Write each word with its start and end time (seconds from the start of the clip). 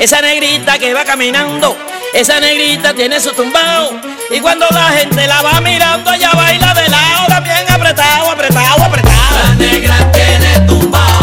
Esa 0.00 0.22
negrita 0.22 0.78
que 0.78 0.94
va 0.94 1.04
caminando, 1.04 1.76
esa 2.14 2.40
negrita 2.40 2.94
tiene 2.94 3.20
su 3.20 3.32
tumbao. 3.32 4.00
Y 4.30 4.40
cuando 4.40 4.66
la 4.70 4.92
gente 4.92 5.26
la 5.26 5.42
va 5.42 5.60
mirando, 5.60 6.10
ella 6.14 6.30
baila 6.32 6.72
de 6.72 6.88
lado, 6.88 7.26
también 7.28 7.70
apretado, 7.70 8.30
apretado, 8.30 8.82
apretado. 8.82 9.36
La 9.44 9.54
negra 9.56 10.10
tiene 10.10 10.66
tumbao. 10.66 11.19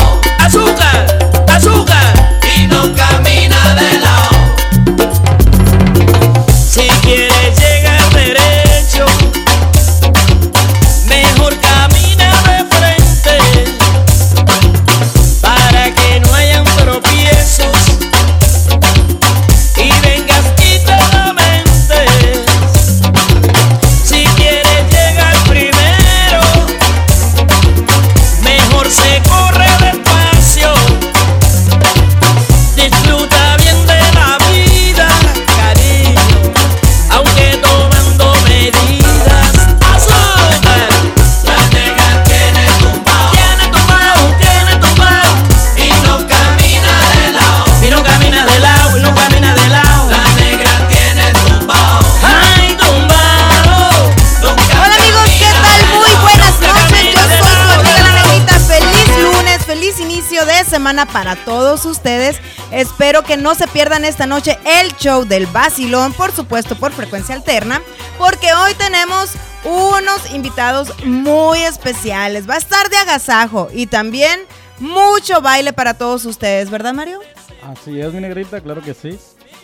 Para 61.06 61.36
todos 61.36 61.86
ustedes. 61.86 62.38
Espero 62.72 63.24
que 63.24 63.36
no 63.36 63.56
se 63.56 63.68
pierdan 63.68 64.06
esta 64.06 64.26
noche 64.26 64.58
el 64.66 64.96
show 64.96 65.26
del 65.26 65.46
Basilón, 65.48 66.14
por 66.14 66.32
supuesto 66.32 66.76
por 66.76 66.94
frecuencia 66.94 67.36
alterna, 67.36 67.82
porque 68.18 68.54
hoy 68.54 68.74
tenemos 68.76 69.32
unos 69.66 70.32
invitados 70.32 70.94
muy 71.04 71.60
especiales. 71.60 72.50
Va 72.50 72.54
a 72.54 72.58
estar 72.58 72.90
de 72.90 72.98
agasajo 72.98 73.70
y 73.74 73.88
también 73.88 74.40
mucho 74.80 75.42
baile 75.42 75.74
para 75.74 75.96
todos 75.96 76.24
ustedes, 76.26 76.70
¿verdad 76.70 76.94
Mario? 76.94 77.20
Así 77.64 78.00
es, 78.00 78.14
mi 78.14 78.22
negrita, 78.22 78.62
claro 78.62 78.82
que 78.82 78.94
sí. 78.94 79.20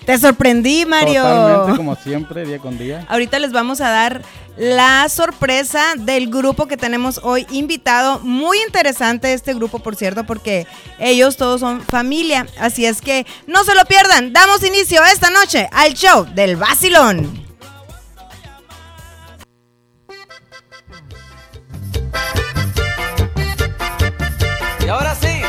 Te 0.06 0.18
sorprendí, 0.18 0.86
Mario. 0.86 1.23
Totalmente, 1.23 1.78
como 1.78 1.96
siempre, 1.96 2.46
día 2.46 2.59
con 2.59 2.78
día. 2.78 3.06
Ahorita 3.09 3.40
les 3.40 3.52
vamos 3.52 3.80
a 3.80 3.90
dar 3.90 4.22
la 4.58 5.08
sorpresa 5.10 5.94
del 5.98 6.30
grupo 6.30 6.68
que 6.68 6.78
tenemos 6.78 7.22
hoy 7.23 7.48
invitado. 7.52 8.20
Muy 8.20 8.58
interesante 8.68 9.34
este 9.34 9.54
grupo, 9.54 9.80
por 9.80 9.95
cierto, 9.95 10.26
porque 10.26 10.68
ellos 11.00 11.38
todos 11.38 11.62
son 11.62 11.82
familia. 11.82 12.45
Así 12.60 12.86
es 12.86 13.02
que 13.02 13.26
no 13.48 13.64
se 13.64 13.76
lo 13.76 13.86
pierdan. 13.86 14.34
Damos 14.34 14.64
inicio 14.64 15.02
esta 15.06 15.30
noche 15.30 15.70
al 15.72 15.94
show 15.94 16.26
del 16.34 16.58
Basilón. 16.58 17.42
Y 24.86 24.90
ahora 24.90 25.16
sí, 25.16 25.42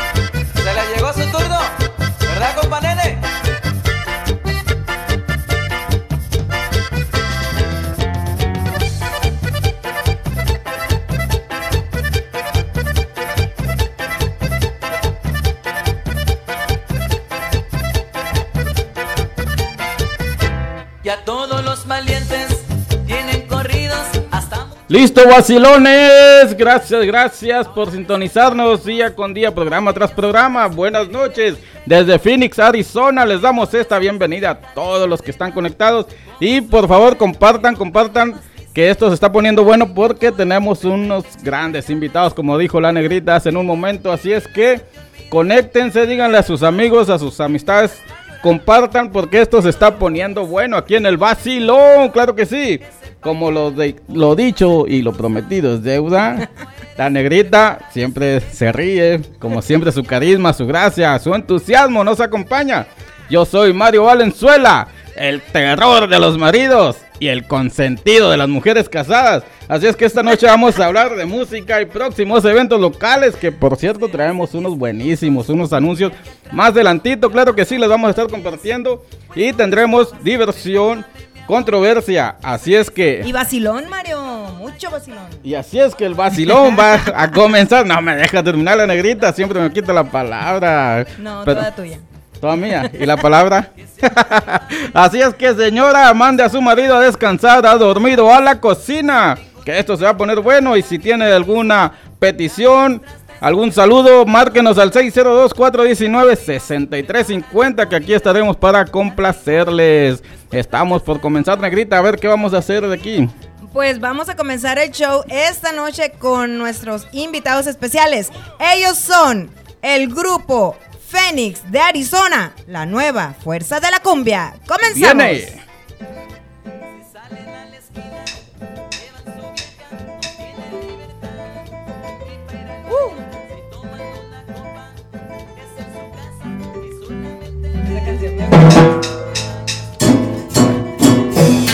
Listo, 24.87 25.27
vacilones. 25.27 26.55
Gracias, 26.55 27.03
gracias 27.07 27.67
por 27.69 27.89
sintonizarnos 27.89 28.85
día 28.85 29.15
con 29.15 29.33
día, 29.33 29.53
programa 29.53 29.91
tras 29.93 30.11
programa. 30.11 30.67
Buenas 30.67 31.09
noches. 31.09 31.55
Desde 31.87 32.19
Phoenix, 32.19 32.59
Arizona, 32.59 33.25
les 33.25 33.41
damos 33.41 33.73
esta 33.73 33.97
bienvenida 33.97 34.51
a 34.51 34.59
todos 34.75 35.09
los 35.09 35.23
que 35.23 35.31
están 35.31 35.51
conectados. 35.51 36.05
Y 36.39 36.61
por 36.61 36.87
favor, 36.87 37.17
compartan, 37.17 37.75
compartan. 37.75 38.35
Que 38.75 38.89
esto 38.89 39.07
se 39.07 39.15
está 39.15 39.31
poniendo 39.31 39.63
bueno 39.63 39.93
porque 39.95 40.31
tenemos 40.31 40.83
unos 40.83 41.23
grandes 41.41 41.89
invitados, 41.89 42.33
como 42.33 42.57
dijo 42.57 42.79
la 42.79 42.91
negrita 42.91 43.37
hace 43.37 43.49
un 43.49 43.65
momento. 43.65 44.11
Así 44.11 44.33
es 44.33 44.47
que 44.47 44.81
conéctense, 45.29 46.05
díganle 46.05 46.37
a 46.37 46.43
sus 46.43 46.61
amigos, 46.61 47.09
a 47.09 47.17
sus 47.17 47.39
amistades, 47.39 48.03
compartan 48.45 49.09
porque 49.09 49.41
esto 49.41 49.59
se 49.59 49.69
está 49.69 49.95
poniendo 49.95 50.45
bueno 50.45 50.77
aquí 50.77 50.93
en 50.93 51.07
el 51.07 51.17
vacilón, 51.17 52.09
claro 52.09 52.35
que 52.35 52.45
sí. 52.45 52.79
Como 53.19 53.49
lo, 53.49 53.71
de, 53.71 53.95
lo 54.07 54.35
dicho 54.35 54.85
y 54.87 55.01
lo 55.01 55.13
prometido 55.13 55.73
es 55.73 55.81
deuda. 55.81 56.51
La 56.95 57.09
negrita 57.09 57.79
siempre 57.91 58.39
se 58.39 58.71
ríe, 58.71 59.19
como 59.39 59.63
siempre 59.63 59.91
su 59.91 60.03
carisma, 60.03 60.53
su 60.53 60.67
gracia, 60.67 61.17
su 61.17 61.33
entusiasmo 61.33 62.03
nos 62.03 62.19
acompaña. 62.19 62.85
Yo 63.31 63.45
soy 63.45 63.73
Mario 63.73 64.03
Valenzuela, 64.03 64.89
el 65.15 65.41
terror 65.41 66.07
de 66.07 66.19
los 66.19 66.37
maridos 66.37 66.97
y 67.19 67.27
el 67.27 67.45
consentido 67.47 68.29
de 68.31 68.37
las 68.37 68.49
mujeres 68.49 68.89
casadas. 68.89 69.43
Así 69.67 69.87
es 69.87 69.95
que 69.95 70.05
esta 70.05 70.21
noche 70.23 70.45
vamos 70.45 70.79
a 70.79 70.85
hablar 70.85 71.15
de 71.15 71.25
música 71.25 71.81
y 71.81 71.85
próximos 71.85 72.43
eventos 72.45 72.79
locales, 72.79 73.35
que 73.35 73.51
por 73.51 73.77
cierto 73.77 74.07
traemos 74.09 74.53
unos 74.53 74.77
buenísimos, 74.77 75.49
unos 75.49 75.73
anuncios 75.73 76.11
más 76.51 76.69
adelantito, 76.69 77.31
claro 77.31 77.55
que 77.55 77.65
sí, 77.65 77.77
les 77.77 77.89
vamos 77.89 78.07
a 78.07 78.11
estar 78.11 78.27
compartiendo 78.27 79.03
y 79.33 79.53
tendremos 79.53 80.13
diversión, 80.23 81.05
controversia. 81.47 82.35
Así 82.43 82.75
es 82.75 82.89
que... 82.91 83.21
Y 83.25 83.31
Basilón, 83.31 83.89
Mario. 83.89 84.21
Mucho 84.57 84.89
Basilón. 84.89 85.25
Y 85.43 85.53
así 85.53 85.79
es 85.79 85.93
que 85.95 86.05
el 86.05 86.15
vacilón 86.15 86.75
va 86.77 86.99
a 87.15 87.31
comenzar. 87.31 87.85
No 87.85 88.01
me 88.01 88.15
deja 88.15 88.41
terminar 88.43 88.77
la 88.77 88.87
negrita, 88.87 89.31
siempre 89.31 89.59
me 89.59 89.71
quita 89.71 89.93
la 89.93 90.03
palabra. 90.03 91.05
No, 91.19 91.43
Pero- 91.45 91.59
toda 91.59 91.75
tuya. 91.75 91.99
Toda 92.39 92.55
mía. 92.55 92.89
¿Y 92.93 93.05
la 93.05 93.17
palabra? 93.17 93.71
Así 94.93 95.21
es 95.21 95.33
que 95.33 95.53
señora, 95.53 96.13
mande 96.13 96.43
a 96.43 96.49
su 96.49 96.61
marido 96.61 96.95
a 96.95 97.01
descansar, 97.01 97.65
a 97.65 97.75
dormir 97.75 98.19
a 98.19 98.39
la 98.41 98.59
cocina. 98.59 99.37
Que 99.63 99.79
esto 99.79 99.95
se 99.97 100.03
va 100.03 100.11
a 100.11 100.17
poner 100.17 100.41
bueno. 100.41 100.77
Y 100.77 100.83
si 100.83 100.99
tiene 100.99 101.25
alguna 101.25 101.93
petición, 102.19 103.01
algún 103.39 103.71
saludo, 103.71 104.23
márquenos 104.25 104.77
al 104.77 104.91
602-419-6350. 104.91 107.87
Que 107.87 107.95
aquí 107.95 108.13
estaremos 108.13 108.57
para 108.57 108.85
complacerles. 108.85 110.21
Estamos 110.51 111.01
por 111.01 111.19
comenzar, 111.19 111.59
negrita. 111.59 111.97
A 111.97 112.01
ver 112.01 112.19
qué 112.19 112.27
vamos 112.27 112.53
a 112.53 112.59
hacer 112.59 112.87
de 112.87 112.93
aquí. 112.93 113.27
Pues 113.73 113.99
vamos 113.99 114.29
a 114.29 114.35
comenzar 114.35 114.77
el 114.79 114.91
show 114.91 115.23
esta 115.27 115.73
noche 115.73 116.13
con 116.17 116.57
nuestros 116.57 117.07
invitados 117.11 117.67
especiales. 117.67 118.31
Ellos 118.73 118.97
son 118.97 119.49
el 119.81 120.07
grupo 120.07 120.77
Fénix 121.07 121.61
de 121.71 121.79
Arizona, 121.79 122.53
la 122.67 122.85
nueva 122.85 123.35
fuerza 123.43 123.79
de 123.79 123.91
la 123.91 123.99
cumbia. 123.99 124.55
Comenzamos. 124.67 124.95
Viene. 124.95 125.65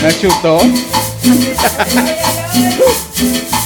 Me 0.02 0.12
chutó. 0.20 0.58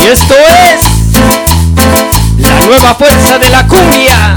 Y 0.00 0.06
esto 0.06 0.34
es 0.34 0.80
la 2.38 2.60
nueva 2.66 2.94
fuerza 2.94 3.38
de 3.38 3.50
la 3.50 3.66
cumbia. 3.66 4.36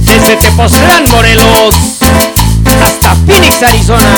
Desde 0.00 0.36
Tepoztlán, 0.36 1.04
Morelos, 1.10 1.74
hasta 2.84 3.16
Phoenix, 3.26 3.62
Arizona. 3.62 4.15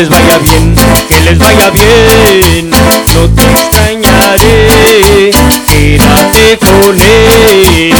Les 0.00 0.08
vaya 0.08 0.38
bien, 0.38 0.74
que 1.10 1.20
les 1.20 1.38
vaya 1.38 1.68
bien. 1.68 2.70
No 2.70 3.28
te 3.36 3.42
extrañaré, 3.42 5.30
quédate 5.66 6.58
con 6.58 6.98
él. 6.98 7.92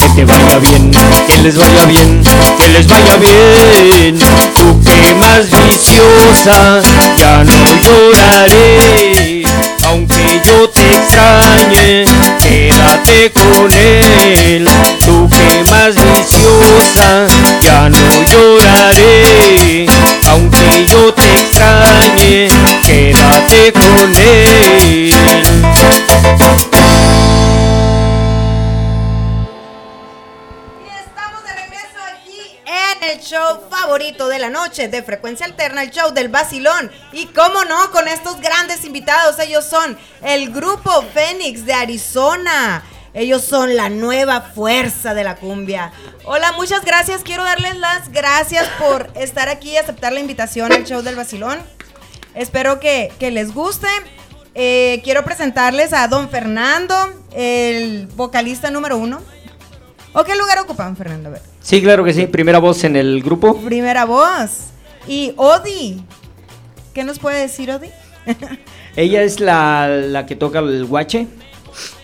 Que 0.00 0.08
te 0.16 0.24
vaya 0.24 0.58
bien, 0.58 0.90
que 1.28 1.38
les 1.42 1.56
vaya 1.56 1.84
bien, 1.86 2.24
que 2.58 2.68
les 2.70 2.88
vaya 2.88 3.16
bien. 3.18 4.18
Tú 4.56 4.80
que 4.82 5.14
más 5.14 5.48
viciosa, 5.48 6.82
ya 7.16 7.44
no 7.44 7.54
lloraré. 7.84 9.44
Aunque 9.84 10.40
yo 10.44 10.68
te 10.70 10.80
extrañe, 10.90 12.04
quédate 12.42 13.30
con 13.30 13.72
él. 13.72 14.68
Tú 15.04 15.28
que 15.30 15.70
más 15.70 15.94
viciosa, 15.94 17.28
ya 17.62 17.88
no 17.88 17.98
lloraré. 18.32 18.65
Noche 34.50 34.88
de 34.88 35.02
frecuencia 35.02 35.46
alterna, 35.46 35.82
el 35.82 35.90
show 35.90 36.12
del 36.12 36.28
vacilón. 36.28 36.90
Y 37.12 37.26
cómo 37.26 37.64
no, 37.64 37.90
con 37.90 38.08
estos 38.08 38.40
grandes 38.40 38.84
invitados, 38.84 39.38
ellos 39.38 39.64
son 39.64 39.98
el 40.22 40.52
grupo 40.52 41.04
Fénix 41.14 41.64
de 41.64 41.74
Arizona. 41.74 42.82
Ellos 43.14 43.42
son 43.44 43.76
la 43.76 43.88
nueva 43.88 44.42
fuerza 44.42 45.14
de 45.14 45.24
la 45.24 45.36
cumbia. 45.36 45.90
Hola, 46.24 46.52
muchas 46.52 46.84
gracias. 46.84 47.22
Quiero 47.22 47.44
darles 47.44 47.76
las 47.76 48.12
gracias 48.12 48.68
por 48.78 49.10
estar 49.14 49.48
aquí 49.48 49.70
y 49.70 49.76
aceptar 49.78 50.12
la 50.12 50.20
invitación 50.20 50.70
al 50.72 50.84
show 50.84 51.00
del 51.00 51.16
vacilón. 51.16 51.58
Espero 52.34 52.78
que, 52.78 53.10
que 53.18 53.30
les 53.30 53.54
guste. 53.54 53.88
Eh, 54.54 55.00
quiero 55.04 55.24
presentarles 55.24 55.92
a 55.92 56.08
don 56.08 56.28
Fernando, 56.28 56.94
el 57.34 58.06
vocalista 58.08 58.70
número 58.70 58.98
uno. 58.98 59.22
¿O 60.12 60.24
qué 60.24 60.34
lugar 60.34 60.58
ocupan, 60.58 60.96
Fernando? 60.96 61.28
A 61.30 61.32
ver. 61.32 61.55
Sí, 61.66 61.82
claro 61.82 62.04
que 62.04 62.14
sí. 62.14 62.28
Primera 62.28 62.60
voz 62.60 62.84
en 62.84 62.94
el 62.94 63.24
grupo. 63.24 63.56
Primera 63.56 64.04
voz. 64.04 64.68
Y 65.08 65.32
Odi. 65.36 66.00
¿Qué 66.94 67.02
nos 67.02 67.18
puede 67.18 67.40
decir 67.40 67.72
Odi? 67.72 67.90
Ella 68.96 69.24
es 69.24 69.40
la, 69.40 69.88
la 69.88 70.26
que 70.26 70.36
toca 70.36 70.60
el 70.60 70.84
guache. 70.84 71.26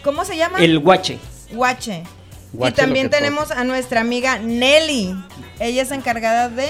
¿Cómo 0.03 0.25
se 0.25 0.37
llama? 0.37 0.59
El 0.59 0.81
guache. 0.81 1.21
Guache. 1.53 2.03
Guache 2.53 2.73
y 2.73 2.75
también 2.75 3.09
tenemos 3.09 3.53
a 3.53 3.63
nuestra 3.63 4.01
amiga 4.01 4.37
Nelly. 4.41 5.15
Ella 5.61 5.83
es 5.83 5.93
encargada 5.93 6.49
de... 6.49 6.67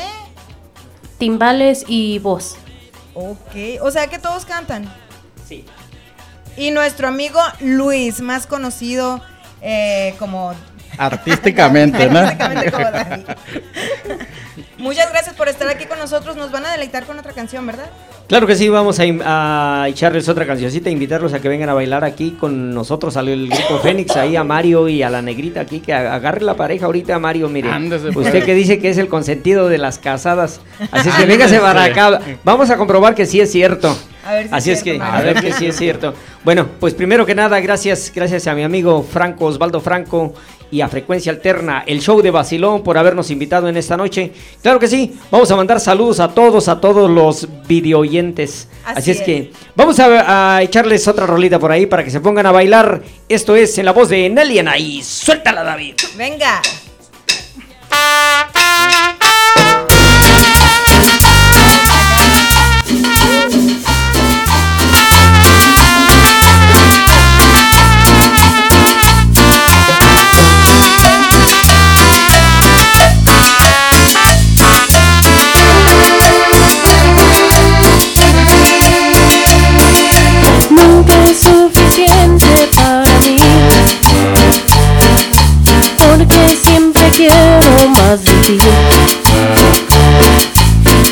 timbales 1.17 1.87
y 1.89 2.19
voz. 2.19 2.57
Ok. 3.15 3.81
O 3.81 3.91
sea 3.91 4.09
que 4.09 4.19
todos 4.19 4.45
cantan. 4.45 4.85
Sí. 5.49 5.65
Y 6.59 6.73
nuestro 6.73 7.09
amigo 7.09 7.41
Luis, 7.61 8.21
más 8.21 8.47
conocido 8.47 9.23
eh, 9.63 10.15
como... 10.19 10.53
Artísticamente, 10.99 12.09
¿no? 12.09 12.19
Artísticamente 12.21 12.71
como. 12.71 12.87
Muchas 14.79 15.11
gracias 15.13 15.37
por 15.37 15.49
estar 15.49 15.69
aquí 15.69 15.85
con 15.87 15.99
nosotros. 15.99 16.35
Nos 16.37 16.51
van 16.51 16.67
a 16.67 16.73
deleitar 16.73 17.05
con 17.05 17.17
otra 17.19 17.33
canción, 17.33 17.65
¿verdad? 17.65 17.87
Claro 18.27 18.49
que 18.49 18.57
sí, 18.57 18.69
vamos 18.69 18.99
a, 18.99 19.83
a 19.85 19.89
echarles 19.89 20.29
otra 20.29 20.45
cancioncita, 20.45 20.91
invitarlos 20.91 21.33
a 21.35 21.41
que 21.41 21.49
vengan 21.49 21.69
a 21.69 21.75
bailar 21.75 22.03
aquí 22.03 22.33
con 22.33 22.75
nosotros, 22.75 23.17
al 23.17 23.29
el 23.29 23.49
grupo 23.49 23.79
Fénix, 23.79 24.17
ahí 24.17 24.35
a 24.35 24.43
Mario 24.43 24.89
y 24.89 25.03
a 25.05 25.11
la 25.11 25.23
negrita 25.23 25.61
aquí, 25.61 25.79
que 25.81 25.93
a- 25.93 26.15
agarre 26.15 26.41
la 26.41 26.55
pareja 26.55 26.87
ahorita, 26.87 27.17
Mario, 27.21 27.49
mire. 27.49 27.71
Ándese, 27.71 28.11
pues. 28.11 28.27
Usted 28.27 28.45
que 28.45 28.55
dice 28.55 28.81
que 28.81 28.89
es 28.91 28.99
el 28.99 29.07
consentido 29.09 29.69
de 29.69 29.79
las 29.79 29.99
casadas. 30.01 30.61
Así 30.91 31.11
es 31.11 31.15
que 31.15 31.27
véngase 31.27 31.61
para 31.61 31.85
acá. 31.85 32.21
Vamos 32.43 32.69
a 32.71 32.77
comprobar 32.77 33.15
que 33.15 33.25
sí 33.27 33.41
es 33.41 33.53
cierto. 33.53 33.97
A 34.27 34.33
ver 34.33 34.49
si 34.49 34.55
Así 34.55 34.71
es 34.73 34.79
es 34.79 34.85
que, 34.85 34.91
cierto, 34.95 35.13
a 35.13 35.21
ver 35.21 35.41
que 35.41 35.53
sí 35.53 35.67
es 35.67 35.77
cierto. 35.77 36.15
Bueno, 36.45 36.67
pues 36.81 36.95
primero 36.95 37.25
que 37.27 37.35
nada, 37.37 37.61
gracias, 37.61 38.11
gracias 38.15 38.47
a 38.49 38.55
mi 38.55 38.63
amigo 38.65 39.03
Franco, 39.09 39.45
Osvaldo 39.47 39.81
Franco 39.81 40.35
y 40.73 40.81
a 40.81 40.89
Frecuencia 40.89 41.31
Alterna, 41.31 41.85
el 41.87 42.01
show 42.01 42.21
de 42.23 42.31
Basilón, 42.31 42.83
por 42.83 42.97
habernos 42.99 43.31
invitado 43.31 43.69
en 43.69 43.77
esta 43.77 43.97
noche. 43.97 44.33
Claro 44.63 44.81
que 44.81 44.89
sí, 44.89 45.15
vamos 45.31 45.51
a 45.51 45.57
mandar 45.57 45.79
saludos 45.79 46.19
a 46.19 46.29
todos, 46.29 46.67
a 46.67 46.81
todos 46.81 47.09
los 47.11 47.47
videoyentes. 47.69 48.69
Así, 48.85 48.99
Así 48.99 49.11
es, 49.13 49.19
es. 49.19 49.23
que 49.23 49.53
vamos 49.77 50.01
a, 50.01 50.57
a 50.57 50.63
echarles 50.63 51.07
otra 51.07 51.27
rolita 51.27 51.59
por 51.59 51.71
ahí 51.71 51.85
para 51.87 52.03
que 52.03 52.11
se 52.11 52.21
pongan 52.21 52.47
a 52.47 52.53
bailar. 52.53 53.03
Esto 53.29 53.55
es 53.55 53.77
en 53.79 53.85
la 53.85 53.93
voz 53.93 54.09
de 54.09 54.29
Nelly 54.31 54.59
Anaí. 54.61 55.03
Suéltala, 55.03 55.63
David. 55.63 55.95
Venga. 56.17 56.61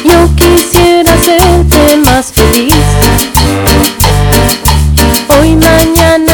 Yo 0.04 0.28
quisiera 0.36 1.10
hacerte 1.14 1.96
más 2.04 2.32
feliz. 2.32 2.74
Hoy, 5.28 5.56
mañana 5.56 6.29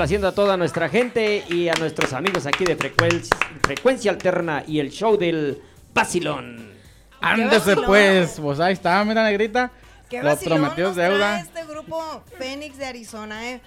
complaciendo 0.00 0.28
a 0.28 0.32
toda 0.32 0.56
nuestra 0.56 0.88
gente 0.88 1.44
y 1.50 1.68
a 1.68 1.74
nuestros 1.74 2.14
amigos 2.14 2.46
aquí 2.46 2.64
de 2.64 2.74
Frecuencia, 2.74 3.36
Frecuencia 3.60 4.10
Alterna 4.10 4.64
y 4.66 4.78
el 4.78 4.88
show 4.90 5.18
del 5.18 5.60
Basilón. 5.92 6.70
Ándese 7.20 7.74
vacilón. 7.74 7.84
pues, 7.84 8.40
pues 8.40 8.60
ahí 8.60 8.72
está, 8.72 9.04
mira 9.04 9.22
negrita. 9.22 9.70
Qué 10.08 10.22
Lo 10.22 10.30
vacilón 10.30 10.60
prometido 10.60 10.88
nos 10.88 10.96
es 10.96 11.04
deuda. 11.04 11.40
este 11.40 11.66
grupo 11.66 12.24
Fénix 12.38 12.78
de 12.78 12.86
Arizona, 12.86 13.50
eh. 13.50 13.60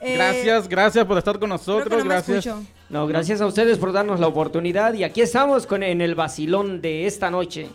Eh, 0.00 0.14
Gracias, 0.14 0.68
gracias 0.68 1.04
por 1.04 1.18
estar 1.18 1.40
con 1.40 1.48
nosotros, 1.48 2.04
no 2.04 2.08
gracias. 2.08 2.48
No, 2.88 3.08
gracias 3.08 3.40
a 3.40 3.46
ustedes 3.46 3.76
por 3.76 3.92
darnos 3.92 4.20
la 4.20 4.28
oportunidad 4.28 4.94
y 4.94 5.02
aquí 5.02 5.22
estamos 5.22 5.66
con 5.66 5.82
en 5.82 6.00
el 6.00 6.14
Basilón 6.14 6.80
de 6.80 7.06
esta 7.06 7.32
noche. 7.32 7.68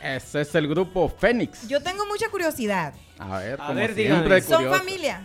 Ese 0.00 0.42
es 0.42 0.54
el 0.54 0.68
grupo 0.68 1.08
Fénix. 1.08 1.66
Yo 1.66 1.82
tengo 1.82 2.06
mucha 2.06 2.28
curiosidad. 2.28 2.94
A 3.18 3.38
ver, 3.40 3.54
A 3.60 3.66
como 3.66 3.74
ver, 3.80 3.92
siempre, 3.92 4.40
dígame. 4.40 4.70
¿Son 4.70 4.78
familia? 4.78 5.22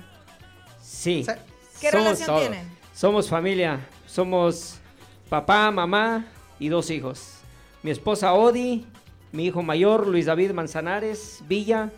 Sí, 0.82 1.24
¿Qué 1.82 1.90
Somos 1.90 2.20
relación 2.20 2.40
tienen? 2.40 2.78
somos 2.94 3.28
familia, 3.28 3.80
somos 4.06 4.76
papá, 5.30 5.72
mamá 5.72 6.28
y 6.60 6.70
dos 6.70 6.92
hijos. 6.92 7.40
Mi 7.82 7.90
esposa 7.90 8.34
Odi, 8.34 8.86
mi 9.32 9.48
hijo 9.48 9.64
mayor 9.64 10.06
Luis 10.06 10.28
David 10.28 10.52
Manzanares 10.52 11.40
Villa, 11.48 11.90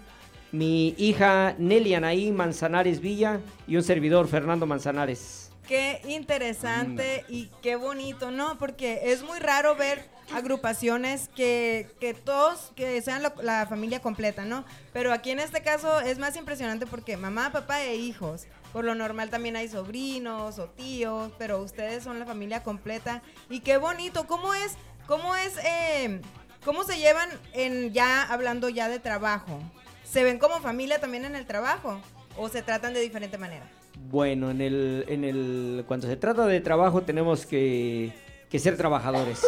mi 0.53 0.95
hija 0.97 1.55
Nelly 1.57 1.95
Anaí 1.95 2.31
Manzanares 2.31 3.01
Villa 3.01 3.41
y 3.67 3.75
un 3.75 3.83
servidor 3.83 4.29
Fernando 4.29 4.65
Manzanares. 4.65 5.51
Qué 5.67 6.01
interesante 6.07 7.25
y 7.27 7.49
qué 7.61 7.75
bonito, 7.75 8.31
¿no? 8.31 8.57
Porque 8.57 9.11
es 9.11 9.21
muy 9.23 9.39
raro 9.39 9.75
ver 9.75 10.07
agrupaciones 10.33 11.29
que, 11.35 11.89
que 11.99 12.13
todos, 12.13 12.71
que 12.75 13.01
sean 13.01 13.21
la 13.41 13.65
familia 13.67 14.01
completa, 14.01 14.45
¿no? 14.45 14.63
Pero 14.93 15.11
aquí 15.11 15.31
en 15.31 15.39
este 15.39 15.61
caso 15.61 15.99
es 15.99 16.19
más 16.19 16.37
impresionante 16.37 16.85
porque 16.85 17.17
mamá, 17.17 17.51
papá 17.51 17.81
e 17.83 17.95
hijos. 17.95 18.45
Por 18.73 18.85
lo 18.85 18.95
normal 18.95 19.29
también 19.29 19.55
hay 19.55 19.67
sobrinos 19.67 20.57
o 20.57 20.65
tíos, 20.65 21.31
pero 21.37 21.61
ustedes 21.61 22.03
son 22.03 22.17
la 22.17 22.25
familia 22.25 22.63
completa. 22.63 23.21
Y 23.47 23.59
qué 23.59 23.77
bonito, 23.77 24.25
¿cómo 24.25 24.55
es, 24.55 24.73
cómo 25.05 25.35
es, 25.35 25.57
eh, 25.63 26.19
cómo 26.65 26.83
se 26.83 26.97
llevan 26.97 27.29
en 27.53 27.93
ya 27.93 28.23
hablando 28.23 28.69
ya 28.69 28.89
de 28.89 28.99
trabajo? 28.99 29.59
¿Se 30.03 30.23
ven 30.23 30.39
como 30.39 30.59
familia 30.59 30.99
también 30.99 31.23
en 31.25 31.35
el 31.35 31.45
trabajo? 31.45 32.01
¿O 32.35 32.49
se 32.49 32.63
tratan 32.63 32.95
de 32.95 32.99
diferente 33.01 33.37
manera? 33.37 33.69
Bueno, 34.09 34.49
en 34.49 34.59
el, 34.59 35.05
en 35.07 35.23
el, 35.23 35.85
cuando 35.87 36.07
se 36.07 36.15
trata 36.15 36.47
de 36.47 36.59
trabajo 36.59 37.03
tenemos 37.03 37.45
que, 37.45 38.11
que 38.49 38.57
ser 38.57 38.75
trabajadores, 38.75 39.39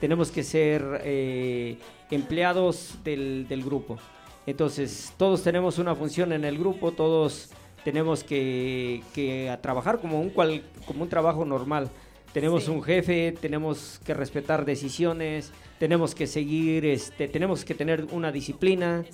tenemos 0.00 0.30
que 0.30 0.42
ser 0.42 1.00
eh, 1.02 1.78
empleados 2.10 2.98
del, 3.02 3.46
del 3.48 3.64
grupo. 3.64 3.96
Entonces, 4.44 5.14
todos 5.16 5.42
tenemos 5.42 5.78
una 5.78 5.94
función 5.94 6.32
en 6.32 6.44
el 6.44 6.58
grupo, 6.58 6.92
todos 6.92 7.50
tenemos 7.86 8.24
que, 8.24 9.00
que 9.14 9.48
a 9.48 9.62
trabajar 9.62 10.00
como 10.00 10.20
un, 10.20 10.30
cual, 10.30 10.60
como 10.86 11.04
un 11.04 11.08
trabajo 11.08 11.44
normal. 11.44 11.88
Tenemos 12.32 12.64
Sí. 12.64 12.70
un 12.72 12.82
jefe, 12.82 13.32
tenemos 13.40 14.00
que 14.04 14.12
respetar 14.12 14.64
decisiones, 14.64 15.52
tenemos 15.78 16.12
que 16.12 16.26
seguir, 16.26 16.84
este, 16.84 17.28
tenemos 17.28 17.64
que 17.64 17.74
tener 17.74 18.08
una 18.10 18.32
disciplina 18.32 19.04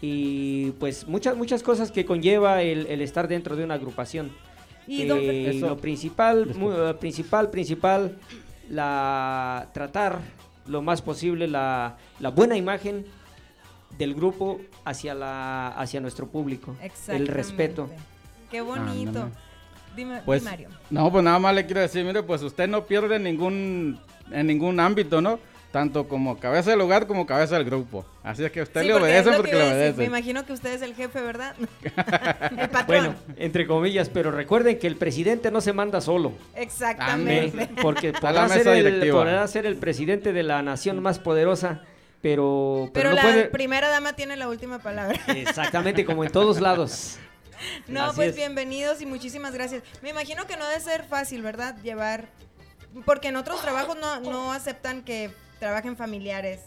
y 0.00 0.70
pues 0.80 1.06
muchas, 1.06 1.36
muchas 1.36 1.62
cosas 1.62 1.92
que 1.92 2.06
conlleva 2.06 2.62
el, 2.62 2.86
el 2.86 3.02
estar 3.02 3.28
dentro 3.28 3.56
de 3.56 3.64
una 3.64 3.74
agrupación. 3.74 4.32
Y 4.86 5.02
Eh, 5.02 5.50
Eso- 5.50 5.66
lo 5.68 5.76
principal, 5.76 6.48
eh, 6.50 6.94
principal, 6.98 7.50
principal, 7.50 8.16
la 8.70 9.68
tratar 9.74 10.20
lo 10.66 10.80
más 10.80 11.02
posible 11.02 11.46
la, 11.46 11.98
la 12.20 12.30
buena 12.30 12.56
imagen 12.56 13.04
del 13.98 14.14
grupo 14.14 14.60
hacia 14.86 15.14
la 15.14 15.68
hacia 15.68 16.00
nuestro 16.00 16.26
público, 16.26 16.74
el 17.08 17.26
respeto. 17.28 17.88
Qué 18.54 18.60
bonito. 18.60 19.22
Ándale. 19.24 19.32
Dime, 19.96 20.20
Pues, 20.24 20.42
Mario. 20.44 20.68
no, 20.90 21.10
pues 21.10 21.24
nada 21.24 21.38
más 21.40 21.54
le 21.56 21.66
quiero 21.66 21.80
decir, 21.80 22.04
mire, 22.04 22.22
pues 22.22 22.40
usted 22.42 22.68
no 22.68 22.86
pierde 22.86 23.18
ningún, 23.18 23.98
en 24.30 24.46
ningún 24.46 24.78
ámbito, 24.78 25.20
¿no? 25.20 25.40
Tanto 25.72 26.06
como 26.06 26.38
cabeza 26.38 26.70
del 26.70 26.80
hogar 26.82 27.08
como 27.08 27.26
cabeza 27.26 27.56
del 27.56 27.64
grupo. 27.64 28.04
Así 28.22 28.44
es 28.44 28.52
que 28.52 28.60
a 28.60 28.62
usted 28.62 28.82
Sí, 28.82 28.86
le 28.86 28.92
porque 28.94 29.22
lo 29.24 29.36
porque 29.36 29.50
que 29.50 29.56
le 29.56 29.74
decir. 29.74 29.98
Me 29.98 30.04
imagino 30.04 30.46
que 30.46 30.52
usted 30.52 30.72
es 30.72 30.82
el 30.82 30.94
jefe, 30.94 31.20
¿verdad? 31.20 31.56
el 32.58 32.68
patrón. 32.70 32.86
Bueno, 32.86 33.14
entre 33.36 33.66
comillas, 33.66 34.08
pero 34.08 34.30
recuerden 34.30 34.78
que 34.78 34.86
el 34.86 34.94
presidente 34.94 35.50
no 35.50 35.60
se 35.60 35.72
manda 35.72 36.00
solo. 36.00 36.32
Exactamente. 36.54 37.68
Porque 37.82 38.12
podrá 38.20 38.48
ser, 38.48 38.68
el, 38.68 39.10
podrá 39.10 39.46
ser 39.48 39.66
el 39.66 39.74
presidente 39.76 40.32
de 40.32 40.44
la 40.44 40.62
nación 40.62 41.02
más 41.02 41.18
poderosa, 41.18 41.82
pero, 42.22 42.90
Pero, 42.92 42.92
pero, 42.92 43.10
no 43.10 43.16
la 43.16 43.22
puede... 43.22 43.44
primera 43.46 43.88
dama 43.88 44.12
tiene 44.14 44.36
la 44.36 44.48
última 44.48 44.78
palabra. 44.78 45.18
Exactamente, 45.28 46.04
como 46.04 46.24
en 46.24 46.30
todos 46.32 46.60
lados. 46.60 47.18
No, 47.88 48.04
Así 48.04 48.16
pues 48.16 48.28
es. 48.30 48.36
bienvenidos 48.36 49.00
y 49.00 49.06
muchísimas 49.06 49.52
gracias. 49.54 49.82
Me 50.02 50.10
imagino 50.10 50.46
que 50.46 50.56
no 50.56 50.66
debe 50.66 50.80
ser 50.80 51.04
fácil, 51.04 51.42
¿verdad? 51.42 51.76
Llevar. 51.82 52.28
Porque 53.04 53.28
en 53.28 53.36
otros 53.36 53.60
trabajos 53.60 53.96
no, 54.00 54.20
no 54.20 54.52
aceptan 54.52 55.02
que 55.02 55.30
trabajen 55.58 55.96
familiares 55.96 56.60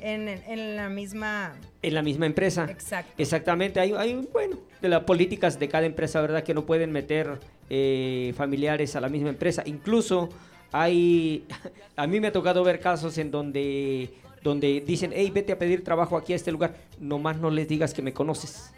en, 0.00 0.28
en 0.28 0.76
la 0.76 0.88
misma. 0.88 1.54
En 1.82 1.94
la 1.94 2.02
misma 2.02 2.26
empresa. 2.26 2.66
Exacto. 2.68 3.12
Exactamente, 3.16 3.80
hay, 3.80 3.92
hay, 3.92 4.14
bueno, 4.32 4.58
de 4.82 4.88
las 4.88 5.04
políticas 5.04 5.58
de 5.58 5.68
cada 5.68 5.86
empresa, 5.86 6.20
¿verdad? 6.20 6.42
Que 6.42 6.54
no 6.54 6.66
pueden 6.66 6.92
meter 6.92 7.38
eh, 7.70 8.34
familiares 8.36 8.96
a 8.96 9.00
la 9.00 9.08
misma 9.08 9.30
empresa. 9.30 9.62
Incluso 9.64 10.28
hay, 10.72 11.46
a 11.96 12.06
mí 12.06 12.20
me 12.20 12.28
ha 12.28 12.32
tocado 12.32 12.62
ver 12.64 12.80
casos 12.80 13.16
en 13.18 13.30
donde, 13.30 14.12
donde 14.42 14.82
dicen, 14.86 15.12
hey, 15.14 15.30
vete 15.32 15.52
a 15.52 15.58
pedir 15.58 15.84
trabajo 15.84 16.16
aquí 16.16 16.32
a 16.32 16.36
este 16.36 16.52
lugar, 16.52 16.74
nomás 16.98 17.38
no 17.38 17.48
les 17.48 17.68
digas 17.68 17.94
que 17.94 18.02
me 18.02 18.12
conoces. 18.12 18.73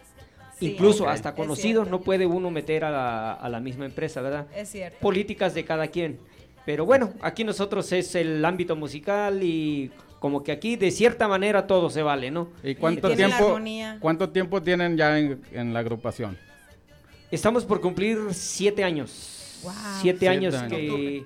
Sí, 0.59 0.69
Incluso 0.73 1.07
hasta 1.09 1.35
conocidos 1.35 1.89
no 1.91 2.01
puede 2.01 2.25
uno 2.25 2.51
meter 2.51 2.85
a 2.85 2.91
la, 2.91 3.33
a 3.35 3.49
la 3.51 3.61
misma 3.61 3.85
empresa, 3.85 4.23
¿verdad? 4.23 4.47
Es 4.55 4.71
cierto. 4.71 4.99
políticas 5.01 5.55
de 5.55 5.65
cada 5.65 5.89
quien. 5.89 6.19
Pero 6.65 6.87
bueno, 6.87 7.13
aquí 7.21 7.45
nosotros 7.45 7.93
es 7.93 8.15
el 8.15 8.45
ámbito 8.45 8.75
musical 8.75 9.43
y 9.43 9.91
como 10.19 10.43
que 10.43 10.53
aquí 10.53 10.77
de 10.77 10.91
cierta 10.91 11.29
manera 11.29 11.67
todo 11.67 11.91
se 11.91 12.03
vale, 12.03 12.31
¿no? 12.31 12.49
¿Y 12.65 12.75
cuánto 12.75 13.15
tiempo, 13.15 13.59
cuánto 14.01 14.31
tiempo 14.31 14.63
tienen 14.63 14.97
ya 14.97 15.19
en, 15.19 15.43
en 15.53 15.75
la 15.75 15.81
agrupación? 15.81 16.39
Estamos 17.31 17.65
por 17.65 17.81
cumplir 17.81 18.19
siete 18.33 18.83
años. 18.83 19.61
Wow. 19.63 19.73
Siete 20.01 20.19
Siete 20.21 20.29
años 20.29 20.55
años. 20.55 20.71
que, 20.71 21.25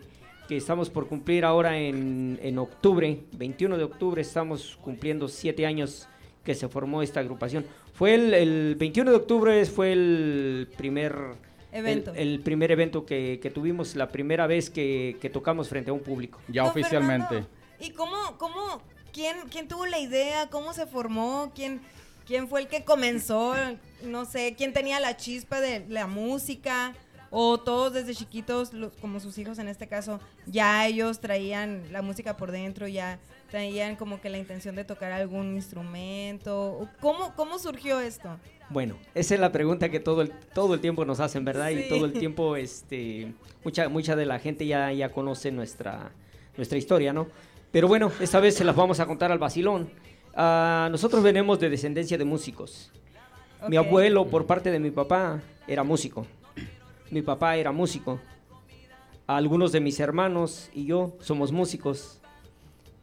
que 0.48 0.56
estamos 0.56 0.90
por 0.90 1.06
cumplir 1.06 1.44
ahora 1.44 1.78
en, 1.78 2.38
en 2.42 2.58
octubre, 2.58 3.20
21 3.32 3.78
de 3.78 3.84
octubre, 3.84 4.20
estamos 4.20 4.76
cumpliendo 4.82 5.28
siete 5.28 5.66
años 5.66 6.08
que 6.44 6.54
se 6.54 6.68
formó 6.68 7.02
esta 7.02 7.20
agrupación. 7.20 7.64
Fue 7.92 8.14
el, 8.14 8.34
el 8.34 8.76
21 8.76 9.10
de 9.10 9.16
octubre 9.16 9.64
fue 9.66 9.92
el 9.92 10.68
primer 10.76 11.14
Evento. 11.72 12.12
El, 12.14 12.32
el 12.34 12.40
primer 12.40 12.72
evento 12.72 13.06
que, 13.06 13.38
que 13.40 13.48
tuvimos, 13.50 13.94
la 13.94 14.08
primera 14.08 14.46
vez 14.48 14.70
que, 14.70 15.16
que 15.20 15.30
tocamos 15.30 15.68
frente 15.68 15.90
a 15.90 15.92
un 15.92 16.00
público. 16.00 16.40
Ya 16.48 16.62
Don 16.62 16.70
oficialmente. 16.72 17.28
Fernando, 17.28 17.48
¿Y 17.78 17.90
cómo, 17.92 18.16
cómo, 18.38 18.82
quién, 19.12 19.36
quién 19.50 19.68
tuvo 19.68 19.86
la 19.86 20.00
idea? 20.00 20.48
¿Cómo 20.50 20.72
se 20.72 20.86
formó? 20.86 21.52
¿Quién, 21.54 21.80
quién 22.26 22.48
fue 22.48 22.62
el 22.62 22.66
que 22.68 22.82
comenzó? 22.84 23.54
No 24.02 24.24
sé, 24.24 24.54
¿quién 24.58 24.72
tenía 24.72 24.98
la 24.98 25.16
chispa 25.16 25.60
de 25.60 25.84
la 25.88 26.08
música? 26.08 26.92
¿O 27.30 27.60
todos 27.60 27.92
desde 27.92 28.16
chiquitos, 28.16 28.72
los- 28.72 28.92
como 28.94 29.20
sus 29.20 29.38
hijos 29.38 29.60
en 29.60 29.68
este 29.68 29.86
caso, 29.86 30.18
ya 30.46 30.84
ellos 30.88 31.20
traían 31.20 31.84
la 31.92 32.02
música 32.02 32.36
por 32.36 32.50
dentro, 32.50 32.88
ya 32.88 33.20
traían 33.50 33.96
como 33.96 34.20
que 34.20 34.30
la 34.30 34.38
intención 34.38 34.76
de 34.76 34.84
tocar 34.84 35.12
algún 35.12 35.54
instrumento? 35.54 36.72
¿O 36.72 36.88
¿Cómo, 37.00 37.34
cómo 37.36 37.58
surgió 37.58 38.00
esto? 38.00 38.36
Bueno, 38.70 38.96
esa 39.14 39.34
es 39.34 39.40
la 39.40 39.52
pregunta 39.52 39.88
que 39.90 40.00
todo 40.00 40.22
el, 40.22 40.30
todo 40.54 40.74
el 40.74 40.80
tiempo 40.80 41.04
nos 41.04 41.20
hacen, 41.20 41.44
¿verdad? 41.44 41.68
Sí. 41.70 41.84
Y 41.84 41.88
todo 41.88 42.06
el 42.06 42.12
tiempo, 42.18 42.56
este, 42.56 43.34
mucha, 43.64 43.88
mucha 43.88 44.16
de 44.16 44.26
la 44.26 44.38
gente 44.38 44.66
ya, 44.66 44.92
ya 44.92 45.10
conoce 45.10 45.50
nuestra, 45.50 46.12
nuestra 46.56 46.78
historia, 46.78 47.12
¿no? 47.12 47.26
Pero 47.72 47.88
bueno, 47.88 48.10
esta 48.20 48.40
vez 48.40 48.54
se 48.54 48.64
las 48.64 48.74
vamos 48.74 49.00
a 49.00 49.06
contar 49.06 49.30
al 49.30 49.38
vacilón. 49.38 49.90
Ah, 50.34 50.88
nosotros 50.90 51.22
venimos 51.22 51.58
de 51.60 51.68
descendencia 51.68 52.16
de 52.16 52.24
músicos. 52.24 52.90
Mi 53.68 53.76
abuelo, 53.76 54.26
por 54.26 54.46
parte 54.46 54.70
de 54.70 54.78
mi 54.78 54.90
papá, 54.90 55.40
era 55.66 55.84
músico. 55.84 56.26
Mi 57.10 57.22
papá 57.22 57.56
era 57.56 57.72
músico. 57.72 58.20
Algunos 59.26 59.70
de 59.72 59.80
mis 59.80 60.00
hermanos 60.00 60.70
y 60.72 60.86
yo 60.86 61.16
somos 61.20 61.52
músicos. 61.52 62.19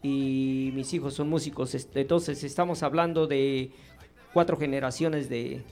Y 0.04 0.72
mis 0.76 0.94
hijos 0.94 1.14
son 1.16 1.30
músicos. 1.30 1.74
Este, 1.76 2.02
Entonces 2.02 2.44
estamos 2.44 2.84
hablando 2.84 3.28
de 3.28 3.72
cuatro 4.34 4.58
generaciones 4.58 5.30
de, 5.30 5.64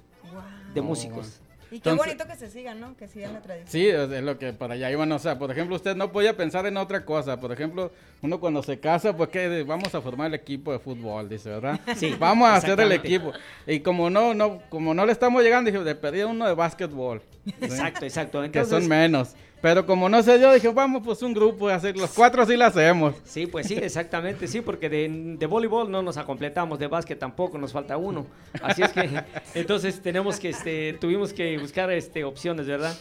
de 0.73 0.81
músicos. 0.81 1.39
Y 1.71 1.79
qué 1.79 1.89
Entonces- 1.89 2.05
bonito 2.05 2.25
que 2.27 2.35
se 2.35 2.49
sigan, 2.49 2.79
¿no? 2.79 2.95
Que 2.95 3.07
sigan 3.07 3.33
la 3.33 3.41
tradición. 3.41 3.69
Sí, 3.69 3.88
es 3.88 4.23
lo 4.23 4.38
que 4.38 4.53
para 4.53 4.75
allá 4.75 4.89
iban, 4.91 5.11
o 5.11 5.19
sea, 5.19 5.38
por 5.38 5.51
ejemplo, 5.51 5.75
usted 5.75 5.95
no 5.95 6.11
podía 6.11 6.38
pensar 6.38 6.65
en 6.65 6.77
otra 6.77 7.03
cosa, 7.05 7.39
por 7.39 7.51
ejemplo, 7.51 7.91
uno 8.25 8.39
cuando 8.39 8.61
se 8.61 8.79
casa, 8.79 9.15
pues 9.15 9.29
que 9.29 9.63
vamos 9.63 9.93
a 9.95 10.01
formar 10.01 10.27
el 10.27 10.33
equipo 10.33 10.71
de 10.71 10.79
fútbol, 10.79 11.29
dice, 11.29 11.49
¿verdad? 11.49 11.79
Sí, 11.95 12.15
vamos 12.19 12.47
a 12.47 12.55
hacer 12.55 12.79
el 12.79 12.91
equipo. 12.91 13.31
Y 13.65 13.79
como 13.79 14.09
no, 14.09 14.33
no, 14.33 14.61
como 14.69 14.93
no 14.93 15.05
le 15.05 15.11
estamos 15.11 15.41
llegando, 15.43 15.71
dije, 15.71 15.83
de 15.83 15.95
pedir 15.95 16.25
uno 16.25 16.45
de 16.45 16.53
básquetbol. 16.53 17.21
¿sí? 17.45 17.53
Exacto, 17.61 18.05
exacto. 18.05 18.51
Que 18.51 18.65
son 18.65 18.88
menos. 18.88 19.35
Pero 19.61 19.85
como 19.85 20.09
no 20.09 20.21
sé 20.21 20.39
yo, 20.39 20.53
dije, 20.53 20.67
vamos, 20.69 21.01
pues 21.03 21.21
un 21.23 21.33
grupo, 21.33 21.69
hacer 21.69 21.97
los 21.97 22.11
cuatro 22.11 22.45
sí 22.45 22.55
lo 22.55 22.65
hacemos. 22.65 23.15
Sí, 23.23 23.47
pues 23.47 23.67
sí, 23.67 23.73
exactamente, 23.75 24.47
sí, 24.47 24.61
porque 24.61 24.89
de, 24.89 25.35
de 25.39 25.45
voleibol 25.47 25.89
no 25.89 26.03
nos 26.03 26.17
acompletamos, 26.17 26.77
de 26.77 26.85
básquet 26.85 27.17
tampoco, 27.17 27.57
nos 27.57 27.71
falta 27.71 27.97
uno. 27.97 28.27
Así 28.61 28.83
es 28.83 28.91
que 28.91 29.09
entonces 29.55 29.99
tenemos 30.01 30.39
que, 30.39 30.49
este, 30.49 30.93
tuvimos 30.93 31.33
que 31.33 31.57
buscar 31.57 31.89
este, 31.91 32.23
opciones, 32.23 32.67
¿verdad? 32.67 32.95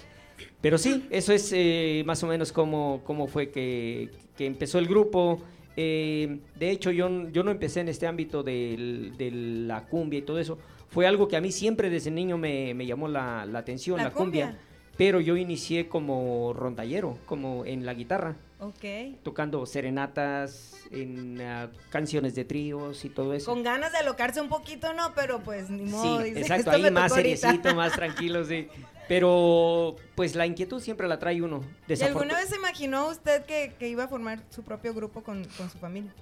Pero 0.61 0.79
sí, 0.79 1.05
eso 1.11 1.33
es 1.33 1.53
eh, 1.55 2.03
más 2.07 2.23
o 2.23 2.27
menos 2.27 2.53
como, 2.53 3.03
como 3.05 3.27
fue 3.27 3.51
que, 3.51 4.11
que 4.37 4.47
empezó 4.47 4.79
el 4.79 4.87
grupo. 4.87 5.41
Eh, 5.77 6.39
de 6.57 6.71
hecho, 6.71 6.91
yo, 6.91 7.29
yo 7.31 7.43
no 7.43 7.51
empecé 7.51 7.81
en 7.81 7.89
este 7.89 8.07
ámbito 8.07 8.43
de 8.43 9.31
la 9.67 9.85
cumbia 9.87 10.19
y 10.21 10.23
todo 10.23 10.39
eso. 10.39 10.59
Fue 10.89 11.07
algo 11.07 11.27
que 11.27 11.37
a 11.37 11.41
mí 11.41 11.51
siempre 11.51 11.91
desde 11.91 12.11
niño 12.11 12.39
me, 12.39 12.73
me 12.75 12.87
llamó 12.87 13.09
la, 13.09 13.45
la 13.47 13.59
atención, 13.59 13.97
¿La 13.99 14.05
la, 14.05 14.11
cumbia. 14.11 14.47
cumbia? 14.47 14.61
Pero 14.97 15.21
yo 15.21 15.37
inicié 15.37 15.89
como 15.89 16.53
rondallero, 16.53 17.19
como 17.27 17.65
en 17.65 17.85
la 17.85 17.95
guitarra 17.95 18.37
Ok. 18.61 19.19
tocando 19.25 19.67
serenatas, 19.67 20.84
en 21.03 21.41
ah, 21.41 21.71
canciones 21.91 22.35
de 22.35 22.45
tríos 22.45 23.05
y 23.05 23.09
todo 23.09 23.35
eso. 23.35 23.51
Con 23.51 23.63
ganas 23.63 23.93
de 23.93 23.99
alocarse 23.99 24.41
un 24.41 24.49
poquito, 24.49 24.93
¿no? 24.93 25.15
Pero 25.15 25.41
pues 25.41 25.71
ni 25.71 25.83
modo. 25.83 26.19
sí, 26.19 26.25
dice, 26.31 26.41
exacto, 26.41 26.71
"Esto 26.71 26.83
me 26.83 26.89
ahí 26.89 26.93
más 26.93 27.09
tocó 27.11 27.21
ahorita". 27.21 27.37
seriecito, 27.37 27.75
más 27.75 27.93
tranquilo, 27.97 28.45
sí. 28.45 28.69
Pero 29.09 29.97
pues 30.15 30.35
la 30.35 30.47
inquietud 30.47 30.81
siempre 30.81 31.07
la 31.09 31.19
trae 31.19 31.43
uno. 31.43 31.63
¿Y 31.89 32.03
alguna 32.03 32.37
vez 32.37 32.49
se 32.49 32.57
imaginó 32.57 33.09
usted 33.09 33.45
que, 33.45 33.75
que 33.79 33.89
iba 33.89 34.05
a 34.05 34.09
formar 34.09 34.43
su 34.51 34.63
propio 34.63 34.95
grupo 34.95 35.23
con, 35.23 35.45
con 35.57 35.71
su 35.71 35.79
familia? 35.79 36.13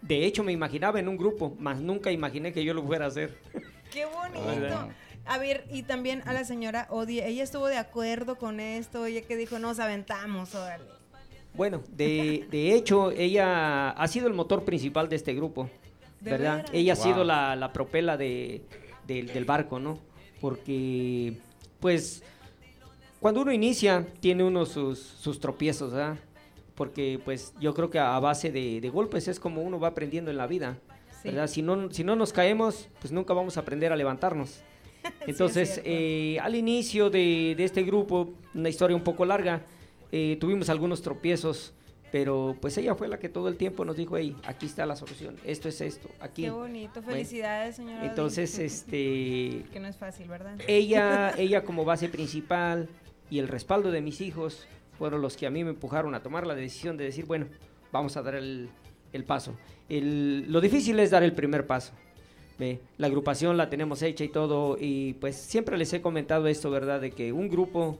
De 0.00 0.24
hecho, 0.24 0.44
me 0.44 0.52
imaginaba 0.52 1.00
en 1.00 1.08
un 1.08 1.16
grupo, 1.16 1.54
más 1.58 1.80
nunca 1.80 2.10
imaginé 2.12 2.52
que 2.52 2.64
yo 2.64 2.74
lo 2.74 2.84
fuera 2.84 3.06
a 3.06 3.08
hacer. 3.08 3.38
¡Qué 3.90 4.06
bonito! 4.06 4.88
A 5.28 5.38
ver, 5.38 5.66
y 5.70 5.82
también 5.82 6.22
a 6.26 6.32
la 6.32 6.44
señora 6.44 6.86
Odie, 6.88 7.26
ella 7.26 7.42
estuvo 7.42 7.66
de 7.66 7.78
acuerdo 7.78 8.36
con 8.36 8.60
esto, 8.60 9.06
ella 9.06 9.22
que 9.22 9.36
dijo, 9.36 9.58
nos 9.58 9.80
aventamos, 9.80 10.54
órale. 10.54 10.84
Bueno, 11.56 11.82
de, 11.96 12.46
de 12.50 12.74
hecho, 12.74 13.10
ella 13.12 13.90
ha 13.90 14.08
sido 14.08 14.26
el 14.28 14.34
motor 14.34 14.64
principal 14.64 15.08
de 15.08 15.16
este 15.16 15.34
grupo, 15.34 15.68
¿De 16.20 16.30
¿verdad? 16.32 16.56
veras? 16.58 16.70
Ella 16.72 16.92
ha 16.92 16.96
sido 16.96 17.24
la, 17.24 17.56
la 17.56 17.72
propela 17.72 18.16
de, 18.16 18.62
del- 19.06 19.26
del 19.28 19.44
barco, 19.44 19.78
¿no? 19.78 19.98
Porque, 20.40 21.38
pues, 21.80 22.22
cuando 23.20 23.42
uno 23.42 23.52
inicia, 23.52 24.06
tiene 24.20 24.44
uno 24.44 24.66
sus, 24.66 24.98
sus 24.98 25.40
tropiezos, 25.40 25.92
¿verdad? 25.92 26.16
Porque, 26.74 27.18
pues, 27.24 27.54
yo 27.58 27.72
creo 27.74 27.90
que 27.90 27.98
a 27.98 28.18
base 28.20 28.52
de, 28.52 28.80
de 28.80 28.88
golpes 28.90 29.28
es 29.28 29.40
como 29.40 29.62
uno 29.62 29.80
va 29.80 29.88
aprendiendo 29.88 30.30
en 30.30 30.36
la 30.36 30.46
vida, 30.46 30.78
Sí. 31.22 31.28
¿verdad? 31.30 31.46
Si 31.46 31.62
no, 31.62 31.90
si 31.90 32.04
no 32.04 32.14
nos 32.14 32.32
caemos, 32.34 32.88
pues 33.00 33.10
nunca 33.12 33.32
vamos 33.32 33.56
a 33.56 33.60
aprender 33.60 33.90
a 33.90 33.96
levantarnos. 33.96 34.60
Entonces, 35.26 35.80
eh, 35.84 36.38
al 36.42 36.54
inicio 36.54 37.08
de, 37.08 37.54
de 37.56 37.64
este 37.64 37.82
grupo, 37.82 38.34
una 38.54 38.68
historia 38.68 38.94
un 38.94 39.02
poco 39.02 39.24
larga, 39.24 39.62
eh, 40.12 40.36
tuvimos 40.40 40.68
algunos 40.68 41.02
tropiezos, 41.02 41.72
pero 42.12 42.56
pues 42.60 42.76
ella 42.78 42.94
fue 42.94 43.08
la 43.08 43.18
que 43.18 43.28
todo 43.28 43.48
el 43.48 43.56
tiempo 43.56 43.84
nos 43.84 43.96
dijo, 43.96 44.16
hey, 44.16 44.36
aquí 44.44 44.66
está 44.66 44.86
la 44.86 44.96
solución, 44.96 45.36
esto 45.44 45.68
es 45.68 45.80
esto, 45.80 46.08
aquí. 46.20 46.42
Qué 46.42 46.50
bonito, 46.50 46.94
Bueno, 47.02 47.10
felicidades, 47.12 47.76
señora 47.76 47.98
Odie. 48.00 48.08
Entonces, 48.08 48.58
este, 48.58 49.64
Que 49.72 49.80
no 49.80 49.88
es 49.88 49.96
fácil, 49.96 50.28
¿verdad? 50.28 50.56
ella, 50.68 51.34
ella 51.38 51.64
como 51.64 51.84
base 51.84 52.08
principal 52.08 52.88
y 53.30 53.38
el 53.40 53.48
respaldo 53.48 53.90
de 53.90 54.00
mis 54.00 54.20
hijos 54.20 54.66
fueron 54.98 55.20
los 55.20 55.36
que 55.36 55.46
a 55.46 55.50
mí 55.50 55.62
me 55.64 55.70
empujaron 55.70 56.14
a 56.14 56.22
tomar 56.22 56.46
la 56.46 56.54
decisión 56.54 56.96
de 56.96 57.04
decir, 57.04 57.26
bueno, 57.26 57.46
vamos 57.92 58.16
a 58.16 58.22
dar 58.22 58.36
el, 58.36 58.68
el 59.12 59.24
paso. 59.24 59.54
El- 59.88 60.50
lo 60.50 60.60
difícil 60.60 60.98
es 61.00 61.10
dar 61.10 61.22
el 61.22 61.32
primer 61.32 61.66
paso, 61.66 61.92
Ve, 62.58 62.80
La 62.96 63.08
agrupación 63.08 63.58
la 63.58 63.68
tenemos 63.68 64.00
hecha 64.00 64.24
y 64.24 64.28
todo, 64.28 64.78
y 64.80 65.12
pues 65.14 65.36
siempre 65.36 65.76
les 65.76 65.92
he 65.92 66.00
comentado 66.00 66.46
esto, 66.46 66.70
¿verdad? 66.70 67.02
De 67.02 67.10
que 67.10 67.30
un 67.34 67.50
grupo 67.50 67.98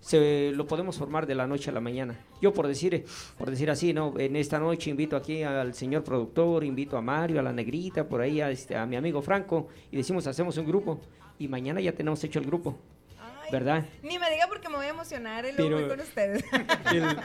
se 0.00 0.52
lo 0.54 0.66
podemos 0.66 0.96
formar 0.96 1.26
de 1.26 1.34
la 1.34 1.46
noche 1.46 1.70
a 1.70 1.72
la 1.72 1.80
mañana. 1.80 2.18
Yo 2.40 2.52
por 2.54 2.66
decir, 2.66 3.04
por 3.36 3.50
decir 3.50 3.70
así, 3.70 3.92
¿no? 3.92 4.14
En 4.18 4.36
esta 4.36 4.58
noche 4.58 4.90
invito 4.90 5.16
aquí 5.16 5.42
al 5.42 5.74
señor 5.74 6.04
productor, 6.04 6.64
invito 6.64 6.96
a 6.96 7.02
Mario, 7.02 7.40
a 7.40 7.42
la 7.42 7.52
negrita, 7.52 8.08
por 8.08 8.20
ahí 8.20 8.40
a, 8.40 8.50
este, 8.50 8.76
a 8.76 8.86
mi 8.86 8.96
amigo 8.96 9.20
Franco, 9.22 9.68
y 9.90 9.96
decimos, 9.96 10.26
hacemos 10.26 10.56
un 10.56 10.66
grupo, 10.66 11.00
y 11.38 11.48
mañana 11.48 11.80
ya 11.80 11.92
tenemos 11.92 12.22
hecho 12.24 12.38
el 12.38 12.46
grupo, 12.46 12.78
Ay, 13.20 13.50
¿verdad? 13.52 13.86
Ni 14.02 14.18
me 14.18 14.30
diga 14.30 14.46
porque 14.48 14.68
me 14.68 14.76
voy 14.76 14.86
a 14.86 14.90
emocionar 14.90 15.44
y 15.46 15.52
luego 15.56 15.76
Pero- 15.76 15.88
con 15.88 16.00
ustedes. 16.00 16.44
El- 16.94 17.16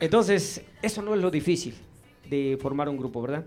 Entonces, 0.00 0.62
eso 0.82 1.02
no 1.02 1.14
es 1.14 1.20
lo 1.20 1.30
difícil 1.30 1.74
de 2.28 2.58
formar 2.60 2.88
un 2.88 2.96
grupo, 2.96 3.20
¿verdad? 3.22 3.44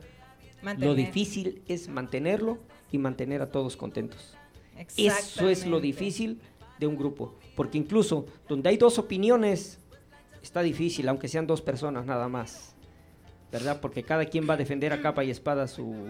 Lo 0.59 0.65
Mantener. 0.65 0.95
difícil 0.95 1.61
es 1.67 1.87
mantenerlo 1.89 2.57
y 2.91 2.97
mantener 2.97 3.41
a 3.41 3.49
todos 3.51 3.75
contentos. 3.75 4.35
Eso 4.97 5.49
es 5.49 5.65
lo 5.67 5.79
difícil 5.79 6.39
de 6.83 6.87
un 6.87 6.97
grupo. 6.97 7.35
Porque 7.55 7.77
incluso 7.77 8.25
donde 8.47 8.69
hay 8.69 8.77
dos 8.77 8.97
opiniones, 8.99 9.79
está 10.41 10.61
difícil, 10.61 11.07
aunque 11.09 11.27
sean 11.27 11.47
dos 11.47 11.61
personas 11.61 12.05
nada 12.05 12.27
más. 12.27 12.75
¿Verdad? 13.51 13.79
Porque 13.81 14.03
cada 14.03 14.25
quien 14.25 14.49
va 14.49 14.55
a 14.55 14.57
defender 14.57 14.91
a 14.93 15.01
capa 15.01 15.23
y 15.23 15.29
espada 15.29 15.67
su, 15.67 16.07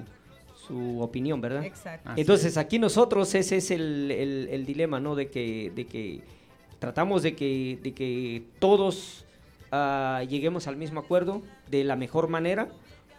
su 0.68 1.02
opinión, 1.02 1.42
¿verdad? 1.42 1.66
Exacto. 1.66 2.10
Así 2.10 2.22
Entonces 2.22 2.58
aquí 2.58 2.80
nosotros 2.80 3.36
ese 3.36 3.58
es 3.58 3.70
el, 3.72 4.10
el- 4.12 4.48
el 4.50 4.66
dilema, 4.66 5.00
¿no? 5.02 5.14
De 5.16 5.30
que, 5.30 5.72
de 5.76 5.86
que 5.86 6.22
tratamos 6.80 7.22
de 7.22 7.36
que, 7.36 7.80
de 7.84 7.94
que 7.94 8.44
todos 8.60 9.26
ah, 9.72 10.24
lleguemos 10.30 10.68
al 10.68 10.78
mismo 10.78 11.02
acuerdo 11.02 11.42
de 11.70 11.84
la 11.84 11.96
mejor 11.98 12.30
manera, 12.30 12.70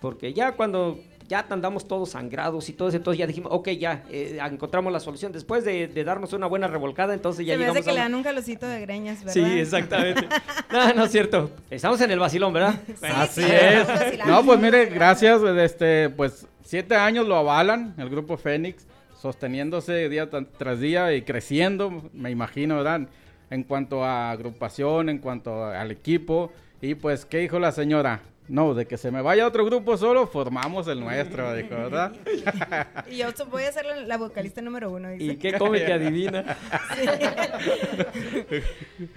porque 0.01 0.33
ya 0.33 0.53
cuando 0.53 0.99
ya 1.29 1.45
andamos 1.49 1.89
todos 1.89 2.11
sangrados 2.11 2.69
y 2.69 2.73
todo 2.73 2.89
eso, 2.89 2.97
entonces 2.97 3.19
ya 3.19 3.27
dijimos, 3.27 3.51
ok, 3.53 3.71
ya 3.71 4.05
eh, 4.11 4.39
encontramos 4.51 4.93
la 4.93 5.01
solución. 5.01 5.33
Después 5.33 5.65
de, 5.65 5.89
de 5.89 6.05
darnos 6.05 6.33
una 6.33 6.47
buena 6.47 6.69
revolcada, 6.69 7.15
entonces 7.15 7.47
ya 7.47 7.55
Se 7.55 7.59
me 7.59 7.65
hace 7.65 7.81
llegamos 7.81 7.85
que 7.85 7.91
a 7.91 7.95
le 7.95 8.01
dan 8.01 8.15
un 8.15 8.23
calocito 8.23 8.67
de 8.67 8.81
greñas, 8.81 9.25
¿verdad? 9.25 9.33
Sí, 9.33 9.59
exactamente. 9.59 10.29
no, 10.73 10.95
no 10.95 11.05
es 11.05 11.13
cierto. 11.13 11.51
Estamos 11.71 12.01
en 12.01 12.11
el 12.11 12.19
vacilón, 12.19 12.53
¿verdad? 12.53 12.75
Así 13.03 13.43
sí, 13.43 13.49
es. 13.51 14.27
No, 14.27 14.45
pues 14.45 14.61
mire, 14.61 14.87
gracias. 14.87 15.43
Este, 15.43 16.11
pues 16.11 16.47
siete 16.63 16.95
años 16.97 17.27
lo 17.27 17.37
avalan 17.37 17.95
el 17.99 18.11
grupo 18.11 18.37
Fénix, 18.37 18.87
sosteniéndose 19.21 20.09
día 20.09 20.29
tras 20.29 20.81
día 20.81 21.15
y 21.15 21.23
creciendo, 21.23 22.11
me 22.13 22.31
imagino, 22.31 22.77
¿verdad? 22.77 23.09
En 23.51 23.63
cuanto 23.63 24.05
a 24.05 24.31
agrupación, 24.31 25.09
en 25.09 25.19
cuanto 25.19 25.65
al 25.65 25.91
equipo. 25.91 26.53
Y 26.83 26.95
pues, 26.97 27.25
¿qué 27.25 27.39
dijo 27.39 27.59
la 27.59 27.73
señora? 27.73 28.21
No, 28.47 28.75
de 28.75 28.87
que 28.87 28.99
se 28.99 29.11
me 29.11 29.23
vaya 29.23 29.47
otro 29.47 29.65
grupo 29.65 29.97
solo, 29.97 30.27
formamos 30.27 30.87
el 30.89 31.01
nuestro, 31.01 31.55
dijo, 31.55 31.71
¿verdad? 31.71 32.13
Y 33.11 33.17
yo 33.17 33.29
voy 33.51 33.63
a 33.65 33.73
ser 33.73 33.87
la, 34.07 34.17
vocalista 34.19 34.61
número 34.61 34.91
uno. 34.91 35.09
dice. 35.09 35.25
¿Y 35.25 35.37
qué 35.37 35.55
come 35.55 35.83
que 35.85 35.93
adivina? 35.95 36.45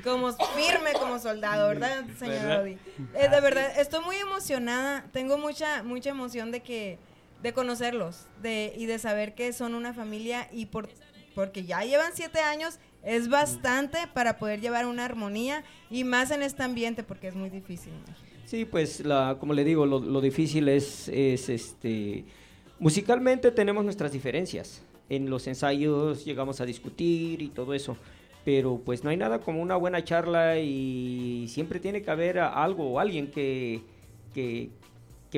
Como 0.03 0.31
firme 0.31 0.93
como 0.93 1.19
soldado, 1.19 1.67
¿verdad, 1.67 2.05
señor 2.17 2.35
¿Verdad? 2.35 2.61
Odi? 2.61 2.77
Eh, 3.15 3.29
de 3.29 3.41
verdad, 3.41 3.79
estoy 3.79 4.03
muy 4.03 4.15
emocionada. 4.15 5.05
Tengo 5.11 5.37
mucha, 5.37 5.83
mucha 5.83 6.09
emoción 6.09 6.51
de 6.51 6.61
que, 6.61 6.97
de 7.43 7.53
conocerlos, 7.53 8.27
de, 8.41 8.73
y 8.77 8.85
de 8.85 8.97
saber 8.97 9.35
que 9.35 9.51
son 9.51 9.75
una 9.75 9.93
familia 9.93 10.47
y 10.51 10.67
por, 10.67 10.89
porque 11.35 11.65
ya 11.65 11.81
llevan 11.81 12.13
siete 12.13 12.39
años, 12.39 12.79
es 13.03 13.29
bastante 13.29 14.07
para 14.13 14.37
poder 14.37 14.61
llevar 14.61 14.85
una 14.85 15.05
armonía 15.05 15.63
y 15.89 16.03
más 16.03 16.31
en 16.31 16.43
este 16.43 16.63
ambiente 16.63 17.03
porque 17.03 17.27
es 17.27 17.35
muy 17.35 17.49
difícil. 17.49 17.93
Sí, 18.47 18.63
pues 18.65 19.01
la, 19.05 19.35
como 19.39 19.53
le 19.53 19.63
digo, 19.65 19.85
lo, 19.85 19.99
lo 19.99 20.21
difícil 20.21 20.69
es, 20.69 21.09
es 21.09 21.49
este 21.49 22.23
musicalmente 22.79 23.51
tenemos 23.51 23.83
nuestras 23.83 24.11
diferencias. 24.13 24.81
En 25.09 25.29
los 25.29 25.47
ensayos 25.47 26.23
llegamos 26.25 26.61
a 26.61 26.65
discutir 26.65 27.41
y 27.41 27.49
todo 27.49 27.73
eso. 27.73 27.97
Pero 28.45 28.81
pues 28.85 29.03
no 29.03 29.09
hay 29.09 29.17
nada 29.17 29.39
como 29.39 29.61
una 29.61 29.75
buena 29.75 30.01
charla 30.03 30.57
y 30.59 31.45
siempre 31.49 31.81
tiene 31.81 32.01
que 32.01 32.09
haber 32.09 32.39
algo 32.39 32.91
o 32.93 32.99
alguien 32.99 33.29
que, 33.29 33.81
que, 34.33 34.69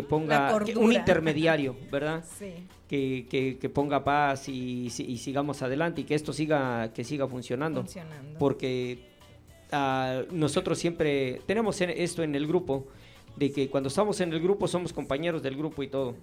ponga 0.03 0.59
que- 0.63 0.75
un 0.77 0.93
intermediario, 0.93 1.75
¿verdad? 1.91 2.23
Sí. 2.37 2.53
Que, 2.87 3.25
que- 3.29 3.57
que 3.59 3.69
ponga 3.69 4.03
paz 4.03 4.49
y, 4.49 4.85
y 4.87 5.17
sigamos 5.17 5.61
adelante 5.63 6.01
y 6.01 6.03
que 6.03 6.13
esto 6.15 6.33
siga, 6.33 6.91
que 6.93 7.03
siga 7.03 7.27
funcionando 7.27 7.81
Funcionando. 7.81 8.37
porque 8.39 9.08
ah, 9.71 10.21
nosotros 10.31 10.77
siempre 10.79 11.41
tenemos 11.45 11.79
en- 11.81 11.89
esto 11.91 12.23
en 12.23 12.35
el 12.35 12.47
grupo, 12.47 12.87
de 13.35 13.51
que 13.51 13.69
cuando 13.69 13.87
estamos 13.89 14.19
en 14.21 14.33
el 14.33 14.41
grupo 14.41 14.67
somos 14.67 14.91
compañeros 14.93 15.41
del 15.43 15.55
grupo 15.55 15.83
y 15.83 15.87
todo. 15.87 16.15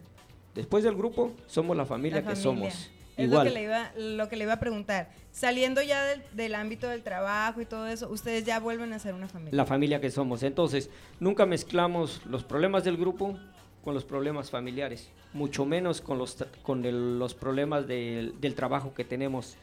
Después 0.55 0.85
del 0.85 0.95
grupo 0.97 1.33
somos 1.47 1.77
la 1.77 1.87
familia, 1.87 2.21
La 2.23 2.29
que 2.31 2.37
somos. 2.37 2.91
Es 3.17 3.25
Igual. 3.29 3.47
lo 3.47 3.51
que, 3.53 3.59
le 3.59 3.65
iba, 3.65 3.93
lo 3.97 4.29
que 4.29 4.37
le 4.37 4.45
iba 4.45 4.53
a 4.55 4.61
preguntar. 4.61 5.09
Saliendo 5.33 5.81
ya 5.83 6.05
del, 6.05 6.23
del 6.35 6.55
ámbito 6.55 6.87
del 6.89 7.03
trabajo 7.03 7.61
y 7.63 7.65
todo 7.67 7.87
eso, 7.87 8.11
ustedes 8.11 8.45
ya 8.45 8.61
vuelven 8.61 8.93
a 8.93 8.99
ser 8.99 9.15
una 9.15 9.29
familia. 9.29 9.57
La 9.57 9.65
familia 9.65 10.01
que 10.03 10.11
somos. 10.11 10.43
Entonces, 10.43 10.91
nunca 11.21 11.47
mezclamos 11.47 12.21
los 12.27 12.45
problemas 12.45 12.85
del 12.85 12.97
grupo 12.99 13.39
con 13.83 13.95
los 13.95 14.05
problemas 14.05 14.51
familiares, 14.51 15.09
mucho 15.33 15.65
menos 15.65 16.01
con 16.03 16.19
los, 16.19 16.45
con 16.63 16.85
el- 16.85 17.19
los 17.19 17.35
problemas 17.35 17.87
del, 17.87 18.39
del 18.41 18.55
trabajo 18.55 18.93
que 18.93 19.05
tenemos 19.05 19.57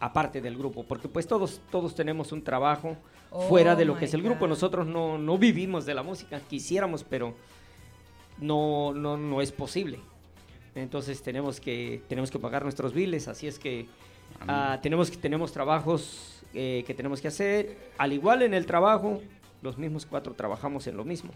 aparte 0.00 0.40
del 0.40 0.56
grupo, 0.56 0.82
porque 0.84 1.08
pues 1.08 1.26
todos, 1.26 1.60
todos 1.70 1.94
tenemos 1.94 2.32
un 2.32 2.42
trabajo 2.42 2.96
Oh 3.32 3.42
fuera 3.42 3.76
de 3.76 3.84
lo 3.84 3.96
que 3.96 4.06
es 4.06 4.14
el 4.14 4.22
grupo. 4.22 4.40
God. 4.40 4.48
Nosotros 4.48 4.86
no, 4.88 5.18
no 5.18 5.38
vivimos 5.38 5.86
de 5.86 5.94
la 5.94 6.02
música, 6.02 6.40
quisiéramos, 6.40 7.04
pero 7.04 7.34
no, 8.38 8.92
no, 8.94 9.16
no 9.16 9.40
es 9.40 9.52
posible. 9.52 10.00
Entonces 10.74 11.22
tenemos 11.22 11.60
que, 11.60 12.02
tenemos 12.08 12.30
que 12.30 12.38
pagar 12.38 12.62
nuestros 12.62 12.92
biles, 12.94 13.28
así 13.28 13.46
es 13.46 13.58
que 13.58 13.86
ah, 14.48 14.78
tenemos, 14.82 15.10
que- 15.10 15.16
tenemos 15.16 15.52
trabajos 15.52 16.42
eh, 16.54 16.82
que 16.86 16.94
tenemos 16.94 17.20
que 17.20 17.28
hacer. 17.28 17.76
Al 17.98 18.12
igual 18.12 18.42
en 18.42 18.54
el 18.54 18.66
trabajo, 18.66 19.20
los 19.62 19.78
mismos 19.78 20.06
cuatro 20.06 20.34
trabajamos 20.34 20.86
en 20.86 20.96
lo 20.96 21.04
mismo. 21.04 21.30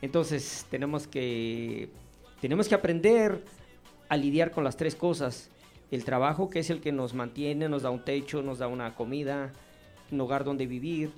Entonces 0.00 0.66
tenemos 0.70 1.06
que, 1.06 1.90
tenemos 2.40 2.68
que 2.68 2.74
aprender 2.74 3.44
a 4.08 4.16
lidiar 4.16 4.50
con 4.50 4.64
las 4.64 4.76
tres 4.76 4.96
cosas. 4.96 5.50
El 5.92 6.04
trabajo, 6.04 6.48
que 6.48 6.60
es 6.60 6.70
el 6.70 6.80
que 6.80 6.90
nos 6.90 7.12
mantiene, 7.12 7.68
nos 7.68 7.82
da 7.82 7.90
un 7.90 8.02
techo, 8.02 8.40
nos 8.42 8.58
da 8.58 8.66
una 8.66 8.94
comida, 8.94 9.52
un 10.10 10.20
hogar 10.22 10.42
donde 10.42 10.66
vivir. 10.66 11.12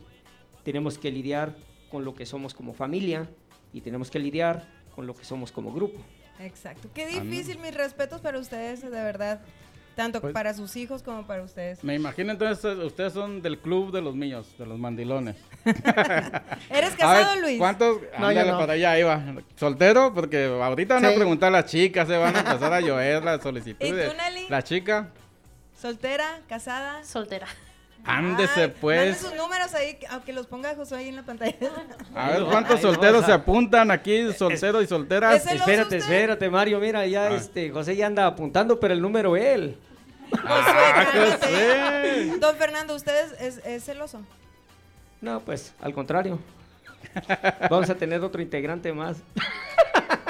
Tenemos 0.64 0.98
que 0.98 1.12
lidiar 1.12 1.54
con 1.92 2.04
lo 2.04 2.12
que 2.16 2.26
somos 2.26 2.54
como 2.54 2.74
familia 2.74 3.30
y 3.72 3.82
tenemos 3.82 4.10
que 4.10 4.18
lidiar 4.18 4.66
con 4.96 5.06
lo 5.06 5.14
que 5.14 5.24
somos 5.24 5.52
como 5.52 5.72
grupo. 5.72 6.00
Exacto. 6.40 6.88
Qué 6.92 7.06
difícil, 7.06 7.60
mis 7.60 7.72
respetos 7.72 8.20
para 8.20 8.40
ustedes, 8.40 8.82
de 8.82 8.90
verdad. 8.90 9.42
Tanto 9.94 10.20
Pues- 10.20 10.32
para 10.34 10.52
sus 10.54 10.74
hijos 10.76 11.02
como 11.02 11.26
para 11.26 11.42
ustedes. 11.42 11.84
Me 11.84 11.94
imagino 11.94 12.32
entonces 12.32 12.76
ustedes 12.78 13.12
son 13.12 13.40
del 13.42 13.58
club 13.58 13.92
de 13.92 14.02
los 14.02 14.14
míos, 14.16 14.46
de 14.58 14.66
los 14.66 14.78
mandilones. 14.78 15.36
¿Eres 15.64 16.94
A 16.94 16.96
casado, 16.96 17.34
ver, 17.34 17.40
Luis? 17.42 17.58
¿Cuántos? 17.58 17.98
No, 18.18 18.26
Ándale, 18.26 18.50
no. 18.52 18.58
para 18.58 18.72
allá 18.74 18.98
iba. 18.98 19.22
¿Soltero? 19.56 20.12
Porque 20.12 20.44
ahorita 20.46 20.94
van 20.94 21.04
a 21.04 21.12
preguntar 21.14 21.52
las 21.52 21.66
chicas, 21.66 22.08
se 22.08 22.16
van 22.16 22.34
a 22.34 22.40
empezar 22.40 22.72
a 22.72 22.80
llover 22.80 23.22
las 23.22 23.40
¿Y 23.40 23.42
solicitudes. 23.42 24.10
tú, 24.10 24.16
Nelly? 24.16 24.46
La 24.48 24.62
chica, 24.62 25.08
¿Soltera? 25.80 26.40
¿Casada? 26.48 27.04
Soltera. 27.04 27.46
Ándese 28.04 28.68
pues. 28.68 29.18
sus 29.18 29.34
números 29.34 29.74
ahí, 29.74 29.98
aunque 30.10 30.32
los 30.32 30.46
ponga 30.46 30.74
Josué 30.74 30.98
ahí 30.98 31.08
en 31.08 31.16
la 31.16 31.22
pantalla. 31.22 31.54
A 32.14 32.28
ver 32.30 32.36
Ay, 32.40 32.46
cuántos 32.50 32.82
no, 32.82 32.92
solteros 32.92 33.22
o 33.22 33.26
sea, 33.26 33.36
se 33.36 33.40
apuntan 33.42 33.90
aquí, 33.90 34.32
solteros 34.32 34.84
y 34.84 34.86
solteras. 34.86 35.46
Espérate, 35.46 35.96
espérate, 35.98 36.50
Mario, 36.50 36.78
mira, 36.80 37.06
ya 37.06 37.26
Ah. 37.26 37.34
este 37.34 37.70
José 37.70 37.96
ya 37.96 38.06
anda 38.06 38.26
apuntando, 38.26 38.78
pero 38.78 38.94
el 38.94 39.00
número 39.02 39.36
él. 39.36 39.78
Josué, 40.30 40.44
Ah. 40.46 41.06
José. 41.12 42.32
Don 42.40 42.56
Fernando, 42.56 42.94
¿usted 42.94 43.32
es, 43.40 43.40
es- 43.58 43.64
es 43.66 43.84
celoso? 43.84 44.20
No, 45.20 45.40
pues, 45.40 45.72
al 45.80 45.94
contrario. 45.94 46.38
Vamos 47.70 47.88
a 47.90 47.94
tener 47.94 48.20
otro 48.22 48.42
integrante 48.42 48.92
más. 48.92 49.18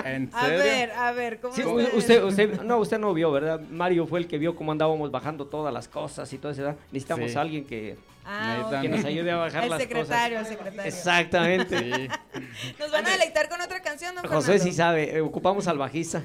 ¿En 0.05 0.31
A 0.35 0.47
ver, 0.49 0.91
a 0.93 1.13
ver, 1.13 1.41
¿cómo 1.41 1.55
Sí, 1.55 1.63
usted, 1.65 2.23
usted, 2.23 2.61
no, 2.63 2.79
usted 2.79 2.99
no 2.99 3.15
vio, 3.15 3.33
¿verdad? 3.33 3.59
Mario 3.71 4.07
fue 4.07 4.21
el 4.21 4.27
que 4.29 4.37
vio 4.39 4.55
cómo 4.55 4.71
andábamos 4.73 5.11
bajando 5.11 5.47
todas 5.47 5.73
las 5.73 5.89
cosas 5.89 6.31
y 6.33 6.39
todo 6.39 6.53
eso. 6.53 6.63
¿verdad? 6.63 6.77
Necesitamos 6.93 7.31
Sí. 7.31 7.39
a 7.39 7.41
alguien 7.41 7.65
que, 7.65 7.97
Ah, 8.27 8.79
que 8.81 8.89
nos 8.89 9.05
ayude 9.05 9.31
a 9.31 9.37
bajar 9.37 9.65
El 9.65 9.71
las 9.71 9.81
secretario, 9.83 10.39
cosas. 10.39 10.53
el 10.53 10.59
secretario. 10.59 10.89
Exactamente. 10.89 11.79
Sí. 11.79 12.09
Nos 12.79 12.91
van 12.91 13.07
a 13.07 13.11
deleitar 13.11 13.49
con 13.51 13.61
otra 13.61 13.81
canción, 13.83 14.15
don 14.15 14.25
José 14.27 14.59
sí 14.59 14.73
sabe, 14.73 15.17
eh, 15.17 15.21
ocupamos 15.21 15.69
al 15.69 15.77
bajista. 15.79 16.23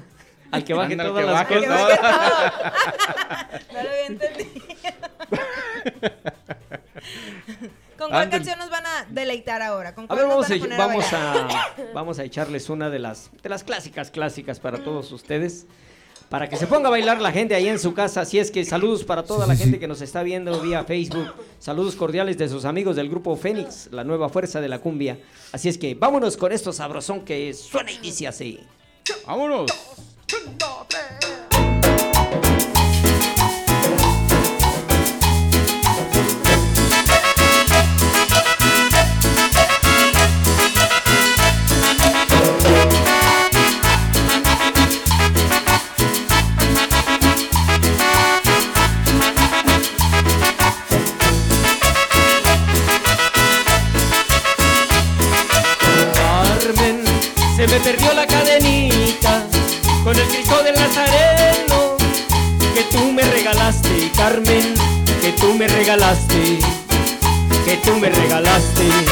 Al 0.50 0.64
que 0.64 0.72
baje 0.74 0.96
todas 0.96 1.12
que 1.20 1.26
las 1.26 1.34
baje 1.34 1.54
cosas. 1.58 1.78
todo. 1.78 1.88
no 3.72 3.82
lo 3.82 3.88
había 3.88 4.06
entendido. 4.08 4.50
¿Con 8.00 8.08
cuál 8.08 8.30
canción 8.30 8.58
nos 8.58 8.70
van 8.70 8.86
a 8.86 9.06
deleitar 9.10 9.60
ahora? 9.60 9.94
¿Con 9.94 10.06
A 10.08 10.14
ver, 10.14 10.26
vamos 10.26 10.50
a, 10.50 10.54
van 10.54 10.58
a, 10.58 10.62
poner 10.62 10.78
vamos, 10.78 11.12
a, 11.12 11.74
vamos 11.92 12.18
a 12.18 12.24
echarles 12.24 12.70
una 12.70 12.88
de 12.88 12.98
las, 12.98 13.30
de 13.42 13.48
las 13.50 13.62
clásicas, 13.62 14.10
clásicas 14.10 14.58
para 14.58 14.82
todos 14.82 15.12
ustedes. 15.12 15.66
Para 16.30 16.48
que 16.48 16.56
se 16.56 16.66
ponga 16.66 16.88
a 16.88 16.90
bailar 16.90 17.20
la 17.20 17.30
gente 17.30 17.54
ahí 17.54 17.68
en 17.68 17.78
su 17.78 17.92
casa. 17.92 18.22
Así 18.22 18.38
es 18.38 18.50
que 18.50 18.64
saludos 18.64 19.04
para 19.04 19.24
toda 19.24 19.46
la 19.46 19.54
gente 19.54 19.78
que 19.78 19.86
nos 19.86 20.00
está 20.00 20.22
viendo 20.22 20.58
vía 20.62 20.84
Facebook. 20.84 21.34
Saludos 21.58 21.94
cordiales 21.94 22.38
de 22.38 22.48
sus 22.48 22.64
amigos 22.64 22.96
del 22.96 23.10
grupo 23.10 23.36
Fénix, 23.36 23.88
la 23.92 24.02
nueva 24.02 24.30
fuerza 24.30 24.62
de 24.62 24.68
la 24.68 24.78
cumbia. 24.78 25.18
Así 25.52 25.68
es 25.68 25.76
que 25.76 25.94
vámonos 25.94 26.38
con 26.38 26.52
esto 26.52 26.72
sabrosón 26.72 27.22
que 27.26 27.52
suena 27.52 27.90
y 27.90 27.98
dice 27.98 28.28
así. 28.28 28.60
Vámonos. 29.26 29.70
Que 67.64 67.76
tú 67.84 67.96
me 68.00 68.10
regalaste. 68.10 69.09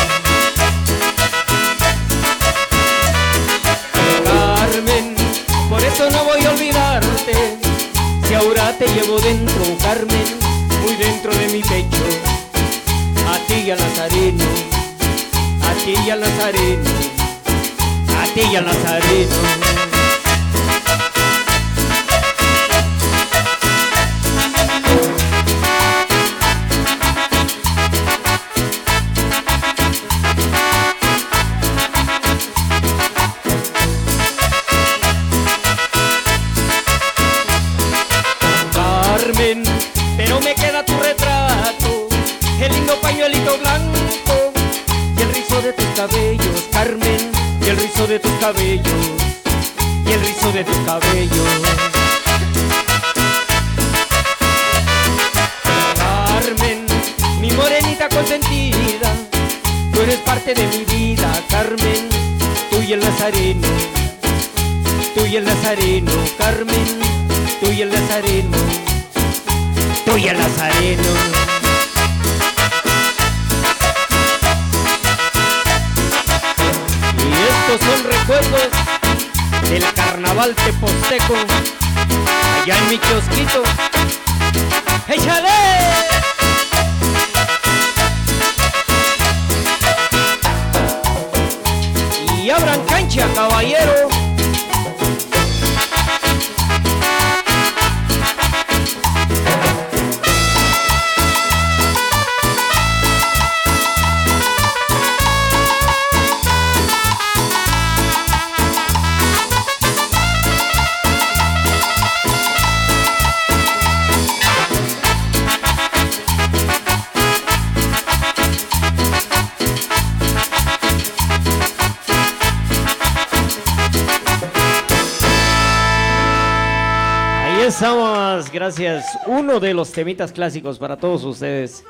Ahí 127.80 127.84
estamos, 127.84 128.50
gracias. 128.50 129.04
Uno 129.26 129.60
de 129.60 129.72
los 129.72 129.92
temitas 129.92 130.32
clásicos 130.32 130.78
para 130.80 130.96
todos 130.96 131.22
ustedes. 131.22 131.84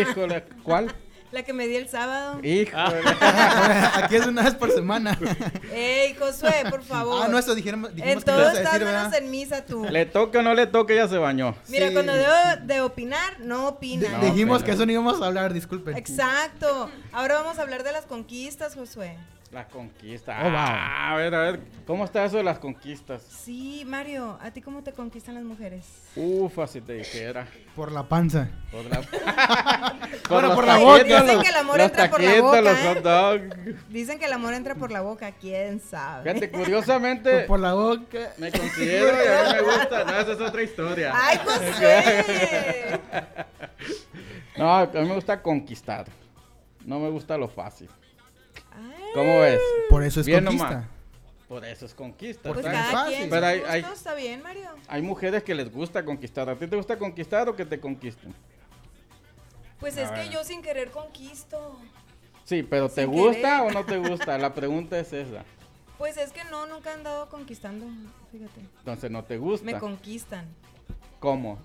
Híjole, 0.00 0.44
¿cuál? 0.64 0.92
La 1.30 1.44
que 1.44 1.52
me 1.52 1.66
di 1.68 1.76
el 1.76 1.88
sábado. 1.88 2.40
Híjole. 2.42 3.00
Aquí 3.94 4.16
es 4.16 4.26
una 4.26 4.42
vez 4.42 4.54
por 4.54 4.70
semana. 4.72 5.16
Ey, 5.72 6.14
Josué, 6.14 6.64
por 6.68 6.82
favor. 6.82 7.22
Ah, 7.24 7.28
no, 7.28 7.38
eso 7.38 7.54
dijeron, 7.54 7.82
dijimos 7.94 8.06
En 8.12 8.18
que 8.18 8.24
todo 8.24 8.48
estás 8.50 8.72
decir, 8.72 8.86
menos 8.86 9.14
en 9.14 9.30
misa 9.30 9.64
tú. 9.64 9.84
Le 9.84 10.04
toque 10.06 10.38
o 10.38 10.42
no 10.42 10.52
le 10.54 10.66
toque, 10.66 10.96
ya 10.96 11.06
se 11.08 11.16
bañó. 11.18 11.54
Mira, 11.68 11.86
Sí. 11.88 11.92
cuando 11.94 12.12
debo 12.14 12.32
de 12.64 12.80
opinar, 12.82 13.38
no 13.40 13.68
opina. 13.68 14.08
No, 14.10 14.24
dijimos 14.26 14.58
pero- 14.58 14.66
que 14.66 14.72
eso 14.72 14.84
no 14.86 14.92
íbamos 14.92 15.22
a 15.22 15.26
hablar, 15.26 15.52
disculpen. 15.54 15.96
Exacto. 15.96 16.90
Ahora 17.12 17.36
vamos 17.36 17.58
a 17.58 17.62
hablar 17.62 17.82
de 17.84 17.92
las 17.92 18.04
conquistas, 18.06 18.74
Josué. 18.74 19.16
La 19.52 19.66
conquista. 19.68 20.38
Oh, 20.40 20.44
wow. 20.44 20.54
Ah, 20.56 21.12
a 21.12 21.16
ver, 21.16 21.34
a 21.34 21.40
ver, 21.42 21.60
¿cómo 21.86 22.06
está 22.06 22.24
eso 22.24 22.38
de 22.38 22.42
las 22.42 22.58
conquistas? 22.58 23.20
Sí, 23.22 23.84
Mario, 23.86 24.38
¿a 24.40 24.50
ti 24.50 24.62
cómo 24.62 24.82
te 24.82 24.92
conquistan 24.94 25.34
las 25.34 25.44
mujeres? 25.44 25.84
Ufa, 26.16 26.66
si 26.66 26.80
te 26.80 26.94
dijera. 26.94 27.46
Por 27.76 27.92
la 27.92 28.02
panza. 28.08 28.48
Por 28.70 28.86
la, 28.86 29.02
Bueno, 30.30 30.48
los 30.48 30.56
por 30.56 30.66
la 30.66 30.78
boca. 30.78 31.04
Dicen 31.04 31.26
los- 31.26 31.42
que 31.44 31.50
el 31.50 31.56
amor 31.56 31.80
entra 31.82 32.08
por 32.08 32.22
la 32.22 32.40
boca, 32.40 32.60
los 32.62 32.78
¿eh? 32.78 32.82
hot 32.94 32.98
dogs. 33.02 33.88
Dicen 33.90 34.18
que 34.18 34.24
el 34.24 34.32
amor 34.32 34.54
entra 34.54 34.74
por 34.74 34.90
la 34.90 35.02
boca, 35.02 35.32
quién 35.32 35.80
sabe. 35.80 36.22
Fíjate, 36.32 36.50
curiosamente, 36.58 37.40
Por 37.40 37.60
la 37.60 37.74
boca. 37.74 38.32
me 38.38 38.50
considero 38.50 39.06
y 39.22 39.28
a 39.28 39.44
mí 39.44 39.52
me 39.52 39.62
gusta. 39.70 40.04
No, 40.04 40.18
esa 40.18 40.32
es 40.32 40.40
otra 40.40 40.62
historia. 40.62 41.12
¡Ay, 41.14 41.38
Josué! 41.44 43.00
No, 44.56 44.74
a 44.76 44.86
mí 44.86 45.08
me 45.08 45.14
gusta 45.14 45.42
conquistar. 45.42 46.06
No 46.86 46.98
me 46.98 47.10
gusta 47.10 47.36
lo 47.36 47.48
fácil. 47.48 47.90
¿Cómo 49.14 49.40
ves? 49.40 49.60
Por 49.88 50.02
eso 50.04 50.20
es 50.20 50.26
Bien 50.26 50.44
conquista. 50.44 50.70
nomás. 50.70 50.86
Por 51.48 51.64
eso 51.66 51.84
es 51.86 51.94
conquista. 51.94 52.52
Pues 52.52 52.64
cada 52.64 52.84
fácil. 52.84 53.16
quien 53.18 53.30
Pero 53.30 53.46
hay- 53.46 53.84
está 53.92 54.14
bien, 54.14 54.42
Mario. 54.42 54.70
Hay 54.88 55.02
mujeres 55.02 55.42
que 55.42 55.54
les 55.54 55.70
gusta 55.70 56.04
conquistar. 56.04 56.48
¿A 56.48 56.56
ti 56.56 56.66
te 56.66 56.76
gusta 56.76 56.98
conquistar 56.98 57.48
o 57.48 57.54
que 57.56 57.66
te 57.66 57.78
conquisten? 57.78 58.34
Pues 59.78 59.96
A 59.98 60.02
es 60.02 60.10
que 60.12 60.32
yo 60.32 60.42
sin 60.44 60.62
querer 60.62 60.90
conquisto. 60.90 61.76
Sí, 62.44 62.62
pero 62.62 62.88
¿te 62.88 63.02
Sin 63.02 63.10
gusta 63.10 63.58
querer. 63.58 63.60
o 63.60 63.70
no 63.70 63.84
te 63.84 63.98
gusta? 63.98 64.38
La 64.38 64.54
pregunta 64.54 64.98
es 64.98 65.12
esa. 65.12 65.44
Pues 65.98 66.16
es 66.16 66.32
que 66.32 66.42
no, 66.50 66.66
nunca 66.66 66.90
he 66.90 66.94
andado 66.94 67.28
conquistando, 67.28 67.86
fíjate. 68.32 68.60
Entonces 68.78 69.08
no 69.08 69.22
te 69.22 69.38
gusta. 69.38 69.64
Me 69.64 69.78
conquistan. 69.78 70.46
¿Cómo? 71.20 71.60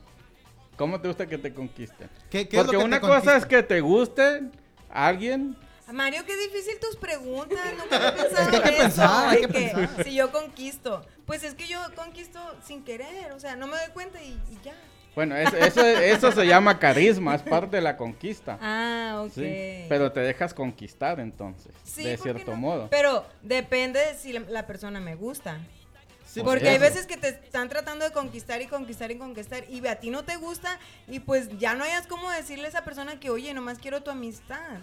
¿Cómo 0.76 1.02
te 1.02 1.08
gusta 1.08 1.26
que 1.26 1.40
te 1.40 1.52
conquisten? 1.52 2.08
¿Qué, 2.30 2.48
qué 2.48 2.58
es 2.58 2.62
lo 2.62 2.68
Porque 2.68 2.78
que 2.78 2.84
una 2.86 3.02
cosa 3.02 3.36
es 3.36 3.48
que 3.48 3.64
te 3.64 3.82
guste 3.82 4.44
alguien. 4.92 5.58
Mario, 5.94 6.24
qué 6.26 6.36
difícil 6.36 6.80
tus 6.80 6.96
preguntas. 6.96 7.60
Nunca 7.78 7.96
había 7.96 8.16
pensado 8.16 8.42
Es 8.50 8.50
que 8.50 8.56
hay 8.58 8.62
que 8.62 8.70
en 8.70 8.74
eso, 8.76 8.84
pensar, 8.84 9.30
hay 9.30 9.42
de 9.42 9.48
que 9.48 9.54
que 9.54 9.76
pensar. 9.76 10.04
Si 10.04 10.16
yo 10.16 10.32
conquisto. 10.32 11.06
Pues 11.26 11.44
es 11.44 11.56
que 11.56 11.68
yo 11.68 11.80
conquisto 11.96 12.40
sin 12.66 12.84
querer. 12.84 13.32
O 13.34 13.40
sea, 13.40 13.56
no 13.56 13.68
me 13.68 13.78
doy 13.78 13.90
cuenta 13.94 14.22
y, 14.22 14.30
y 14.52 14.60
ya. 14.64 14.74
Bueno, 15.16 15.36
es- 15.36 15.52
eso, 15.54 15.82
eso 15.84 16.32
se 16.32 16.46
llama 16.46 16.78
carisma, 16.78 17.34
es 17.34 17.42
parte 17.42 17.78
de 17.78 17.82
la 17.82 17.98
conquista. 17.98 18.60
Ah, 18.62 19.24
ok. 19.26 19.32
Sí, 19.34 19.86
pero 19.90 20.12
te 20.12 20.20
dejas 20.20 20.54
conquistar 20.54 21.20
entonces, 21.20 21.74
Sí, 21.84 22.04
de 22.04 22.18
¿por 22.18 22.28
qué 22.28 22.34
cierto 22.34 22.52
no? 22.52 22.58
modo. 22.58 22.88
Pero 22.92 23.26
depende 23.42 24.00
de 24.00 24.14
si 24.16 24.34
la, 24.34 24.68
persona 24.68 25.00
me 25.00 25.16
gusta. 25.16 25.58
Sí, 26.26 26.42
Por 26.42 26.50
Porque 26.56 26.70
hay 26.70 26.78
veces 26.78 27.08
que 27.08 27.18
te 27.18 27.30
están 27.30 27.68
tratando 27.70 28.06
de 28.06 28.12
conquistar 28.12 28.62
y 28.62 28.68
conquistar 28.68 29.10
y 29.10 29.18
conquistar 29.18 29.64
y 29.70 29.86
a 29.88 29.96
ti 29.96 30.10
no 30.12 30.24
te 30.24 30.36
gusta 30.36 30.78
y 31.08 31.20
pues 31.22 31.50
ya 31.58 31.74
no 31.74 31.84
hayas 31.86 32.06
como 32.06 32.30
decirle 32.30 32.66
a 32.66 32.70
esa 32.70 32.84
persona 32.84 33.20
que, 33.20 33.30
oye, 33.32 33.54
nomás 33.56 33.80
quiero 33.80 34.04
tu 34.04 34.12
amistad. 34.12 34.82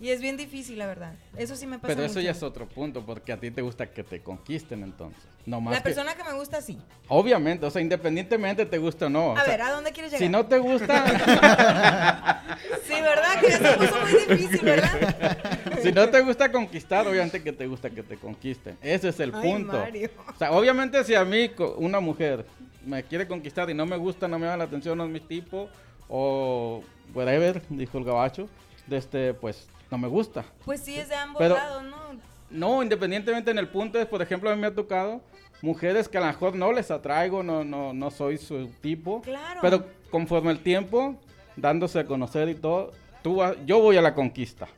Y 0.00 0.10
es 0.10 0.20
bien 0.20 0.36
difícil, 0.36 0.78
la 0.78 0.86
verdad. 0.86 1.14
Eso 1.36 1.54
sí 1.54 1.66
me 1.66 1.78
pasa 1.78 1.94
Pero 1.94 2.02
eso 2.04 2.14
mucho. 2.14 2.20
ya 2.24 2.32
es 2.32 2.42
otro 2.42 2.66
punto, 2.66 3.06
porque 3.06 3.32
a 3.32 3.38
ti 3.38 3.50
te 3.52 3.62
gusta 3.62 3.86
que 3.86 4.02
te 4.02 4.20
conquisten 4.22 4.82
entonces. 4.82 5.22
No 5.46 5.60
más 5.60 5.72
La 5.74 5.78
que- 5.78 5.84
persona 5.84 6.14
que 6.16 6.24
me 6.24 6.32
gusta, 6.32 6.60
sí. 6.60 6.78
Obviamente, 7.08 7.64
o 7.66 7.70
sea, 7.70 7.80
independientemente 7.80 8.66
te 8.66 8.78
guste 8.78 9.04
o 9.04 9.08
no. 9.10 9.28
o 9.28 9.36
A 9.36 9.42
sea, 9.44 9.52
ver, 9.52 9.62
¿a 9.62 9.70
dónde 9.70 9.92
quieres 9.92 10.10
llegar? 10.10 10.26
si 10.26 10.28
no 10.30 10.44
te 10.46 10.58
gusta, 10.58 11.04
Sí, 12.86 12.94
¿verdad? 13.00 13.40
Que 13.40 13.46
eso 13.46 13.78
puso 13.78 14.00
muy 14.00 14.36
difícil, 14.36 14.64
¿verdad? 14.64 15.38
si 15.82 15.92
no 15.92 16.08
te 16.08 16.20
gusta 16.22 16.50
conquistar, 16.50 17.06
obviamente 17.06 17.42
que 17.42 17.52
te 17.52 17.66
gusta 17.66 17.90
que 17.90 18.02
te 18.02 18.16
conquisten. 18.16 18.76
Ese 18.82 19.08
es 19.10 19.20
el 19.20 19.32
Ay, 19.34 19.42
punto. 19.42 19.78
Mario. 19.78 20.10
O 20.34 20.38
sea, 20.38 20.52
obviamente 20.52 21.02
si 21.04 21.14
a 21.14 21.24
mí 21.24 21.50
una 21.76 22.00
mujer 22.00 22.44
me 22.84 23.02
quiere 23.04 23.26
conquistar 23.28 23.70
y 23.70 23.74
no 23.74 23.86
me 23.86 23.96
gusta, 23.96 24.26
no 24.28 24.38
me 24.38 24.46
llama 24.46 24.58
la 24.58 24.64
atención, 24.64 24.98
no 24.98 25.04
es 25.04 25.10
mi 25.10 25.20
tipo, 25.20 25.68
o 26.08 26.82
whatever, 27.14 27.62
dijo 27.68 27.98
el 27.98 28.04
gabacho, 28.04 28.48
de 28.86 28.96
este, 28.96 29.34
pues 29.34 29.68
no 29.90 29.98
me 29.98 30.08
gusta. 30.08 30.44
Pues 30.64 30.80
sí, 30.80 30.96
es 30.98 31.08
de 31.08 31.14
ambos 31.16 31.38
Pero- 31.40 31.54
lados, 31.54 31.82
¿no? 31.84 31.94
No, 32.50 32.82
independientemente 32.82 33.50
en 33.50 33.58
el 33.58 33.68
punto 33.68 33.98
es, 33.98 34.06
por 34.06 34.22
ejemplo, 34.22 34.48
a 34.50 34.54
mí 34.54 34.60
me 34.60 34.68
ha 34.68 34.74
tocado 34.74 35.20
mujeres 35.62 36.08
que 36.08 36.18
a 36.18 36.20
lo 36.20 36.26
mejor 36.26 36.54
no 36.54 36.72
les 36.72 36.90
atraigo, 36.90 37.42
no, 37.42 37.64
no, 37.64 37.92
no 37.92 38.10
soy 38.10 38.38
su 38.38 38.68
tipo. 38.80 39.22
Claro. 39.22 39.60
Pero 39.62 39.86
conforme 40.10 40.52
el 40.52 40.62
tiempo, 40.62 41.16
dándose 41.56 41.98
a 41.98 42.06
conocer 42.06 42.48
y 42.48 42.54
todo, 42.54 42.92
tú 43.22 43.36
vas- 43.36 43.56
yo 43.66 43.80
voy 43.80 43.96
a 43.96 44.02
la 44.02 44.14
conquista. 44.14 44.68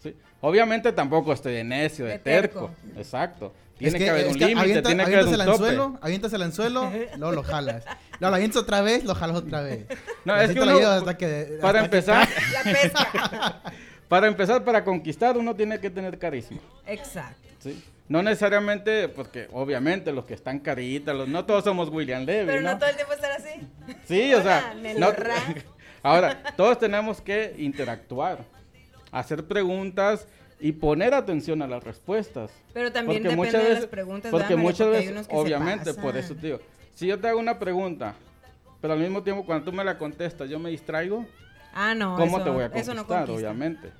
Sí. 0.00 0.14
Obviamente 0.40 0.92
tampoco 0.92 1.32
estoy 1.32 1.54
de 1.54 1.64
necio, 1.64 2.04
de, 2.04 2.12
De 2.12 2.18
terco. 2.20 2.70
terco. 2.84 2.98
Exacto. 3.00 3.52
Es 3.80 3.92
Tiene 3.92 3.98
que, 3.98 4.10
haber 4.10 4.26
es 4.26 4.32
un 4.32 4.38
límite, 4.40 4.60
avienta- 4.60 4.88
tiene 4.88 5.04
que 5.04 5.14
haber 5.14 5.26
un 5.26 5.34
el 5.34 5.38
tope. 5.40 5.50
anzuelo, 5.52 5.98
avientas 6.00 6.32
el 6.32 6.42
anzuelo, 6.42 6.92
luego 7.16 7.32
lo 7.34 7.42
jalas. 7.44 7.84
Luego 8.18 8.30
lo 8.30 8.34
avientas 8.34 8.62
otra 8.62 8.80
vez, 8.80 9.04
lo 9.04 9.14
jalas 9.14 9.36
otra 9.36 9.60
vez. 9.62 9.86
No, 10.24 10.36
Y 10.36 10.44
es 10.44 10.52
que 10.52 10.60
uno, 10.60 10.88
hasta 10.88 11.16
que- 11.16 11.58
para 11.60 11.80
hasta 11.80 11.90
que 11.90 11.96
empezar, 11.96 12.28
La 12.52 12.72
pesca. 12.72 13.62
para 14.08 14.26
empezar, 14.26 14.64
para 14.64 14.84
conquistar 14.84 15.36
uno 15.36 15.54
tiene 15.54 15.78
que 15.78 15.90
tener 15.90 16.18
carisma. 16.18 16.58
Exacto. 16.86 17.38
¿sí? 17.60 17.82
No 18.08 18.22
necesariamente, 18.22 19.08
porque 19.08 19.48
obviamente 19.52 20.10
los 20.12 20.24
que 20.24 20.34
están 20.34 20.58
caritas, 20.60 21.14
los, 21.14 21.28
no 21.28 21.44
todos 21.44 21.62
somos 21.62 21.88
William 21.90 22.24
Levy, 22.24 22.46
Pero 22.46 22.62
no 22.62 22.72
¿no? 22.72 22.78
todo 22.78 22.88
el 22.88 22.96
tiempo 22.96 23.12
estar 23.12 23.30
así. 23.32 23.68
Sí, 24.06 24.32
o 24.34 24.42
sea, 24.42 24.74
no- 24.98 25.12
ahora, 26.02 26.42
todos 26.56 26.78
tenemos 26.78 27.20
que 27.20 27.54
interactuar, 27.58 28.38
hacer 29.12 29.46
preguntas 29.46 30.26
y 30.60 30.72
poner 30.72 31.14
atención 31.14 31.62
a 31.62 31.66
las 31.66 31.82
respuestas. 31.84 32.50
Pero 32.72 32.90
también 32.92 33.22
Porque 33.22 33.34
depende 33.36 33.36
muchas 33.46 33.52
de 33.62 33.68
veces, 33.68 33.80
las 33.84 33.90
preguntas, 33.90 34.30
porque 34.30 34.56
muchas 34.56 34.78
Porque 34.86 34.96
hay 34.96 35.02
veces, 35.02 35.12
unos 35.12 35.26
que 35.28 35.34
se 35.34 35.40
obviamente, 35.40 35.94
por 35.94 36.16
eso 36.16 36.34
te 36.34 36.46
digo, 36.48 36.60
si 36.94 37.06
yo 37.06 37.18
te 37.20 37.28
hago 37.28 37.38
una 37.38 37.58
pregunta, 37.58 38.14
pero 38.80 38.92
al 38.94 38.98
mismo 39.00 39.22
tiempo 39.22 39.44
cuando 39.46 39.64
tú 39.64 39.72
me 39.72 39.84
la 39.84 39.96
contestas 39.98 40.48
yo 40.50 40.58
me 40.58 40.70
distraigo, 40.70 41.26
Ah, 41.74 41.94
no. 41.94 42.16
¿cómo 42.16 42.36
eso- 42.38 42.44
te 42.44 42.50
voy 42.50 42.62
a 42.62 42.66
Eso 42.66 42.72
conquistar? 42.74 42.96
no 42.96 43.06
conquista. 43.06 43.32
obviamente. 43.34 43.90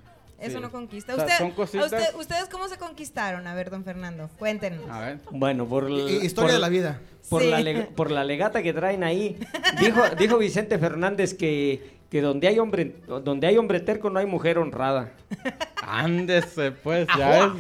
Eso 0.41 0.59
Sí. 0.59 0.63
no 0.63 0.71
conquista. 0.71 1.13
O 1.15 1.17
sea, 1.17 1.25
Usted- 1.25 1.39
son 1.39 1.51
a 1.51 1.55
cositas- 1.55 1.93
usted- 1.93 2.15
¿Ustedes 2.17 2.49
cómo 2.49 2.69
se 2.69 2.77
conquistaron? 2.79 3.47
A 3.49 3.55
ver, 3.55 3.71
don 3.71 3.83
Fernando, 3.85 4.31
cuéntenos. 4.39 4.89
A 4.89 5.01
ver. 5.01 5.19
Bueno, 5.33 5.67
por, 5.67 5.91
I- 5.91 5.95
l- 6.01 6.25
Historia 6.25 6.51
por- 6.51 6.53
de 6.53 6.59
la 6.61 6.69
vida. 6.69 7.01
Por, 7.29 7.43
Sí. 7.43 7.51
la 7.51 7.87
por 7.97 8.11
la 8.13 8.23
legata 8.25 8.63
que 8.63 8.73
traen 8.73 9.03
ahí. 9.05 9.37
Dijo, 9.81 10.03
dijo 10.17 10.39
Vicente 10.39 10.79
Fernández 10.79 11.35
que, 11.35 11.98
que 12.11 12.21
donde 12.23 12.49
hay 12.49 12.59
hombre 12.59 12.95
donde 13.07 13.47
hay 13.47 13.59
hombre 13.59 13.81
terco 13.81 14.11
no 14.11 14.19
hay 14.19 14.27
mujer 14.27 14.59
honrada. 14.59 15.13
Ándese, 15.83 16.73
pues, 16.73 17.07
ya 17.17 17.45
es. 17.47 17.53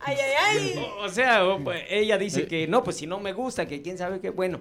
Ay, 0.00 0.16
ay, 0.20 0.32
ay. 0.58 0.74
O, 1.00 1.04
o 1.04 1.08
sea, 1.08 1.44
o, 1.46 1.58
pues, 1.62 1.82
ella 1.88 2.18
dice 2.18 2.46
que 2.46 2.66
no, 2.66 2.84
pues 2.84 2.96
si 2.96 3.06
no 3.06 3.20
me 3.20 3.32
gusta, 3.32 3.66
que 3.66 3.82
quién 3.82 3.96
sabe 3.98 4.20
qué, 4.20 4.30
bueno. 4.30 4.60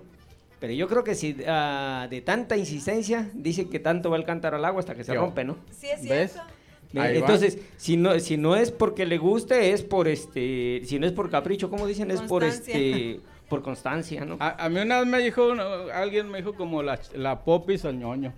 Pero 0.60 0.72
yo 0.74 0.88
creo 0.88 1.04
que 1.04 1.14
si 1.16 1.36
ah, 1.46 2.08
de 2.10 2.22
tanta 2.22 2.56
insistencia, 2.56 3.30
dice 3.34 3.68
que 3.68 3.80
tanto 3.80 4.10
va 4.10 4.16
el 4.18 4.24
cántaro 4.24 4.56
al 4.56 4.64
agua 4.66 4.80
hasta 4.80 4.96
que 4.96 5.04
se 5.04 5.14
Yo. 5.14 5.20
rompe, 5.20 5.44
¿no? 5.44 5.58
Sí, 5.72 5.88
es 5.88 6.08
¿Ves? 6.08 6.32
cierto. 6.32 6.50
Ahí 6.96 7.14
va. 7.16 7.20
Entonces, 7.20 7.58
si 7.76 7.98
no, 7.98 8.18
si 8.20 8.38
no 8.38 8.56
es 8.56 8.72
porque 8.72 9.06
le 9.06 9.18
guste, 9.18 9.72
es 9.74 9.82
por 9.84 10.08
este, 10.08 10.82
si 10.86 11.00
no 11.00 11.06
es 11.06 11.12
por 11.12 11.30
capricho, 11.30 11.70
como 11.70 11.86
dicen, 11.88 12.12
es 12.12 12.22
por 12.22 12.44
este, 12.46 13.20
por 13.50 13.62
constancia, 13.62 14.24
¿no? 14.24 14.38
A, 14.40 14.64
a 14.66 14.70
mí 14.70 14.80
una 14.80 15.00
vez 15.00 15.08
me 15.08 15.20
dijo, 15.20 15.50
uno- 15.50 15.64
alguien 15.94 16.30
me 16.30 16.38
dijo 16.38 16.54
como 16.54 16.82
la, 16.82 16.98
la 17.16 17.44
popis 17.44 17.84
al 17.84 18.00
ñoño. 18.00 18.32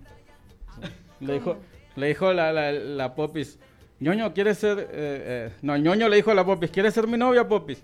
Le 1.19 1.33
dijo, 1.33 1.57
le 1.95 2.07
dijo 2.07 2.33
la, 2.33 2.51
la, 2.51 2.71
la 2.71 3.15
popis, 3.15 3.57
ñoño, 3.99 4.33
¿quieres 4.33 4.57
ser...? 4.57 4.79
eh, 4.79 4.85
eh", 4.91 5.51
no, 5.61 5.77
ñoño 5.77 6.09
le 6.09 6.17
dijo 6.17 6.31
a 6.31 6.35
la 6.35 6.45
popis, 6.45 6.69
¿quieres 6.71 6.93
ser 6.93 7.07
mi 7.07 7.17
novia, 7.17 7.47
popis? 7.47 7.81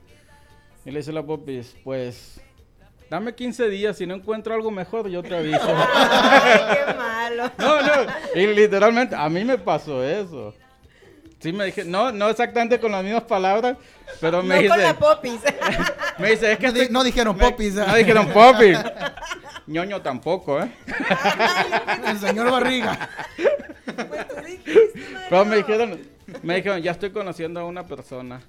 Y 0.85 0.91
le 0.91 0.99
dice 0.99 1.11
la 1.13 1.23
popis, 1.23 1.75
pues, 1.83 2.41
dame 3.09 3.33
15 3.33 3.69
días, 3.69 3.97
si 3.97 4.05
no 4.05 4.15
encuentro 4.15 4.53
algo 4.53 4.69
mejor, 4.71 5.07
yo 5.09 5.21
te 5.23 5.35
aviso. 5.35 5.59
Ay, 5.65 6.59
qué 6.87 6.93
malo. 6.93 7.51
no, 7.57 7.81
no, 7.81 8.11
y 8.35 8.47
literalmente, 8.47 9.15
a 9.15 9.29
mí 9.29 9.43
me 9.45 9.57
pasó 9.57 10.03
eso. 10.03 10.53
Sí 11.39 11.51
me 11.51 11.65
dije, 11.65 11.83
no, 11.85 12.11
no 12.11 12.29
exactamente 12.29 12.79
con 12.79 12.91
las 12.91 13.03
mismas 13.03 13.23
palabras, 13.23 13.75
pero 14.19 14.43
me 14.43 14.55
no 14.55 14.61
dice... 14.61 14.69
con 14.69 14.81
la 14.83 14.93
popis. 14.93 15.39
Me 16.19 16.29
dice, 16.31 16.51
es 16.51 16.59
que 16.59 16.67
No, 16.67 16.73
di- 16.73 16.79
estoy- 16.81 16.93
no 16.93 17.03
dijeron 17.03 17.35
me- 17.35 17.49
popis. 17.49 17.73
No 17.73 17.95
dijeron 17.95 18.27
popis. 18.29 18.77
Ñoño 19.71 20.01
tampoco, 20.01 20.61
¿eh? 20.61 20.69
El 22.07 22.17
señor 22.19 22.51
Barriga. 22.51 23.09
pues 23.85 24.27
tú 24.27 24.35
dijiste. 24.45 25.01
Pero 25.29 25.45
me 25.45 25.55
dijeron, 25.57 25.99
me 26.43 26.55
dijeron, 26.55 26.81
ya 26.81 26.91
estoy 26.91 27.11
conociendo 27.11 27.59
a 27.59 27.65
una 27.65 27.85
persona. 27.85 28.41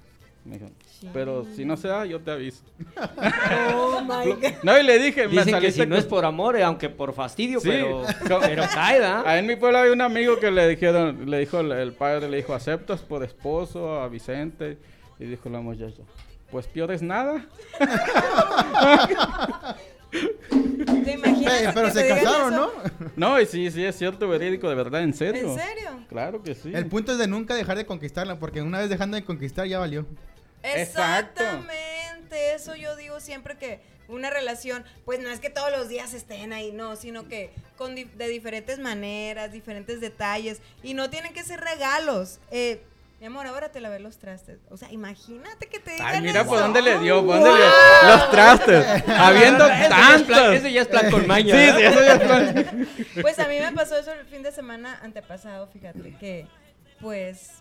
Me 0.45 0.53
dijeron, 0.55 0.73
pero 1.13 1.45
si 1.55 1.63
no 1.63 1.77
se 1.77 1.87
da, 1.87 2.05
yo 2.05 2.19
te 2.19 2.31
aviso. 2.31 2.63
Oh, 3.73 4.01
my 4.01 4.29
God. 4.33 4.43
No, 4.61 4.77
y 4.77 4.83
le 4.83 4.99
dije, 4.99 5.25
me 5.27 5.31
Dicen 5.31 5.45
que 5.45 5.51
saliste 5.51 5.83
si 5.83 5.87
no 5.87 5.95
con- 5.95 5.99
es 5.99 6.05
por 6.05 6.25
amor, 6.25 6.57
eh, 6.57 6.63
aunque 6.63 6.89
por 6.89 7.13
fastidio, 7.13 7.61
Sí, 7.61 7.69
pero, 7.69 8.03
pero 8.41 8.63
cae, 8.73 8.99
¿da? 8.99 9.23
Ahí 9.25 9.39
en 9.39 9.47
mi 9.47 9.55
pueblo 9.55 9.77
había 9.79 9.93
un 9.93 10.01
amigo 10.01 10.37
que 10.39 10.51
le 10.51 10.67
dijeron, 10.67 11.29
le 11.29 11.39
dijo 11.39 11.61
el, 11.61 11.71
el 11.71 11.93
padre, 11.93 12.27
le 12.29 12.35
dijo, 12.37 12.53
¿aceptas 12.53 12.99
por 13.01 13.23
esposo 13.23 14.01
a 14.01 14.09
Vicente? 14.09 14.77
Y 15.17 15.25
dijo 15.25 15.49
la 15.49 15.61
muchacha, 15.61 16.03
pues 16.51 16.67
peor 16.67 16.91
es 16.91 17.01
nada. 17.01 17.45
¿Te 21.03 21.11
imaginas 21.13 21.53
Eh, 21.61 21.71
pero 21.73 21.87
que 21.87 21.93
se 21.93 22.01
te 22.03 22.09
casaron? 22.09 22.55
¿no? 22.55 22.71
No, 23.15 23.39
y 23.41 23.45
sí, 23.45 23.69
sí, 23.71 23.83
es 23.83 23.97
cierto, 23.97 24.27
verídico, 24.27 24.69
de 24.69 24.75
verdad, 24.75 25.01
en 25.03 25.13
serio. 25.13 25.51
¿En 25.53 25.59
serio? 25.59 26.05
Claro 26.09 26.41
que 26.43 26.55
sí. 26.55 26.71
El 26.73 26.85
punto 26.87 27.13
es 27.13 27.17
de 27.17 27.27
nunca 27.27 27.55
dejar 27.55 27.77
de 27.77 27.85
conquistarla, 27.85 28.39
porque 28.39 28.61
una 28.61 28.79
vez 28.79 28.89
dejando 28.89 29.15
de 29.15 29.23
conquistar 29.23 29.65
ya 29.67 29.79
valió. 29.79 30.05
Exacto. 30.61 31.43
Exactamente, 31.43 32.53
eso 32.55 32.75
yo 32.75 32.95
digo 32.95 33.19
siempre 33.19 33.57
que 33.57 33.81
una 34.07 34.29
relación, 34.29 34.83
pues 35.05 35.19
no 35.21 35.29
es 35.29 35.39
que 35.39 35.49
todos 35.49 35.71
los 35.71 35.89
días 35.89 36.13
estén 36.13 36.53
ahí, 36.53 36.71
no, 36.71 36.95
sino 36.95 37.27
que 37.27 37.51
con 37.77 37.95
di- 37.95 38.03
de 38.03 38.27
diferentes 38.27 38.79
maneras, 38.79 39.51
diferentes 39.51 39.99
detalles, 40.01 40.61
y 40.83 40.93
no 40.93 41.09
tienen 41.09 41.33
que 41.33 41.43
ser 41.43 41.59
regalos. 41.61 42.39
Eh, 42.51 42.81
mi 43.23 43.27
amor, 43.27 43.47
ahora 43.47 43.71
te 43.71 43.79
lavé 43.79 44.01
los 44.01 44.17
trastes. 44.17 44.59
O 44.69 44.75
sea, 44.75 44.91
imagínate 44.91 45.67
que 45.67 45.79
te 45.79 45.91
digan 45.91 46.07
Ay, 46.15 46.21
mira 46.21 46.41
eso. 46.41 46.49
por 46.49 46.59
dónde 46.59 46.81
le 46.81 46.99
dio, 46.99 47.25
por 47.25 47.35
dónde 47.35 47.51
le 47.51 47.55
dio. 47.55 48.09
Los 48.09 48.31
trastes. 48.31 48.85
Habiendo 49.07 49.65
tantos. 49.65 50.53
Eso 50.55 50.67
ya 50.67 50.81
es 50.81 50.87
plan 50.89 51.09
con 51.09 51.25
maña. 51.25 51.55
Sí, 51.55 51.61
¿verdad? 51.61 51.77
sí, 51.77 51.83
eso 51.85 51.99
ya 52.03 52.13
es 52.15 52.19
plan. 52.19 52.87
Pues 53.21 53.39
a 53.39 53.47
mí 53.47 53.59
me 53.61 53.71
pasó 53.71 53.97
eso 53.97 54.11
el 54.11 54.25
fin 54.25 54.43
de 54.43 54.51
semana 54.51 54.99
antepasado, 55.01 55.67
fíjate, 55.67 56.17
que 56.19 56.47
pues 56.99 57.51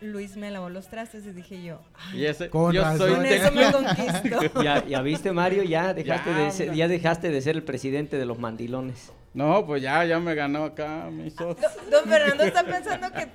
Luis 0.00 0.36
me 0.36 0.52
lavó 0.52 0.68
los 0.68 0.86
trastes 0.86 1.26
y 1.26 1.32
dije 1.32 1.60
yo, 1.60 1.80
"Ay, 2.12 2.20
Y 2.20 2.26
ese, 2.26 2.48
Con 2.48 2.72
yo 2.72 2.82
razón. 2.82 2.98
soy 2.98 3.14
con 3.16 3.26
eso 3.26 3.50
me 3.50 3.72
conquistó. 3.72 4.62
Ya, 4.62 4.86
ya 4.86 5.02
viste, 5.02 5.32
Mario, 5.32 5.64
ya 5.64 5.92
dejaste, 5.92 6.30
Ya, 6.30 6.38
de 6.38 6.50
ser, 6.52 6.72
ya 6.72 6.86
dejaste 6.86 7.30
de 7.30 7.42
ser 7.42 7.56
el 7.56 7.64
presidente 7.64 8.16
de 8.16 8.26
los 8.26 8.38
mandilones. 8.38 9.10
No, 9.32 9.64
pues 9.64 9.80
ya, 9.82 10.04
ya 10.04 10.18
me 10.18 10.34
ganó 10.34 10.64
acá 10.64 11.08
mis 11.10 11.40
ojos. 11.40 11.56
Do- 11.60 11.90
Don 11.90 12.08
Fernando 12.08 12.42
está 12.44 12.64
pensando 12.64 13.12
que, 13.12 13.28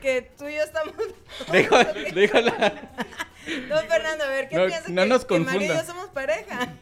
que 0.00 0.22
tú 0.38 0.46
y 0.46 0.54
yo 0.54 0.62
estamos... 0.62 0.94
Dijo, 1.52 1.76
dijo 2.14 2.40
la- 2.40 2.90
Don 3.68 3.84
Fernando, 3.88 4.24
a 4.24 4.28
ver, 4.28 4.48
¿qué 4.48 4.56
No- 4.56 4.66
piensa 4.66 4.88
no 4.88 5.02
que, 5.02 5.08
nos 5.08 5.24
que 5.24 5.38
Mario 5.40 5.62
y 5.62 5.68
yo 5.76 5.84
somos 5.84 6.08
pareja? 6.10 6.74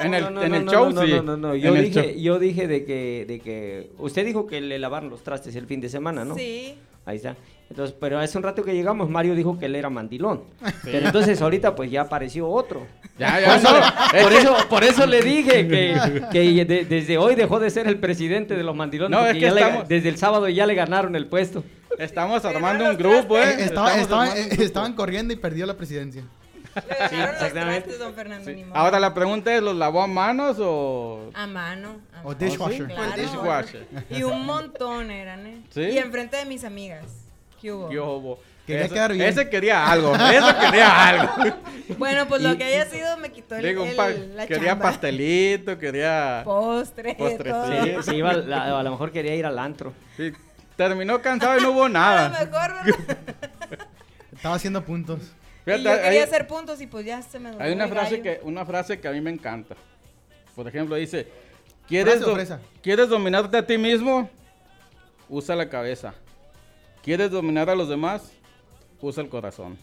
En 0.00 0.14
el, 0.14 0.24
No, 0.24 0.30
no, 0.30 0.42
en 0.42 0.54
el 0.54 0.64
no, 0.64 0.72
show, 0.72 0.90
no, 0.90 1.02
sí. 1.04 1.12
No, 1.12 1.22
no, 1.22 1.36
no, 1.36 1.54
yo 1.54 1.74
En 1.76 1.84
dije, 1.84 2.02
show. 2.14 2.20
yo 2.20 2.38
dije 2.40 2.66
de 2.66 2.84
que, 2.84 3.24
de 3.28 3.38
que, 3.38 3.90
usted 3.98 4.24
dijo 4.26 4.46
que 4.46 4.60
le 4.60 4.78
lavaron 4.80 5.08
los 5.10 5.22
trastes 5.22 5.54
el 5.54 5.66
fin 5.66 5.80
de 5.80 5.88
semana, 5.88 6.24
¿no? 6.24 6.34
Sí. 6.34 6.76
Ahí 7.04 7.16
está. 7.16 7.36
Entonces, 7.70 7.96
pero 7.98 8.18
hace 8.18 8.36
un 8.36 8.44
rato 8.44 8.62
que 8.62 8.74
llegamos, 8.74 9.08
Mario 9.08 9.34
dijo 9.34 9.58
que 9.58 9.64
él 9.66 9.74
era 9.74 9.88
mandilón. 9.88 10.42
Pero 10.84 11.06
entonces 11.06 11.40
ahorita 11.40 11.74
pues 11.74 11.90
ya 11.90 12.02
apareció 12.02 12.48
otro. 12.48 12.86
Ya, 13.18 13.40
ya, 13.40 13.58
no. 13.58 13.78
es 14.18 14.22
Por 14.22 14.32
que- 14.32 14.38
eso, 14.38 14.56
por 14.68 14.84
eso 14.84 15.06
le 15.06 15.22
dije 15.22 15.66
que, 15.68 16.22
que 16.30 16.64
de- 16.66 16.84
desde 16.84 17.16
hoy 17.18 17.34
dejó 17.34 17.60
de 17.60 17.70
ser 17.70 17.86
el 17.86 17.98
presidente 17.98 18.56
de 18.56 18.62
los 18.62 18.76
mandilones. 18.76 19.18
No, 19.18 19.26
es 19.26 19.32
que 19.34 19.40
ya 19.40 19.52
le- 19.52 19.60
estamos- 19.62 19.88
desde 19.88 20.08
el 20.10 20.18
sábado 20.18 20.48
ya 20.50 20.66
le 20.66 20.74
ganaron 20.74 21.16
el 21.16 21.26
puesto. 21.26 21.64
Estamos 21.98 22.44
armando 22.44 22.84
los 22.84 22.92
un 22.94 22.98
grupo, 22.98 23.34
trastes. 23.36 23.58
¿eh? 23.60 23.64
Estaba- 23.64 23.86
Estamos 23.88 24.02
estaban, 24.02 24.28
armando 24.28 24.40
un 24.40 24.46
eh, 24.46 24.48
grupo. 24.50 24.62
estaban 24.64 24.92
corriendo 24.94 25.32
y 25.32 25.36
perdió 25.36 25.64
la 25.66 25.74
presidencia. 25.76 26.24
Los 26.74 26.84
exactamente. 26.84 27.50
trastes, 27.52 27.98
don 27.98 28.14
Fernando, 28.14 28.50
Sí. 28.50 28.64
Ahora 28.72 28.98
la 28.98 29.12
pregunta 29.12 29.54
es, 29.54 29.62
¿los 29.62 29.76
lavó 29.76 30.02
a 30.02 30.06
manos 30.06 30.56
o...? 30.58 31.30
A 31.34 31.46
mano. 31.46 31.96
a 32.14 32.26
O 32.26 32.34
dishwasher. 32.34 32.86
Claro. 32.86 33.12
Dishwasher. 33.22 33.86
Y 34.10 34.22
un 34.22 34.46
montón 34.46 35.10
eran, 35.10 35.46
¿eh? 35.46 35.60
¿Sí? 35.70 35.80
Y 35.82 35.98
enfrente 35.98 36.38
de 36.38 36.46
mis 36.46 36.64
amigas. 36.64 37.21
¿Qué 37.62 37.72
hubo? 37.72 37.88
¿Qué 37.88 37.98
hubo? 38.00 38.40
Quería 38.66 38.84
Ese- 38.84 38.94
quedar 38.94 39.12
bien. 39.12 39.28
Ese 39.28 39.48
quería 39.48 39.90
algo, 39.90 40.14
ese 40.14 40.54
quería 40.60 41.08
algo. 41.08 41.32
Bueno, 41.98 42.26
pues 42.26 42.42
lo 42.42 42.56
que 42.56 42.64
haya 42.64 42.86
sido 42.86 43.16
me 43.18 43.30
quitó 43.30 43.56
el, 43.56 43.64
Digo, 43.64 43.82
un 43.82 43.88
el- 43.90 43.96
pa- 43.96 44.08
la 44.10 44.46
quería 44.46 44.68
chamba. 44.70 44.84
pastelito, 44.86 45.78
quería... 45.78 46.42
Postre, 46.44 47.14
Postre, 47.16 47.50
todo. 47.50 47.66
sí. 47.84 47.94
Se 48.02 48.16
iba, 48.16 48.32
la- 48.32 48.78
a 48.78 48.82
lo 48.82 48.90
mejor 48.92 49.10
quería 49.12 49.34
ir 49.34 49.46
al 49.46 49.58
antro. 49.58 49.92
sí, 50.16 50.32
terminó 50.76 51.20
cansado 51.22 51.58
y 51.58 51.62
no 51.62 51.70
hubo 51.72 51.84
A 51.84 51.88
lo 51.88 51.92
nada. 51.94 52.28
mejor. 52.30 52.96
Estaba 54.34 54.54
haciendo 54.56 54.84
puntos. 54.84 55.20
y 55.20 55.64
Fíjate, 55.64 55.82
yo 55.82 55.90
hay- 55.92 55.98
quería 56.02 56.24
hacer 56.24 56.46
puntos 56.46 56.80
y 56.80 56.86
pues 56.86 57.04
ya 57.06 57.22
se 57.22 57.38
me 57.38 57.50
Hay 57.58 57.72
una 57.72 57.88
frase 57.88 58.18
gallo. 58.18 58.22
que 58.22 58.40
una 58.42 58.64
frase 58.64 58.98
que 59.00 59.08
a 59.08 59.12
mí 59.12 59.20
me 59.20 59.30
encanta. 59.30 59.76
Por 60.56 60.66
ejemplo, 60.68 60.96
dice, 60.96 61.28
¿quieres. 61.88 62.20
¿quieres 62.82 63.08
dominarte 63.08 63.56
a 63.56 63.66
ti 63.66 63.76
mismo? 63.78 64.28
Usa 65.28 65.54
la 65.56 65.68
cabeza. 65.68 66.14
¿Quieres 67.02 67.30
dominar 67.30 67.68
a 67.70 67.74
los 67.74 67.88
demás? 67.88 68.32
Usa 69.00 69.22
el 69.22 69.28
corazón. 69.28 69.76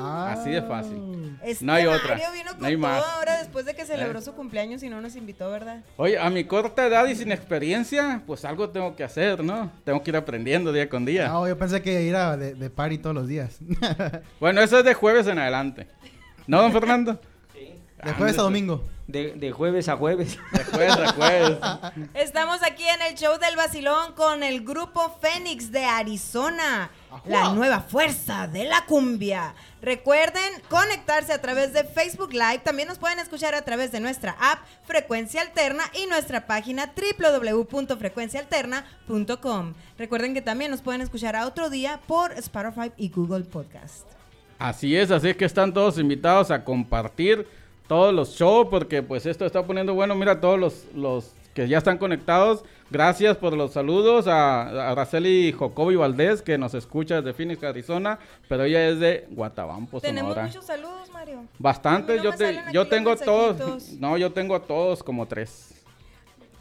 Así 0.00 0.50
de 0.50 0.62
fácil. 0.62 1.38
Este 1.42 1.64
No 1.64 1.72
hay 1.72 1.86
otra, 1.86 2.10
Mario 2.10 2.26
vino 2.32 2.50
con 2.52 2.60
no 2.60 2.66
hay 2.66 2.74
todo 2.74 2.82
más. 2.82 3.04
ahora 3.04 3.38
después 3.38 3.64
de 3.64 3.74
que 3.74 3.84
celebró 3.86 4.18
Eh. 4.18 4.22
su 4.22 4.34
cumpleaños 4.34 4.82
y 4.82 4.88
no 4.88 5.00
nos 5.00 5.16
invitó, 5.16 5.50
¿verdad? 5.50 5.82
Oye, 5.96 6.18
a 6.18 6.28
mi 6.30 6.44
corta 6.44 6.86
edad 6.86 7.06
y 7.06 7.14
sin 7.14 7.32
experiencia, 7.32 8.22
pues 8.26 8.44
algo 8.44 8.68
tengo 8.70 8.94
que 8.94 9.04
hacer, 9.04 9.42
¿no? 9.42 9.70
Tengo 9.84 10.02
que 10.02 10.10
ir 10.10 10.16
aprendiendo 10.16 10.72
día 10.72 10.88
con 10.88 11.04
día. 11.04 11.28
No, 11.28 11.48
yo 11.48 11.56
pensé 11.56 11.80
que 11.82 12.02
ir 12.02 12.14
a 12.14 12.36
de, 12.36 12.54
de 12.54 12.70
party 12.70 12.98
todos 12.98 13.14
los 13.16 13.26
días. 13.26 13.58
Bueno, 14.40 14.60
eso 14.60 14.78
es 14.78 14.84
de 14.84 14.94
jueves 14.94 15.26
en 15.26 15.38
adelante. 15.38 15.88
¿No, 16.46 16.60
don 16.60 16.72
Fernando? 16.78 17.18
De 18.04 18.12
jueves 18.12 18.38
a 18.38 18.42
domingo. 18.42 18.84
De, 19.08 19.32
de 19.32 19.50
jueves 19.50 19.88
a 19.88 19.96
jueves. 19.96 20.38
De 20.52 20.62
jueves 20.64 20.96
a 20.96 21.12
jueves. 21.12 21.58
Estamos 22.14 22.62
aquí 22.62 22.84
en 22.86 23.02
el 23.02 23.16
show 23.16 23.36
del 23.38 23.56
vacilón 23.56 24.12
con 24.12 24.44
el 24.44 24.62
grupo 24.62 25.18
Fénix 25.20 25.72
de 25.72 25.84
Arizona, 25.84 26.90
la 27.24 27.52
nueva 27.54 27.80
fuerza 27.80 28.46
de 28.46 28.62
la 28.64 28.84
cumbia. 28.84 29.54
Recuerden 29.80 30.52
conectarse 30.68 31.32
a 31.32 31.40
través 31.40 31.72
de 31.72 31.84
Facebook 31.84 32.32
Live. 32.32 32.58
También 32.64 32.88
nos 32.88 32.98
pueden 32.98 33.18
escuchar 33.18 33.54
a 33.54 33.62
través 33.62 33.92
de 33.92 34.00
nuestra 34.00 34.36
app 34.38 34.58
Frecuencia 34.84 35.40
Alterna 35.40 35.84
y 35.94 36.04
nuestra 36.06 36.46
página 36.46 36.92
www.frecuenciaalterna.com. 36.94 39.72
Recuerden 39.96 40.34
que 40.34 40.42
también 40.42 40.70
nos 40.70 40.82
pueden 40.82 41.00
escuchar 41.00 41.34
a 41.34 41.46
otro 41.46 41.70
día 41.70 41.98
por 42.06 42.32
Spotify 42.32 42.92
y 42.98 43.08
Google 43.08 43.44
Podcast. 43.44 44.06
Así 44.58 44.94
es, 44.96 45.10
así 45.10 45.30
es 45.30 45.36
que 45.36 45.46
están 45.46 45.72
todos 45.72 45.96
invitados 45.98 46.50
a 46.50 46.62
compartir 46.64 47.46
todos 47.88 48.14
los 48.14 48.36
shows 48.36 48.68
porque 48.70 49.02
pues 49.02 49.26
esto 49.26 49.44
está 49.46 49.62
poniendo 49.64 49.94
bueno. 49.94 50.14
Mira 50.14 50.40
todos 50.40 50.58
los, 50.58 50.84
los 50.94 51.32
que 51.54 51.66
ya 51.68 51.78
están 51.78 51.98
conectados. 51.98 52.62
Gracias 52.90 53.36
por 53.36 53.52
los 53.54 53.72
saludos 53.72 54.26
a, 54.28 54.62
a 54.62 54.90
Araceli 54.92 55.52
Jocobi 55.52 55.96
Valdés 55.96 56.40
que 56.40 56.56
nos 56.56 56.72
escucha 56.74 57.16
desde 57.16 57.34
Phoenix, 57.34 57.62
Arizona, 57.62 58.18
pero 58.48 58.64
ella 58.64 58.88
es 58.88 58.98
de 58.98 59.26
Guatabampo, 59.30 60.00
Tenemos 60.00 60.30
Sonora. 60.32 60.46
muchos 60.46 60.64
saludos, 60.64 61.10
Mario. 61.12 61.44
Bastante, 61.58 62.12
A 62.12 62.16
mí 62.16 62.22
no 62.22 62.30
yo, 62.30 62.36
te- 62.36 62.60
yo 62.72 62.88
tengo 62.88 63.14
todos, 63.16 63.92
no, 63.98 64.16
yo 64.16 64.32
tengo 64.32 64.54
a 64.54 64.60
todos 64.60 65.02
como 65.02 65.26
tres. 65.26 65.74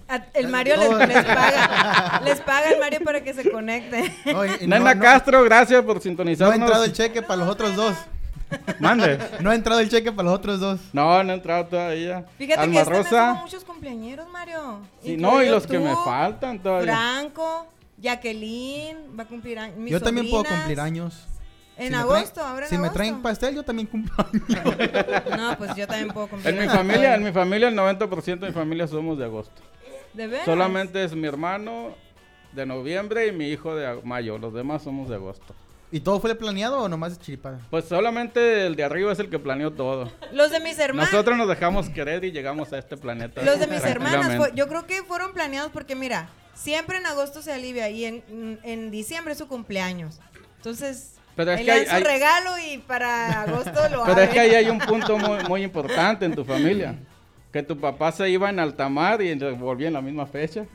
A- 0.09 0.25
El 0.33 0.47
Mario 0.49 0.75
les, 0.77 0.89
les 1.07 1.25
paga. 1.25 2.21
Les 2.25 2.41
paga 2.41 2.71
el 2.71 2.79
Mario 2.79 2.99
para 3.05 3.21
que 3.23 3.33
se 3.33 3.49
conecte. 3.49 4.13
No, 4.25 4.45
y- 4.45 4.49
y 4.61 4.67
no- 4.67 4.77
Nena 4.79 4.95
no- 4.95 5.01
Castro, 5.01 5.43
gracias 5.43 5.81
por 5.83 5.95
No 5.95 5.99
ha 5.99 6.03
sintonizarnos. 6.03 6.55
entrado 6.59 6.83
el 6.85 6.91
cheque 6.93 7.21
para 7.21 7.37
los 7.41 7.49
otros 7.49 7.73
dos. 7.75 7.93
Mande. 8.79 9.19
No 9.41 9.49
ha 9.49 9.55
entrado 9.55 9.79
el 9.81 9.89
cheque 9.89 10.11
para 10.11 10.29
los 10.29 10.35
otros 10.39 10.59
dos. 10.59 10.79
No, 10.93 11.23
no 11.23 11.31
ha 11.31 11.35
entrado 11.35 11.65
todavía. 11.65 12.25
Fíjate 12.37 12.61
Alma 12.61 12.73
que 12.75 12.79
este 12.81 12.93
Rosa. 12.93 13.33
muchos 13.41 13.63
cumpleañeros, 13.63 14.27
Mario. 14.29 14.79
Sí, 15.03 15.17
no, 15.17 15.41
y 15.43 15.49
los 15.49 15.67
que 15.67 15.79
me 15.79 15.93
faltan 16.05 16.59
todavía. 16.59 16.95
Franco, 16.95 17.67
Jacqueline, 17.99 18.97
va 19.19 19.23
a 19.23 19.27
cumplir 19.27 19.59
años. 19.59 19.77
Yo 19.89 19.99
también 20.01 20.29
puedo 20.29 20.43
cumplir 20.45 20.79
años. 20.79 21.27
En 21.79 21.89
Si 21.89 21.93
agosto, 21.93 22.41
traen- 22.41 22.47
ahora 22.49 22.65
en 22.65 22.69
Si 22.71 22.77
me 22.79 22.89
traen 22.89 23.21
pastel, 23.21 23.53
yo 23.55 23.63
también 23.63 23.87
cumplo 23.87 24.13
años. 24.17 24.43
No, 25.37 25.57
pues 25.59 25.75
yo 25.75 25.85
también 25.85 26.07
puedo 26.11 26.27
cumplir 26.27 26.49
En 26.51 26.55
mi 26.55 26.61
años. 26.63 26.73
familia, 26.75 27.15
en 27.15 27.23
mi 27.23 27.31
familia, 27.31 27.67
el 27.67 27.75
90% 27.75 28.39
de 28.39 28.47
mi 28.47 28.53
familia 28.53 28.87
somos 28.87 29.17
de 29.19 29.25
agosto. 29.25 29.61
¿De 30.13 30.25
veras? 30.25 30.45
Solamente 30.45 31.03
es 31.03 31.13
mi 31.13 31.27
hermano 31.27 31.89
de 32.53 32.65
noviembre 32.65 33.27
y 33.27 33.31
mi 33.31 33.49
hijo 33.49 33.75
de 33.75 34.01
mayo. 34.03 34.39
Los 34.39 34.53
demás 34.55 34.81
somos 34.81 35.07
de 35.09 35.15
agosto. 35.15 35.53
¿Y 35.89 36.01
todo 36.01 36.19
fue 36.19 36.35
planeado 36.35 36.81
o 36.81 36.89
nomás 36.89 37.17
chiripada? 37.19 37.59
Pues 37.69 37.85
solamente 37.85 38.65
el 38.67 38.75
de 38.75 38.83
arriba 38.83 39.11
es 39.13 39.19
el 39.19 39.29
que 39.29 39.39
planeó 39.39 39.71
todo. 39.71 40.11
Los 40.33 40.51
de 40.51 40.59
mis 40.59 40.77
hermanos. 40.79 41.11
Nosotros 41.11 41.37
nos 41.37 41.47
dejamos 41.47 41.89
querer 41.89 42.25
y 42.25 42.31
llegamos 42.31 42.73
a 42.73 42.77
este 42.77 42.97
planeta. 42.97 43.41
Los 43.41 43.59
de 43.59 43.67
mis 43.67 43.81
fue- 44.37 44.51
yo 44.53 44.67
creo 44.67 44.85
que 44.85 45.03
fueron 45.03 45.33
planeados 45.33 45.71
porque 45.71 45.95
mira, 45.95 46.27
siempre 46.53 46.97
en 46.97 47.05
agosto 47.05 47.41
se 47.41 47.53
alivia 47.53 47.89
y 47.89 48.03
en, 48.03 48.59
en 48.63 48.91
diciembre 48.91 49.31
es 49.31 49.37
su 49.37 49.47
cumpleaños. 49.47 50.19
Entonces, 50.57 51.13
Pero 51.37 51.51
es 51.51 51.59
ahí 51.59 51.65
que 51.65 51.71
le 51.71 51.79
hay- 51.79 51.85
dan 51.85 51.89
su 51.89 51.95
hay- 52.07 52.13
regalo 52.13 52.49
y 52.69 52.77
para 52.79 53.41
agosto 53.43 53.89
lo 53.89 54.03
Pero 54.03 54.21
es 54.21 54.29
que 54.29 54.39
ahí 54.41 54.55
hay 54.55 54.69
un 54.69 54.79
punto 54.79 55.17
muy, 55.17 55.43
muy 55.47 55.63
importante 55.63 56.25
en 56.25 56.35
tu 56.35 56.43
familia. 56.43 56.95
Que 57.53 57.63
tu 57.63 57.79
papá 57.79 58.11
se 58.11 58.29
iba 58.29 58.49
en 58.49 58.59
alta 58.59 58.89
mar 58.89 59.21
y 59.21 59.33
volvía 59.53 59.87
en 59.87 59.93
la 59.93 60.01
misma 60.01 60.25
fecha. 60.25 60.65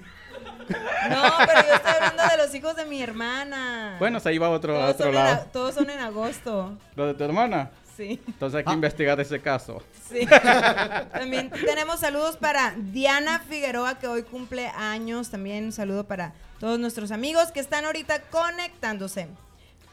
No, 1.10 1.22
pero 1.46 1.68
yo 1.68 1.74
estoy 1.74 1.92
hablando 1.94 2.22
de 2.30 2.36
los 2.44 2.54
hijos 2.54 2.76
de 2.76 2.84
mi 2.86 3.02
hermana. 3.02 3.96
Bueno, 3.98 4.20
se 4.20 4.32
iba 4.32 4.46
a 4.46 4.50
otro, 4.50 4.80
a 4.80 4.90
otro 4.90 5.06
son 5.06 5.14
en, 5.14 5.20
a- 5.20 5.24
lado. 5.24 5.46
todos 5.52 5.74
son 5.74 5.90
en 5.90 6.00
agosto. 6.00 6.76
¿Lo 6.96 7.06
de 7.06 7.14
tu 7.14 7.24
hermana? 7.24 7.70
Sí, 7.96 8.18
Entonces 8.26 8.56
hay 8.58 8.64
que 8.64 8.70
Ah. 8.70 8.74
investigar 8.74 9.20
ese 9.20 9.40
caso. 9.40 9.82
sí. 10.08 10.26
También 11.12 11.50
tenemos 11.50 12.00
saludos 12.00 12.36
para 12.36 12.74
Diana 12.76 13.40
Figueroa, 13.40 13.98
que 13.98 14.06
hoy 14.08 14.22
cumple 14.22 14.68
años. 14.68 15.28
También 15.30 15.64
un 15.66 15.72
saludo 15.72 16.04
para 16.04 16.32
todos 16.58 16.78
nuestros 16.78 17.10
amigos 17.10 17.52
que 17.52 17.60
están 17.60 17.84
ahorita 17.84 18.22
conectándose. 18.30 19.28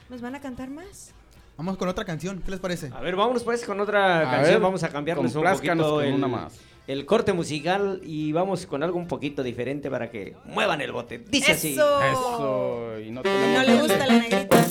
¿Nos 0.08 0.20
van 0.22 0.34
a 0.34 0.40
cantar 0.40 0.68
más? 0.70 1.12
Vamos 1.58 1.76
con 1.76 1.88
otra 1.88 2.04
canción. 2.06 2.40
¿Qué 2.42 2.50
les 2.52 2.60
parece? 2.60 2.90
A 2.94 3.00
ver, 3.00 3.14
vámonos 3.16 3.44
pues 3.44 3.64
con 3.64 3.78
otra 3.80 4.20
A 4.20 4.22
canción. 4.30 4.44
ver, 4.54 4.60
vamos 4.60 4.82
a 4.82 4.88
cambiarnos 4.88 5.34
un 5.34 5.42
poquito 5.44 5.90
con 5.96 6.04
el, 6.04 6.14
una 6.14 6.26
más. 6.26 6.54
El 6.90 7.06
corte 7.06 7.32
musical 7.32 8.00
y 8.04 8.32
vamos 8.32 8.66
con 8.66 8.82
algo 8.82 8.98
un 8.98 9.06
poquito 9.06 9.44
diferente 9.44 9.88
para 9.88 10.10
que 10.10 10.34
muevan 10.44 10.80
el 10.80 10.90
bote. 10.90 11.18
Dice 11.18 11.52
así. 11.52 11.72
Eso. 11.72 12.02
Eso. 12.02 13.00
Y 13.00 13.10
no, 13.12 13.22
tenemos 13.22 13.58
No 13.58 13.74
le 13.74 13.80
gusta 13.80 14.06
la 14.06 14.18
negrita. 14.18 14.66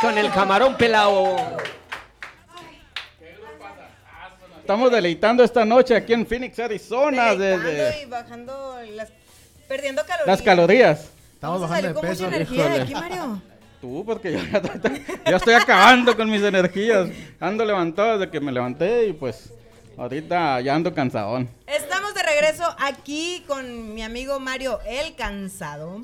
Con 0.00 0.16
el 0.18 0.30
camarón 0.30 0.76
pelao. 0.76 1.36
Estamos 4.60 4.90
deleitando 4.90 5.44
esta 5.44 5.64
noche 5.64 5.94
aquí 5.94 6.12
en 6.12 6.26
Phoenix, 6.26 6.58
Arizona, 6.58 7.34
desde 7.36 8.02
y 8.02 8.06
bajando 8.06 8.80
las... 8.94 9.10
Perdiendo 9.68 10.02
calorías. 10.04 10.26
las 10.26 10.42
calorías. 10.42 11.10
Estamos 11.34 11.60
bajando 11.60 12.00
de 12.00 12.08
peso. 12.08 12.26
energía 12.26 12.68
de 12.68 12.82
aquí, 12.82 12.94
Mario. 12.94 13.42
Tú, 13.80 14.02
porque 14.04 14.32
yo 14.32 14.38
ya, 14.40 14.62
ya 15.30 15.36
estoy 15.36 15.54
acabando 15.54 16.16
con 16.16 16.28
mis 16.30 16.42
energías. 16.42 17.08
Ando 17.38 17.64
levantado 17.64 18.18
desde 18.18 18.30
que 18.32 18.40
me 18.40 18.50
levanté 18.50 19.06
y 19.06 19.12
pues 19.12 19.52
ahorita 19.96 20.60
ya 20.62 20.74
ando 20.74 20.92
cansadón. 20.94 21.48
Estamos 21.66 22.14
de 22.14 22.22
regreso 22.22 22.64
aquí 22.78 23.44
con 23.46 23.94
mi 23.94 24.02
amigo 24.02 24.40
Mario 24.40 24.80
El 24.86 25.14
Cansado. 25.14 26.00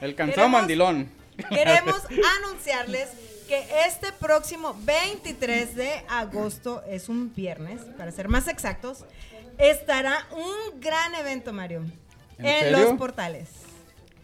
El 0.00 0.14
cansado 0.14 0.46
Queremos- 0.46 0.60
mandilón. 0.60 1.08
Queremos 1.48 2.02
anunciarles 2.42 3.08
que 3.48 3.64
este 3.86 4.12
próximo 4.12 4.76
23 4.80 5.74
de 5.76 5.90
agosto, 6.08 6.82
es 6.88 7.08
un 7.08 7.32
viernes, 7.34 7.80
para 7.96 8.10
ser 8.10 8.28
más 8.28 8.48
exactos, 8.48 9.04
estará 9.58 10.26
un 10.32 10.80
gran 10.80 11.14
evento, 11.14 11.52
Mario, 11.52 11.84
¿En 12.38 12.46
en, 12.46 12.72
los 12.72 12.94
portales. 12.94 13.48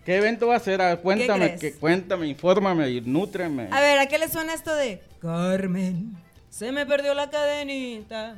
¿Qué 0.05 0.17
evento 0.17 0.49
va 0.49 0.57
a 0.57 0.61
ser? 0.61 0.83
A 0.83 0.89
ver, 0.89 1.01
cuéntame, 1.01 1.57
que, 1.57 1.75
cuéntame, 1.75 2.27
infórmame 2.27 2.91
y 2.91 3.01
nútreme. 3.01 3.69
A 3.71 3.81
ver, 3.81 3.99
¿a 4.01 4.07
qué 4.07 4.19
le 4.19 4.29
suena 4.29 4.53
esto 4.55 4.75
de 4.75 5.01
Carmen? 5.21 6.17
Se 6.51 6.73
me 6.73 6.85
perdió 6.85 7.15
la 7.15 7.31
cadenita. 7.31 8.37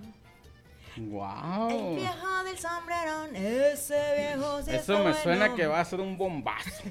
El 0.96 1.06
Wow. 1.08 1.96
viejo 1.96 2.44
del 2.44 2.58
sombrerón, 2.58 3.34
ese 3.34 3.96
viejo 4.16 4.62
se 4.62 4.76
Eso 4.76 5.02
me 5.02 5.14
suena 5.14 5.54
que 5.54 5.66
va 5.66 5.80
a 5.80 5.84
ser 5.84 6.00
un 6.00 6.16
bombazo. 6.16 6.84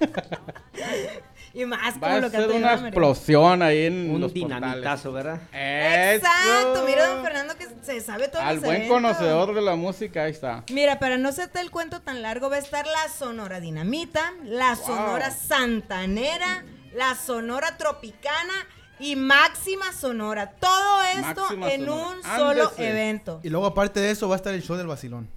Y 1.54 1.66
más 1.66 1.96
Va 1.96 2.00
como 2.00 2.14
a 2.14 2.20
lo 2.20 2.30
ser 2.30 2.40
canta 2.40 2.56
una 2.56 2.72
explosión 2.74 3.60
ahí 3.60 3.84
en 3.84 4.10
Un 4.10 4.22
los 4.22 4.32
dinamitazo, 4.32 5.12
¿verdad? 5.12 5.38
Exacto, 5.52 6.84
mira 6.86 7.06
don 7.08 7.22
Fernando 7.22 7.54
que 7.56 7.68
se 7.82 8.00
sabe 8.00 8.28
todo 8.28 8.40
Al 8.40 8.60
buen 8.60 8.88
conocedor 8.88 9.54
de 9.54 9.60
la 9.60 9.76
música, 9.76 10.22
ahí 10.24 10.30
está. 10.30 10.64
Mira, 10.72 10.98
para 10.98 11.18
no 11.18 11.28
hacerte 11.28 11.60
el 11.60 11.70
cuento 11.70 12.00
tan 12.00 12.22
largo, 12.22 12.48
va 12.48 12.56
a 12.56 12.58
estar 12.58 12.86
la 12.86 13.06
Sonora 13.14 13.60
Dinamita, 13.60 14.32
la 14.44 14.76
Sonora 14.76 15.30
Santanera, 15.30 16.64
la 16.94 17.14
Sonora 17.16 17.76
Tropicana 17.76 18.54
y 18.98 19.16
Máxima 19.16 19.92
Sonora. 19.92 20.52
Todo 20.52 21.02
esto 21.02 21.40
Máxima 21.42 21.70
en 21.70 21.84
Sonora. 21.84 22.06
un 22.08 22.22
solo 22.22 22.62
Ándese. 22.70 22.88
evento. 22.88 23.40
Y 23.42 23.50
luego 23.50 23.66
aparte 23.66 24.00
de 24.00 24.10
eso 24.10 24.26
va 24.26 24.36
a 24.36 24.38
estar 24.38 24.54
el 24.54 24.62
show 24.62 24.76
del 24.78 24.86
vacilón. 24.86 25.28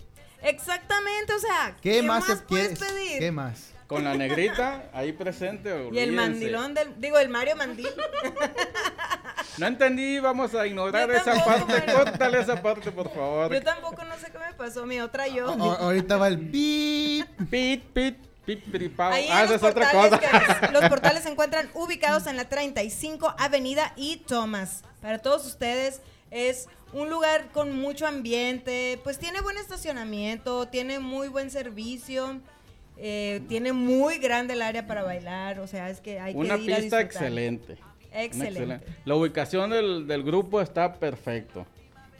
Exactamente, 0.41 1.33
o 1.33 1.39
sea, 1.39 1.75
¿Qué, 1.81 2.01
más, 2.03 2.23
se 2.25 2.37
puedes 2.37 2.77
quieres? 2.77 2.79
pedir? 2.79 3.19
¿Qué 3.19 3.31
más? 3.33 3.71
Con 3.87 4.03
la 4.03 4.15
negrita 4.15 4.89
ahí 4.93 5.11
presente. 5.13 5.69
Y 5.69 5.73
el 5.73 6.09
olvídense. 6.09 6.11
mandilón 6.15 6.73
del, 6.73 6.99
digo, 6.99 7.19
el 7.19 7.29
Mario 7.29 7.55
Mandil. 7.55 7.87
No 9.57 9.67
entendí, 9.67 10.19
vamos 10.19 10.53
a 10.53 10.67
ignorar 10.67 11.07
Yo 11.07 11.15
esa 11.15 11.31
tampoco, 11.33 11.49
parte. 11.67 11.73
Mario. 11.79 11.95
Córtale 11.95 12.39
esa 12.41 12.61
parte, 12.61 12.91
por 12.91 13.09
favor. 13.13 13.53
Yo 13.53 13.61
tampoco 13.63 14.03
no 14.03 14.17
sé 14.17 14.29
qué 14.29 14.37
me 14.37 14.53
pasó, 14.53 14.85
mi 14.85 14.99
otra 14.99 15.27
yo. 15.29 15.49
A- 15.49 15.75
ahorita 15.85 16.17
va 16.17 16.27
el. 16.27 16.39
Pit, 16.49 17.25
pit, 17.49 17.83
pit, 18.45 18.63
piripao. 18.69 19.13
Ahí 19.13 19.29
Ah, 19.31 19.39
en 19.39 19.45
esa 19.45 19.53
los 19.53 19.63
es 19.63 19.69
otra 19.69 19.91
portales, 19.91 20.19
cosa. 20.19 20.59
que- 20.59 20.71
los 20.73 20.85
portales 20.89 21.23
se 21.23 21.29
encuentran 21.29 21.69
ubicados 21.73 22.27
en 22.27 22.35
la 22.35 22.49
35 22.49 23.33
Avenida 23.37 23.93
y 23.95 24.17
Thomas. 24.17 24.83
Para 25.01 25.19
todos 25.19 25.45
ustedes 25.45 26.01
es 26.31 26.67
un 26.91 27.09
lugar 27.09 27.47
con 27.53 27.77
mucho 27.79 28.07
ambiente, 28.07 28.99
pues 29.05 29.19
tiene 29.19 29.39
buen 29.39 29.57
estacionamiento, 29.57 30.67
tiene 30.67 30.99
muy 30.99 31.29
buen 31.29 31.49
servicio, 31.49 32.41
eh, 32.97 33.41
tiene 33.47 33.73
muy 33.73 34.17
grande 34.17 34.53
el 34.53 34.61
área 34.61 34.87
para 34.87 35.03
bailar, 35.03 35.59
o 35.59 35.67
sea, 35.67 35.89
es 35.89 35.99
que 36.01 36.19
hay 36.19 36.33
Una 36.35 36.55
que 36.57 36.63
ir 36.63 36.73
a 36.73 36.77
pista 36.77 36.97
disfrutar. 36.99 37.01
excelente. 37.03 37.77
Una 38.11 38.23
Excelente. 38.23 38.79
La 39.03 39.15
ubicación 39.15 39.69
del, 39.71 40.07
del 40.07 40.23
grupo 40.23 40.61
está 40.61 40.93
perfecto. 40.93 41.65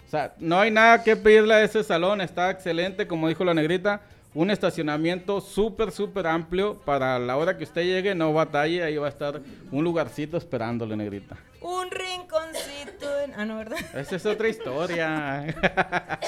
O 0.06 0.10
sea, 0.10 0.34
no 0.40 0.60
hay 0.60 0.70
nada 0.70 1.02
que 1.04 1.16
pedirle 1.16 1.54
a 1.54 1.64
ese 1.64 1.84
salón, 1.84 2.20
está 2.22 2.50
excelente, 2.52 3.08
como 3.08 3.28
dijo 3.30 3.44
la 3.46 3.54
negrita. 3.54 4.02
Un 4.34 4.52
estacionamiento 4.52 5.40
súper, 5.40 5.94
súper 5.94 6.28
amplio. 6.28 6.78
Para 6.82 7.18
la 7.20 7.38
hora 7.38 7.58
que 7.58 7.64
usted 7.64 7.84
llegue, 7.84 8.14
no 8.14 8.34
batalle, 8.34 8.84
ahí 8.84 8.98
va 8.98 9.06
a 9.06 9.10
estar 9.10 9.40
un 9.72 9.84
lugarcito 9.86 10.36
esperándole, 10.36 10.98
negrita. 10.98 11.38
Un 11.62 11.90
rinconcito 11.90 13.20
en... 13.22 13.34
Ah, 13.38 13.46
no, 13.46 13.56
¿verdad? 13.58 13.78
Esa 13.96 14.18
es 14.18 14.26
otra 14.26 14.50
historia. 14.50 15.56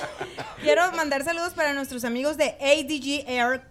Quiero 0.61 0.89
mandar 0.93 1.23
saludos 1.25 1.53
para 1.53 1.73
nuestros 1.73 2.05
amigos 2.05 2.37
de 2.37 2.55
ADG 2.61 3.29
Air, 3.29 3.61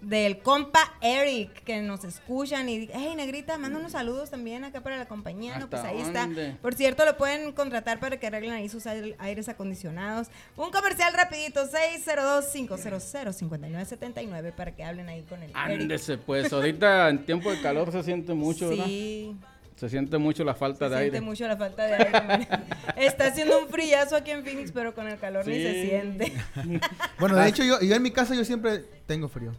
del 0.00 0.38
compa 0.40 0.94
Eric, 1.00 1.62
que 1.64 1.80
nos 1.80 2.04
escuchan 2.04 2.68
y, 2.68 2.88
hey, 2.92 3.14
negrita, 3.16 3.56
manda 3.58 3.78
unos 3.78 3.92
saludos 3.92 4.30
también 4.30 4.64
acá 4.64 4.82
para 4.82 4.98
la 4.98 5.06
compañía, 5.06 5.58
no, 5.58 5.68
pues 5.70 5.82
¿Hasta 5.82 5.94
ahí 5.96 6.02
dónde? 6.02 6.46
está. 6.48 6.60
Por 6.62 6.74
cierto, 6.74 7.04
lo 7.04 7.16
pueden 7.16 7.52
contratar 7.52 7.98
para 7.98 8.18
que 8.18 8.26
arreglen 8.26 8.52
ahí 8.52 8.68
sus 8.68 8.86
aire- 8.86 9.16
aires 9.18 9.48
acondicionados. 9.48 10.28
Un 10.56 10.70
comercial 10.70 11.12
rapidito, 11.14 11.66
602-500-5979 11.70 14.52
para 14.52 14.74
que 14.74 14.84
hablen 14.84 15.08
ahí 15.08 15.22
con 15.22 15.38
el 15.42 15.50
Eric. 15.50 15.56
Ándese, 15.56 16.18
pues. 16.18 16.52
Ahorita 16.52 17.08
en 17.08 17.24
tiempo 17.24 17.50
de 17.50 17.60
calor 17.60 17.90
se 17.92 18.02
siente 18.02 18.34
mucho, 18.34 18.68
¿verdad? 18.68 18.84
Sí, 18.86 19.36
Se 19.76 19.88
siente 19.88 20.18
mucho 20.18 20.44
la 20.44 20.54
falta 20.54 20.88
se 20.88 20.94
de 20.94 21.00
siente 21.00 21.16
aire. 21.18 21.26
mucho 21.26 21.46
la 21.48 21.56
falta 21.56 21.84
de 21.84 21.94
aire. 21.94 22.48
Está 22.96 23.26
haciendo 23.26 23.58
un 23.60 23.68
frillazo 23.68 24.16
aquí 24.16 24.30
en 24.30 24.44
Phoenix, 24.44 24.72
pero 24.72 24.94
con 24.94 25.06
el 25.08 25.18
calor 25.18 25.46
ni 25.46 25.54
se 25.54 25.88
siente. 25.88 26.32
Bueno, 27.18 27.36
de 27.36 27.48
hecho, 27.48 27.64
yo, 27.64 27.80
yo 27.80 27.94
en 27.94 28.02
mi 28.02 28.10
casa 28.10 28.34
yo 28.34 28.44
siempre 28.44 28.84
tengo 29.06 29.28
frío. 29.28 29.52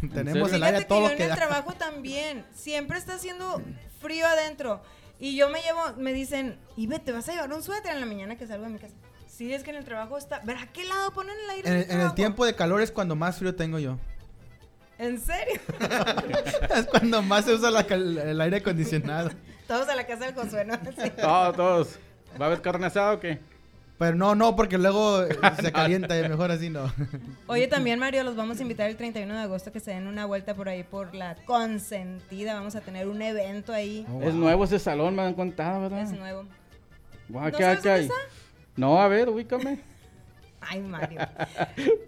Tenemos 0.00 0.50
el 0.52 0.56
Fíjate 0.56 0.64
aire 0.66 0.78
que 0.80 0.84
todo 0.86 0.98
yo 1.00 1.04
lo 1.06 1.10
en 1.12 1.16
que 1.18 1.24
el 1.24 1.34
trabajo 1.34 1.72
también. 1.74 2.44
Siempre 2.54 2.98
está 2.98 3.14
haciendo 3.14 3.62
frío 4.00 4.26
adentro. 4.26 4.82
Y 5.18 5.36
yo 5.36 5.50
me 5.50 5.60
llevo, 5.60 5.80
me 5.98 6.12
dicen, 6.14 6.58
Ibe, 6.76 6.98
¿te 6.98 7.12
vas 7.12 7.28
a 7.28 7.32
llevar 7.32 7.52
un 7.52 7.62
suéter 7.62 7.92
en 7.92 8.00
la 8.00 8.06
mañana 8.06 8.36
que 8.36 8.46
salgo 8.46 8.64
de 8.64 8.70
mi 8.70 8.78
casa? 8.78 8.94
Sí, 9.28 9.52
es 9.52 9.62
que 9.62 9.70
en 9.70 9.76
el 9.76 9.84
trabajo 9.84 10.16
está. 10.18 10.40
¿Ver 10.40 10.56
a 10.56 10.66
qué 10.72 10.84
lado 10.84 11.12
ponen 11.12 11.36
el 11.44 11.50
aire? 11.50 11.68
En, 11.68 11.76
el- 11.76 11.90
en 11.90 12.00
el 12.00 12.14
tiempo 12.14 12.44
de 12.46 12.54
calor 12.54 12.80
es 12.80 12.90
cuando 12.90 13.14
más 13.16 13.36
frío 13.38 13.54
tengo 13.54 13.78
yo. 13.78 13.98
¿En 14.98 15.18
serio? 15.20 15.60
es 16.76 16.86
cuando 16.86 17.22
más 17.22 17.46
se 17.46 17.54
usa 17.54 17.70
la 17.70 17.80
el 17.80 18.40
aire 18.40 18.58
acondicionado. 18.58 19.30
Todos 19.66 19.88
a 19.88 19.94
la 19.94 20.06
casa 20.06 20.26
del 20.26 20.34
Josué, 20.34 20.64
¿no? 20.64 20.74
Sí. 20.74 21.10
Todos, 21.20 21.56
todos. 21.56 21.98
¿Va 22.40 22.44
a 22.44 22.48
haber 22.48 22.60
carne 22.60 22.86
asada 22.86 23.12
o 23.14 23.20
qué? 23.20 23.38
Pero 24.00 24.16
no, 24.16 24.34
no, 24.34 24.56
porque 24.56 24.78
luego 24.78 25.22
eh, 25.24 25.28
se 25.60 25.70
calienta 25.72 26.18
y 26.18 26.26
mejor 26.26 26.50
así 26.50 26.70
no. 26.70 26.90
Oye, 27.46 27.68
también, 27.68 27.98
Mario, 27.98 28.24
los 28.24 28.34
vamos 28.34 28.58
a 28.58 28.62
invitar 28.62 28.88
el 28.88 28.96
31 28.96 29.32
de 29.34 29.40
agosto 29.42 29.70
que 29.72 29.78
se 29.78 29.90
den 29.90 30.06
una 30.06 30.24
vuelta 30.24 30.54
por 30.54 30.70
ahí 30.70 30.82
por 30.82 31.14
la 31.14 31.36
consentida. 31.44 32.54
Vamos 32.54 32.74
a 32.76 32.80
tener 32.80 33.06
un 33.08 33.20
evento 33.20 33.74
ahí. 33.74 34.06
Oh, 34.10 34.22
Es 34.22 34.32
wow. 34.32 34.40
nuevo 34.40 34.64
ese 34.64 34.78
salón, 34.78 35.14
me 35.14 35.22
han 35.22 35.34
contado, 35.34 35.82
¿verdad? 35.82 36.00
Es 36.02 36.12
nuevo. 36.12 36.44
Guau, 37.28 37.50
¿No 37.50 37.56
¿qué 37.58 37.64
hay, 37.64 37.76
sabes 37.76 37.82
qué 37.82 37.90
hay? 37.90 38.08
No, 38.74 38.98
a 39.00 39.06
ver, 39.08 39.28
ubícame. 39.28 39.80
Ay, 40.62 40.80
Mario. 40.80 41.20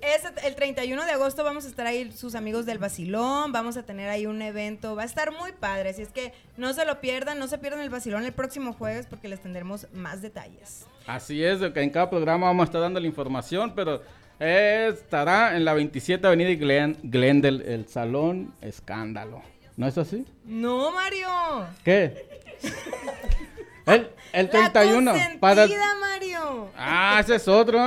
Ese- 0.00 0.46
el 0.48 0.54
31 0.54 1.04
de 1.04 1.10
agosto 1.12 1.44
vamos 1.44 1.66
a 1.66 1.68
estar 1.68 1.86
ahí 1.86 2.10
sus 2.12 2.34
amigos 2.34 2.64
del 2.64 2.78
Basilón, 2.78 3.52
vamos 3.52 3.76
a 3.76 3.82
tener 3.82 4.08
ahí 4.08 4.24
un 4.26 4.40
evento, 4.40 4.96
va 4.96 5.02
a 5.02 5.06
estar 5.06 5.30
muy 5.32 5.52
padre, 5.52 5.90
así 5.90 6.00
es 6.02 6.08
que 6.08 6.32
no 6.56 6.72
se 6.72 6.84
lo 6.86 7.00
pierdan, 7.02 7.38
no 7.38 7.48
se 7.48 7.58
pierdan 7.58 7.80
el 7.80 7.90
Basilón 7.90 8.24
el 8.24 8.32
próximo 8.32 8.72
jueves 8.72 9.06
porque 9.06 9.28
les 9.28 9.40
tendremos 9.40 9.86
más 9.92 10.22
detalles. 10.22 10.86
Así 11.06 11.42
es, 11.44 11.60
que 11.72 11.82
en 11.82 11.90
cada 11.90 12.08
programa 12.10 12.46
vamos 12.46 12.62
a 12.62 12.66
estar 12.66 12.80
dando 12.80 13.00
la 13.00 13.06
información, 13.06 13.72
pero 13.74 14.02
estará 14.38 15.56
en 15.56 15.64
la 15.64 15.74
27 15.74 16.26
Avenida 16.26 16.50
y 16.50 16.56
Glen, 16.56 16.96
Glendale, 17.02 17.74
el 17.74 17.88
Salón 17.88 18.54
Escándalo. 18.60 19.42
¿No 19.76 19.86
es 19.86 19.96
así? 19.98 20.26
No, 20.44 20.92
Mario. 20.92 21.28
¿Qué? 21.84 22.26
El, 23.86 24.10
el 24.32 24.46
La 24.52 24.72
31. 24.72 25.10
consentida, 25.10 25.40
Para... 25.40 25.66
Mario. 26.00 26.68
Ah, 26.76 27.18
ese 27.20 27.36
es 27.36 27.48
otro. 27.48 27.78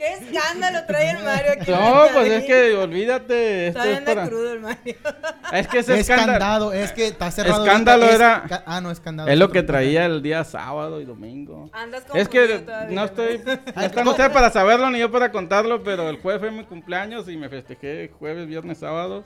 Qué 0.00 0.14
escándalo 0.14 0.86
trae 0.86 1.10
el 1.10 1.22
Mario 1.22 1.52
aquí. 1.60 1.70
No, 1.70 2.04
pues 2.14 2.32
es 2.32 2.44
que 2.44 2.72
olvídate. 2.74 3.66
Esto 3.66 3.80
Todavía 3.80 3.92
es 3.92 3.98
anda 3.98 4.14
para... 4.14 4.28
crudo 4.28 4.52
el 4.54 4.60
Mario. 4.60 4.94
Es 5.52 5.68
que 5.68 5.78
ese 5.80 5.92
Es 6.00 6.08
escándalo 6.08 6.72
es 6.72 6.92
que 6.92 7.08
está 7.08 7.30
cerrado. 7.30 7.66
Escándalo 7.66 8.04
ahorita, 8.06 8.44
era- 8.48 8.62
Ah, 8.64 8.80
no, 8.80 8.90
es 8.90 8.98
candado. 9.00 9.28
es 9.28 9.36
lo 9.38 9.50
que 9.50 9.62
traía 9.62 10.06
el 10.06 10.22
día 10.22 10.42
sábado 10.44 11.02
y 11.02 11.04
domingo. 11.04 11.68
Andas 11.74 12.04
Es 12.14 12.28
que 12.30 12.60
todavía, 12.60 12.94
no 12.94 13.04
estoy, 13.04 13.42
no 13.76 13.82
está 13.82 14.04
no 14.04 14.14
sé 14.14 14.30
para 14.30 14.48
saberlo 14.50 14.88
ni 14.90 15.00
yo 15.00 15.10
para 15.10 15.30
contarlo, 15.30 15.82
pero 15.82 16.08
el 16.08 16.16
jueves 16.18 16.40
fue 16.40 16.50
mi 16.50 16.64
cumpleaños 16.64 17.28
y 17.28 17.36
me 17.36 17.50
festejé 17.50 18.10
jueves, 18.18 18.46
viernes, 18.46 18.78
sábado. 18.78 19.22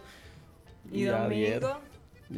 Y 0.91 1.07
ayer. 1.07 1.61
domingo. 1.61 1.81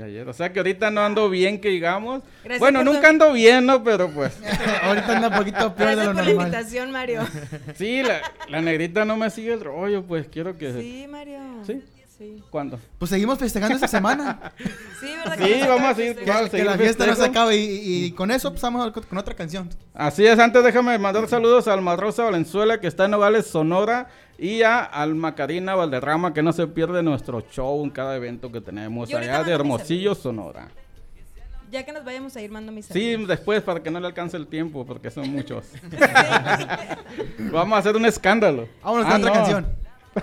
Ayer. 0.03 0.29
O 0.29 0.33
sea 0.33 0.53
que 0.53 0.59
ahorita 0.59 0.91
no 0.91 1.01
ando 1.03 1.31
bien, 1.31 1.61
que 1.61 1.69
digamos. 1.69 2.23
Gracias 2.43 2.61
bueno, 2.61 2.81
tu- 2.81 2.93
nunca 2.93 3.09
ando 3.09 3.33
bien, 3.33 3.65
¿no? 3.67 3.83
Pero 3.85 4.11
pues, 4.11 4.37
Ahorita 4.83 5.17
anda 5.17 5.29
un 5.29 5.35
poquito 5.37 5.75
peor 5.75 5.91
de 5.91 5.95
Gracias 5.97 6.07
lo 6.07 6.13
por 6.13 6.15
la 6.17 6.25
normal. 6.25 6.47
invitación, 6.49 6.91
Mario. 6.93 7.21
sí, 7.77 8.03
la, 8.03 8.21
la 8.49 8.61
negrita 8.61 9.05
no 9.05 9.17
me 9.17 9.31
sigue 9.31 9.53
el 9.53 9.61
rollo, 9.61 10.03
pues 10.03 10.27
quiero 10.29 10.57
que... 10.59 10.73
Sí, 10.73 11.07
Mario. 11.09 11.39
¿Sí? 11.67 11.83
Sí. 12.19 12.43
¿Cuándo? 12.49 12.79
Pues 12.99 13.11
seguimos 13.11 13.39
festejando 13.39 13.75
esta 13.75 13.89
semana. 13.89 14.53
Sí, 15.01 15.15
¿verdad? 15.25 15.37
Sí, 15.47 15.61
vamos 15.69 15.83
a 15.91 15.95
seguir- 15.95 16.25
vamos 16.27 16.47
a 16.47 16.51
que 16.51 16.65
la 16.65 16.79
fiesta 16.79 17.05
no 17.07 17.13
se 17.15 17.17
festejo. 17.23 17.31
acabe 17.43 17.57
y, 17.59 18.05
y 18.07 18.13
con 18.13 18.31
eso 18.31 18.51
pasamos 18.53 18.91
con 18.93 19.03
con 19.03 19.19
otra 19.19 19.35
canción. 19.35 19.69
Así 19.93 20.27
es, 20.27 20.39
antes 20.39 20.65
déjame 20.65 20.99
mandar 20.99 21.29
saludos 21.29 21.69
a 21.69 21.75
Alma 21.75 21.95
Rosa 21.97 22.25
Valenzuela 22.25 22.81
que 22.81 22.87
está 22.87 23.05
en 23.05 23.11
Nogales, 23.11 23.47
Sonora 23.47 24.09
y 24.39 24.63
a 24.63 24.81
Alma 24.83 25.35
Karina 25.35 25.75
Valderrama 25.75 26.33
que 26.33 26.43
no 26.43 26.55
se 26.55 26.67
pierde 26.67 27.03
nuestro 27.03 27.43
show 27.43 27.85
en 27.85 27.91
cada 27.91 28.17
evento 28.17 28.51
que 28.51 28.63
tenemos 28.63 29.13
allá 29.13 29.45
de 29.45 29.53
Hermosillo, 29.53 30.15
Sonora. 30.15 30.69
Ya 31.71 31.85
que 31.85 31.93
nos 31.93 32.05
vayamos 32.05 32.35
a 32.37 32.41
ir, 32.41 32.51
mando 32.51 32.73
mis 32.73 32.87
Sí, 32.87 33.17
después 33.27 33.61
para 33.63 33.83
que 33.83 33.91
no 33.91 34.01
le 34.01 34.07
alcance 34.07 34.37
el 34.39 34.47
tiempo 34.47 34.87
porque 34.87 35.11
son 35.11 35.29
muchos. 35.31 35.67
Vamos 37.53 37.77
a 37.77 37.79
hacer 37.81 37.97
un 37.97 38.07
escándalo. 38.07 38.69
Vámonos 38.83 39.07
Ah, 39.07 39.11
con 39.13 39.21
otra 39.21 39.31
no. 39.31 39.35
canción. 39.37 39.67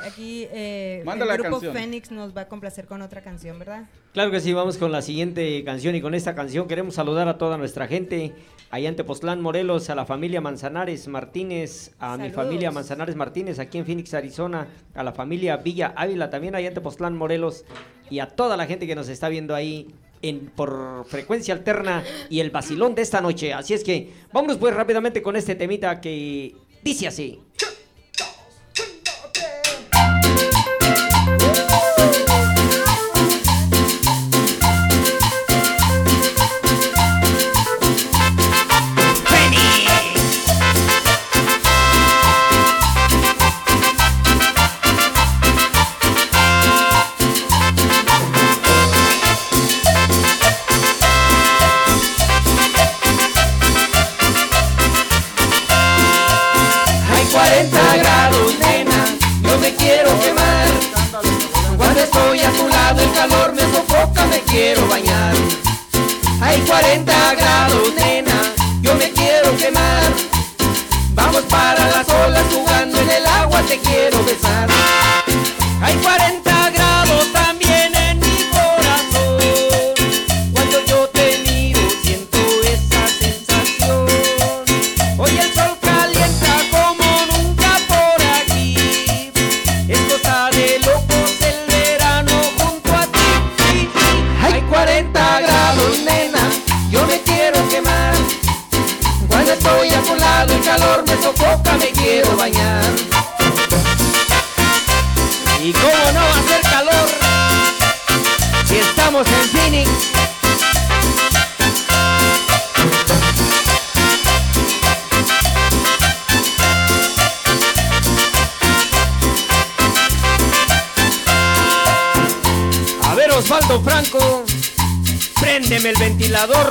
Aquí 0.01 0.47
eh, 0.51 1.01
Manda 1.05 1.25
el 1.25 1.29
la 1.29 1.37
grupo 1.37 1.51
canción. 1.51 1.73
Fénix 1.73 2.11
nos 2.11 2.35
va 2.35 2.41
a 2.41 2.47
complacer 2.47 2.85
con 2.85 3.01
otra 3.01 3.21
canción, 3.21 3.59
¿verdad? 3.59 3.83
Claro 4.13 4.31
que 4.31 4.39
sí, 4.39 4.53
vamos 4.53 4.77
con 4.77 4.91
la 4.91 5.01
siguiente 5.01 5.63
canción 5.63 5.95
y 5.95 6.01
con 6.01 6.13
esta 6.13 6.35
canción 6.35 6.67
queremos 6.67 6.95
saludar 6.95 7.27
a 7.27 7.37
toda 7.37 7.57
nuestra 7.57 7.87
gente 7.87 8.33
allá 8.71 8.89
en 8.89 8.95
Tepoztlán, 8.95 9.41
Morelos, 9.41 9.89
a 9.89 9.95
la 9.95 10.05
familia 10.05 10.41
Manzanares 10.41 11.07
Martínez, 11.07 11.91
a 11.99 12.17
mi 12.17 12.31
familia 12.31 12.71
Manzanares 12.71 13.15
Martínez 13.15 13.59
aquí 13.59 13.77
en 13.77 13.85
Phoenix, 13.85 14.13
Arizona, 14.13 14.67
a 14.95 15.03
la 15.03 15.11
familia 15.11 15.57
Villa 15.57 15.93
Ávila 15.95 16.29
también 16.29 16.55
allá 16.55 16.69
en 16.69 16.73
Tepoztlán, 16.73 17.15
Morelos 17.15 17.65
y 18.09 18.19
a 18.19 18.27
toda 18.27 18.57
la 18.57 18.65
gente 18.65 18.87
que 18.87 18.95
nos 18.95 19.09
está 19.09 19.29
viendo 19.29 19.55
ahí 19.55 19.87
en, 20.21 20.47
por 20.47 21.05
frecuencia 21.05 21.53
alterna 21.53 22.03
y 22.29 22.39
el 22.39 22.49
vacilón 22.49 22.95
de 22.95 23.03
esta 23.03 23.21
noche. 23.21 23.53
Así 23.53 23.73
es 23.73 23.83
que 23.83 24.11
vámonos 24.31 24.57
pues 24.57 24.73
rápidamente 24.73 25.21
con 25.21 25.35
este 25.35 25.55
temita 25.55 26.01
que 26.01 26.55
dice 26.83 27.07
así. 27.07 27.39
Hay 27.59 27.72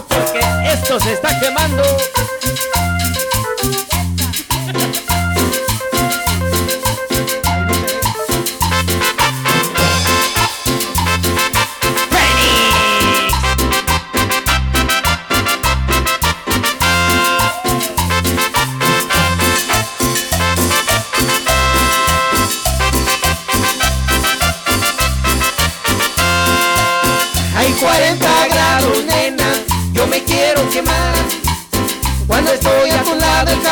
porque 0.09 0.41
esto 0.65 0.99
se 1.01 1.13
está 1.13 1.39
quemando. 1.39 1.83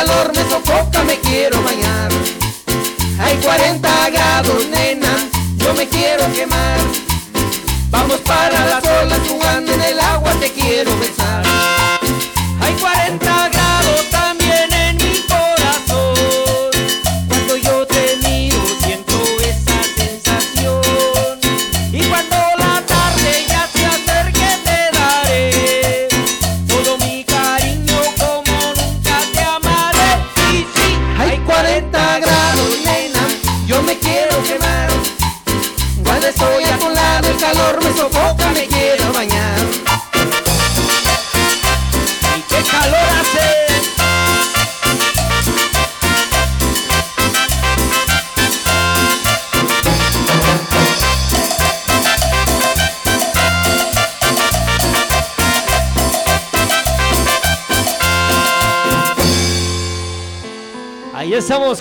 Calor 0.00 0.32
me 0.34 0.42
sofoca, 0.48 1.04
me 1.04 1.18
quiero 1.20 1.62
bañar. 1.62 2.10
Hay 3.18 3.36
40 3.36 3.89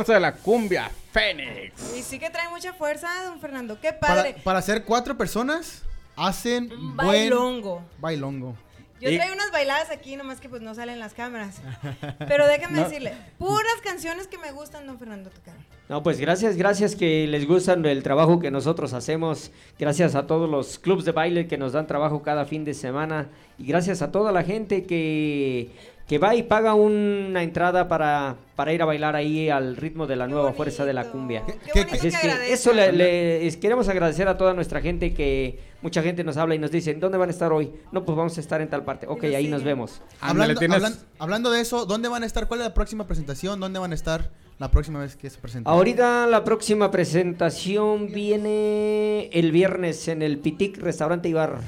Fuerza 0.00 0.14
de 0.14 0.20
la 0.20 0.32
cumbia 0.34 0.90
Fénix. 1.12 1.94
Y 1.96 2.02
sí 2.02 2.18
que 2.18 2.30
trae 2.30 2.48
mucha 2.48 2.72
fuerza, 2.72 3.08
don 3.26 3.38
Fernando. 3.40 3.78
Qué 3.80 3.92
Para, 3.92 4.14
padre. 4.16 4.36
para 4.42 4.62
ser 4.62 4.84
cuatro 4.84 5.16
personas, 5.18 5.82
hacen 6.16 6.72
Un 6.72 6.96
buen 6.96 7.08
bailongo. 7.08 7.82
bailongo. 7.98 8.54
Yo 9.00 9.08
Y- 9.10 9.16
traigo 9.16 9.32
unas 9.34 9.50
bailadas 9.50 9.90
aquí, 9.90 10.16
nomás 10.16 10.40
que 10.40 10.48
pues 10.50 10.60
no 10.60 10.74
salen 10.74 10.98
las 10.98 11.14
cámaras. 11.14 11.56
Pero 12.28 12.46
déjame 12.46 12.78
No. 12.80 12.84
decirle, 12.88 13.12
puras 13.38 13.64
canciones 13.82 14.26
que 14.26 14.36
me 14.38 14.52
gustan, 14.52 14.86
don 14.86 14.98
Fernando 14.98 15.30
tocar. 15.30 15.54
No, 15.88 16.02
pues 16.02 16.20
gracias, 16.20 16.56
gracias 16.56 16.94
que 16.94 17.26
les 17.26 17.46
gustan 17.48 17.84
el 17.86 18.02
trabajo 18.02 18.40
que 18.40 18.50
nosotros 18.50 18.92
hacemos. 18.92 19.50
Gracias 19.78 20.14
a 20.14 20.26
todos 20.26 20.48
los 20.50 20.78
clubs 20.78 21.04
de 21.06 21.12
baile 21.12 21.48
que 21.48 21.56
nos 21.58 21.72
dan 21.72 21.86
trabajo 21.86 22.22
cada 22.22 22.44
fin 22.44 22.64
de 22.64 22.74
semana. 22.74 23.28
Y 23.58 23.64
gracias 23.66 24.00
a 24.02 24.12
toda 24.12 24.32
la 24.32 24.42
gente 24.44 24.84
que, 24.84 25.70
que 26.10 26.18
va 26.18 26.34
y 26.34 26.42
paga 26.42 26.74
una 26.74 27.40
entrada 27.44 27.86
para, 27.86 28.34
para 28.56 28.72
ir 28.72 28.82
a 28.82 28.84
bailar 28.84 29.14
ahí 29.14 29.48
al 29.48 29.76
ritmo 29.76 30.08
de 30.08 30.16
la 30.16 30.26
nueva 30.26 30.52
fuerza 30.52 30.84
de 30.84 30.92
la 30.92 31.04
cumbia. 31.04 31.44
Qué 31.46 31.52
¿Qué- 31.72 31.78
bonito 31.84 31.92
Así 31.92 32.00
que 32.02 32.08
es 32.08 32.16
que 32.18 32.26
agradezcan. 32.30 32.52
eso 32.52 32.72
le, 32.72 32.92
le- 32.92 33.46
es- 33.46 33.56
queremos 33.56 33.88
agradecer 33.88 34.26
a 34.26 34.36
toda 34.36 34.52
nuestra 34.52 34.80
gente 34.80 35.14
que 35.14 35.60
mucha 35.82 36.02
gente 36.02 36.24
nos 36.24 36.36
habla 36.36 36.56
y 36.56 36.58
nos 36.58 36.72
dice, 36.72 36.94
¿dónde 36.94 37.16
van 37.16 37.28
a 37.28 37.32
estar 37.32 37.52
hoy? 37.52 37.70
No, 37.92 38.04
pues 38.04 38.18
vamos 38.18 38.36
a 38.36 38.40
estar 38.40 38.60
en 38.60 38.68
tal 38.68 38.82
parte. 38.84 39.06
Ok, 39.06 39.22
ahí 39.22 39.46
nos 39.46 39.62
vemos. 39.62 40.02
Hablando, 40.20 40.58
tienes- 40.58 40.78
hablan- 40.82 40.98
hablando 41.20 41.48
de 41.52 41.60
eso, 41.60 41.86
¿dónde 41.86 42.08
van 42.08 42.24
a 42.24 42.26
estar? 42.26 42.48
¿Cuál 42.48 42.58
es 42.62 42.66
la 42.66 42.74
próxima 42.74 43.06
presentación? 43.06 43.60
¿Dónde 43.60 43.78
van 43.78 43.92
a 43.92 43.94
estar 43.94 44.30
la 44.58 44.68
próxima 44.72 44.98
vez 44.98 45.14
que 45.14 45.30
se 45.30 45.38
presenten? 45.38 45.72
Ahorita 45.72 46.26
la 46.26 46.42
próxima 46.42 46.90
presentación 46.90 48.08
viene 48.12 49.28
el 49.32 49.52
viernes 49.52 50.08
en 50.08 50.22
el 50.22 50.38
Pitic 50.38 50.78
Restaurante 50.78 51.28
y 51.28 51.34
Bar. 51.34 51.60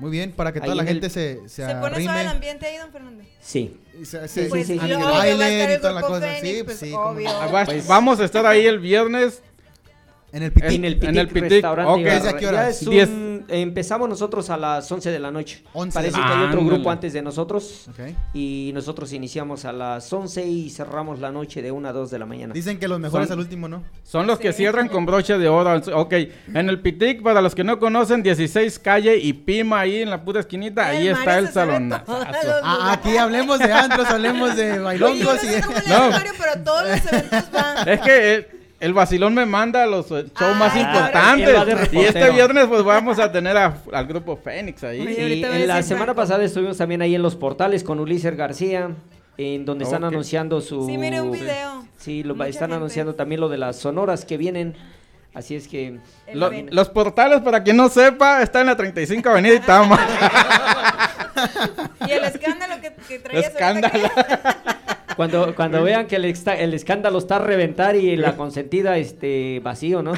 Muy 0.00 0.10
bien, 0.10 0.32
para 0.32 0.52
que 0.52 0.58
Ahí 0.58 0.64
toda 0.64 0.74
la 0.74 0.82
en 0.82 0.88
el- 0.88 0.94
gente 0.94 1.10
se, 1.10 1.48
se, 1.48 1.64
¿Se 1.64 1.74
pone 1.76 2.02
suave 2.02 2.22
el 2.22 2.26
ambiente 2.26 2.66
ahí, 2.66 2.76
don 2.78 2.90
Fernando? 2.90 3.22
Sí. 3.40 3.76
Y 4.00 4.04
se, 4.04 4.28
Sí, 4.28 4.46
Pues 4.48 4.66
toda 5.80 5.92
la 5.92 6.02
cosa. 6.02 6.20
Fénix, 6.20 6.64
pues, 6.64 6.82
obvio. 6.92 7.30
Vamos 7.86 8.20
a 8.20 8.24
estar 8.24 8.46
ahí 8.46 8.66
el 8.66 8.78
viernes. 8.78 9.42
En 10.34 10.42
el 10.42 10.52
pitín. 10.52 10.72
En 10.72 10.84
el 10.84 10.94
Pitic, 10.94 11.08
En 11.10 11.18
el 11.18 11.28
Pitic, 11.28 11.50
Restaurante 11.50 11.92
ok. 11.92 11.98
y 12.00 12.04
Bar. 12.04 12.12
¿Desde 12.14 12.28
a 12.28 12.36
qué 12.36 12.46
hora? 12.48 12.62
Ya 12.64 12.68
es 12.70 12.82
un- 12.82 12.90
Diez. 12.90 13.08
empezamos 13.48 14.08
nosotros 14.08 14.50
a 14.50 14.56
las 14.56 14.90
11 14.90 15.10
de 15.12 15.18
la 15.20 15.30
noche. 15.30 15.62
11 15.74 15.94
Parece 15.94 16.16
de 16.16 16.22
que 16.22 16.28
hay 16.28 16.38
otro 16.44 16.58
Ándale. 16.58 16.66
grupo 16.76 16.90
antes 16.90 17.12
de 17.12 17.22
nosotros. 17.22 17.86
Ok. 17.90 18.00
Y 18.34 18.72
nosotros 18.74 19.12
iniciamos 19.12 19.64
a 19.64 19.72
las 19.72 20.12
11 20.12 20.44
y 20.44 20.70
cerramos 20.70 21.20
la 21.20 21.30
noche 21.30 21.62
de 21.62 21.70
1 21.70 21.88
a 21.88 21.92
2 21.92 22.10
de 22.10 22.18
la 22.18 22.26
mañana. 22.26 22.52
Dicen 22.52 22.80
que 22.80 22.88
los 22.88 22.98
mejores 22.98 23.28
Son- 23.28 23.38
al 23.38 23.44
último, 23.44 23.68
¿no? 23.68 23.84
Son 24.02 24.26
los 24.26 24.40
que 24.40 24.50
Sí. 24.52 24.58
cierran 24.58 24.88
con 24.88 25.06
broche 25.06 25.38
de 25.38 25.46
oro. 25.48 25.80
Ok, 25.94 26.12
en 26.52 26.68
el 26.68 26.80
Pitic, 26.80 27.22
para 27.22 27.40
los 27.40 27.54
que 27.54 27.62
no 27.62 27.78
conocen, 27.78 28.24
16 28.24 28.80
calle 28.80 29.16
y 29.16 29.32
Pima 29.34 29.78
ahí 29.80 30.02
en 30.02 30.10
la 30.10 30.24
pura 30.24 30.40
esquinita. 30.40 30.86
Ahí 30.88 31.06
El 31.06 31.12
está 31.12 31.24
Mario 31.26 31.46
el 31.46 31.52
salón. 31.54 31.88
los 31.90 32.00
Ah, 32.08 32.92
aquí 32.92 33.16
hablemos 33.16 33.60
de 33.60 33.72
antros, 33.72 34.08
hablemos 34.08 34.56
de 34.56 34.72
Oye, 34.72 34.78
bailongos 34.80 35.18
yo 35.20 35.24
no 35.32 35.34
y... 35.34 35.38
sé 35.38 35.88
le 35.88 35.94
No. 35.94 36.10
Mario, 36.10 36.32
pero 36.38 36.64
todos 36.64 36.88
los 36.88 37.12
eventos 37.12 37.52
van. 37.52 37.88
Es 37.88 38.00
que 38.00 38.34
el, 38.34 38.46
el 38.84 38.92
vacilón 38.94 39.34
me 39.34 39.46
manda 39.46 39.86
los 39.86 40.10
eh, 40.10 40.26
shows 40.38 40.56
más 40.56 40.72
Ay, 40.74 40.82
importantes. 40.82 41.92
Y 41.92 42.00
este 42.00 42.30
viernes 42.30 42.66
pues 42.66 42.82
vamos 42.84 43.18
a 43.18 43.30
tener 43.32 43.56
a- 43.56 43.76
al 43.92 44.06
grupo 44.06 44.36
Fénix 44.36 44.84
ahí. 44.84 45.00
Oye, 45.00 45.34
Y 45.36 45.44
en 45.44 45.66
la 45.66 45.82
semana 45.82 46.14
pasada 46.14 46.44
estuvimos 46.44 46.76
también 46.76 47.02
ahí 47.02 47.14
en 47.14 47.22
los 47.22 47.34
portales 47.36 47.82
con 47.84 47.98
Ulises 48.00 48.36
García, 48.36 48.90
en 49.38 49.64
donde 49.64 49.84
están 49.84 50.04
anunciando 50.04 50.60
su... 50.60 50.86
Sí, 50.86 50.98
mire 50.98 51.20
un 51.20 51.32
video. 51.32 51.84
Sí, 51.98 52.22
lo, 52.22 52.34
Mucha 52.34 52.48
están 52.48 52.68
gente. 52.68 52.76
anunciando 52.76 53.14
también 53.14 53.40
lo 53.40 53.48
de 53.48 53.58
las 53.58 53.76
sonoras 53.76 54.24
que 54.24 54.36
vienen. 54.36 54.76
Así 55.32 55.56
es 55.56 55.66
que... 55.66 55.98
Lo- 56.32 56.50
los 56.70 56.88
portales, 56.90 57.40
para 57.40 57.62
quien 57.64 57.76
no 57.76 57.88
sepa, 57.88 58.42
está 58.42 58.60
en 58.60 58.66
la 58.66 58.76
35 58.76 59.28
Avenida 59.28 59.54
Itama. 59.54 59.98
Y 62.06 62.12
el 62.12 62.24
escándalo 62.24 62.74
que, 62.80 62.92
que 63.08 63.14
ahorita 63.16 63.38
Escándalo. 63.48 64.08
Cuando, 65.16 65.54
cuando 65.54 65.82
vean 65.82 66.06
que 66.06 66.16
el, 66.16 66.24
exta- 66.24 66.56
el 66.58 66.74
escándalo 66.74 67.18
está 67.18 67.36
a 67.36 67.38
reventar 67.40 67.96
y 67.96 68.16
la 68.16 68.36
consentida 68.36 68.96
este 68.98 69.60
vacío, 69.62 70.02
¿no? 70.02 70.12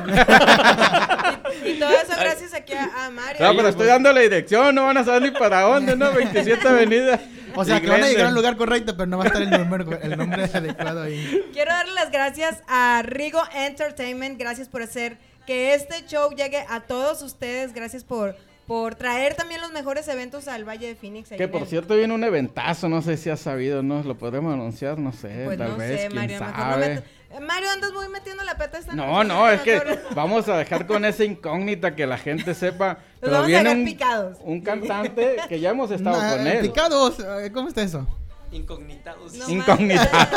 Y 1.64 1.78
todo 1.78 1.90
eso 1.90 2.12
gracias 2.18 2.54
aquí 2.54 2.72
a, 2.74 3.06
a 3.06 3.10
Mario. 3.10 3.44
No, 3.44 3.56
pero 3.56 3.68
estoy 3.68 3.86
dando 3.86 4.12
la 4.12 4.20
dirección, 4.20 4.74
no 4.74 4.84
van 4.86 4.98
a 4.98 5.04
saber 5.04 5.22
ni 5.22 5.30
para 5.32 5.62
dónde, 5.62 5.96
¿no? 5.96 6.12
27 6.12 6.68
Avenida. 6.68 7.20
O 7.54 7.64
sea, 7.64 7.80
que 7.80 7.88
van 7.88 8.02
a 8.02 8.08
llegar 8.08 8.26
al 8.26 8.34
lugar 8.34 8.56
correcto, 8.56 8.94
pero 8.96 9.06
no 9.06 9.18
va 9.18 9.24
a 9.24 9.26
estar 9.28 9.40
el 9.42 9.50
nombre, 9.50 9.98
el 10.02 10.16
nombre 10.18 10.44
adecuado 10.44 11.02
ahí. 11.02 11.42
Quiero 11.52 11.72
darle 11.72 11.94
las 11.94 12.10
gracias 12.10 12.62
a 12.68 13.02
Rigo 13.04 13.40
Entertainment. 13.54 14.38
Gracias 14.38 14.68
por 14.68 14.82
hacer 14.82 15.16
que 15.46 15.74
este 15.74 16.04
show 16.06 16.30
llegue 16.34 16.64
a 16.68 16.80
todos 16.80 17.22
ustedes. 17.22 17.72
Gracias 17.72 18.04
por, 18.04 18.36
por 18.66 18.94
traer 18.96 19.34
también 19.34 19.60
los 19.60 19.72
mejores 19.72 20.08
eventos 20.08 20.48
al 20.48 20.64
Valle 20.68 20.88
de 20.88 20.94
Phoenix. 20.96 21.30
ahí 21.32 21.38
Que 21.38 21.48
por 21.48 21.62
el- 21.62 21.68
cierto 21.68 21.94
viene 21.96 22.12
un 22.14 22.24
eventazo, 22.24 22.88
no 22.88 23.00
sé 23.02 23.16
si 23.16 23.30
has 23.30 23.40
sabido, 23.40 23.82
¿no? 23.82 24.02
Lo 24.02 24.16
podremos 24.16 24.52
anunciar, 24.52 24.98
no 24.98 25.12
sé, 25.12 25.42
Pues 25.44 25.58
tal 25.58 25.68
no 25.70 25.76
vez, 25.76 26.00
sé, 26.00 26.06
quién 26.08 26.14
Mario. 26.20 26.40
no 26.40 26.46
sabe. 26.52 27.02
Mario, 27.40 27.70
andas 27.70 27.92
muy 27.92 28.08
metiendo 28.08 28.42
la 28.44 28.56
pata 28.56 28.78
esta 28.78 28.94
No, 28.94 29.22
noche, 29.22 29.28
no, 29.28 29.48
es 29.50 29.60
que 29.60 29.98
vamos 30.14 30.48
a 30.48 30.56
dejar 30.56 30.86
con 30.86 31.04
esa 31.04 31.22
incógnita 31.24 31.94
que 31.94 32.06
la 32.06 32.16
gente 32.18 32.54
sepa. 32.54 32.98
Pero 33.20 33.32
vamos 33.32 33.44
a 33.44 33.48
viene 33.48 33.62
dejar 33.64 33.76
un, 33.78 33.84
picados. 33.84 34.38
un 34.42 34.60
cantante 34.62 35.36
que 35.48 35.60
ya 35.60 35.70
hemos 35.70 35.90
estado 35.90 36.20
Nah, 36.20 36.36
con 36.36 36.46
él. 36.46 36.60
Picados, 36.62 37.18
eh, 37.20 37.50
¿cómo 37.52 37.68
está 37.68 37.82
eso? 37.82 38.06
Incognitados. 38.52 39.34
No 39.34 39.48
Incógnita. 39.50 40.28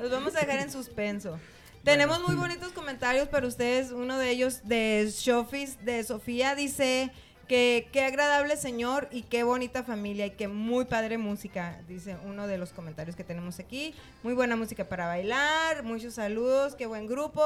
Los 0.00 0.10
vamos 0.10 0.34
a 0.36 0.40
dejar 0.40 0.60
en 0.60 0.70
suspenso. 0.70 1.38
Tenemos 1.84 2.20
muy 2.26 2.34
bonitos 2.36 2.72
comentarios 2.72 3.28
para 3.28 3.46
ustedes. 3.46 3.90
Uno 3.90 4.18
de 4.18 4.30
ellos 4.30 4.60
de 4.64 5.10
Shofis 5.14 5.82
de 5.84 6.04
Sofía 6.04 6.54
dice 6.54 7.10
que 7.48 7.88
qué 7.92 8.04
agradable 8.04 8.56
señor 8.56 9.08
y 9.10 9.22
qué 9.22 9.42
bonita 9.42 9.82
familia 9.82 10.26
y 10.26 10.30
qué 10.30 10.46
muy 10.46 10.84
padre 10.84 11.18
música, 11.18 11.80
dice 11.88 12.16
uno 12.24 12.46
de 12.46 12.58
los 12.58 12.70
comentarios 12.72 13.16
que 13.16 13.24
tenemos 13.24 13.58
aquí. 13.58 13.94
Muy 14.22 14.34
buena 14.34 14.54
música 14.56 14.84
para 14.84 15.06
bailar, 15.06 15.82
muchos 15.82 16.14
saludos, 16.14 16.74
qué 16.76 16.86
buen 16.86 17.06
grupo. 17.08 17.42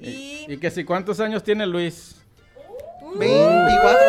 Y, 0.00 0.46
Y 0.48 0.56
que 0.58 0.70
si 0.70 0.84
cuántos 0.84 1.18
años 1.20 1.42
tiene 1.42 1.66
Luis. 1.66 2.14
Uh, 3.00 3.18
24. 3.18 4.06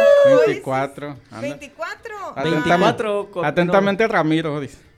24. 0.47 1.07
anda. 1.31 1.41
24. 1.41 2.15
Atentamente, 2.35 2.69
24 2.69 3.31
con- 3.31 3.45
atentamente 3.45 4.07
Ramiro, 4.07 4.59
dice. 4.59 4.77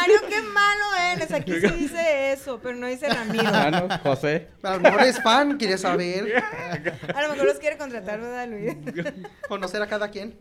Mario, 0.00 0.20
qué 0.28 0.42
malo 0.42 0.96
eres. 1.12 1.32
Aquí 1.32 1.52
sí 1.60 1.66
dice 1.68 2.32
eso, 2.32 2.58
pero 2.62 2.76
no 2.76 2.86
dice 2.86 3.08
Ramiro. 3.08 3.44
Ah, 3.46 3.70
no, 3.70 3.98
José. 3.98 4.48
A 4.62 4.74
lo 4.74 4.80
mejor 4.80 5.02
es 5.02 5.22
fan, 5.22 5.56
quiere 5.58 5.78
saber, 5.78 6.42
A 7.14 7.22
lo 7.22 7.28
mejor 7.30 7.46
los 7.46 7.58
quiere 7.58 7.76
contratar, 7.76 8.20
¿verdad, 8.20 8.48
Luis? 8.48 8.76
conocer 9.48 9.82
a 9.82 9.86
cada 9.86 10.10
quien. 10.10 10.36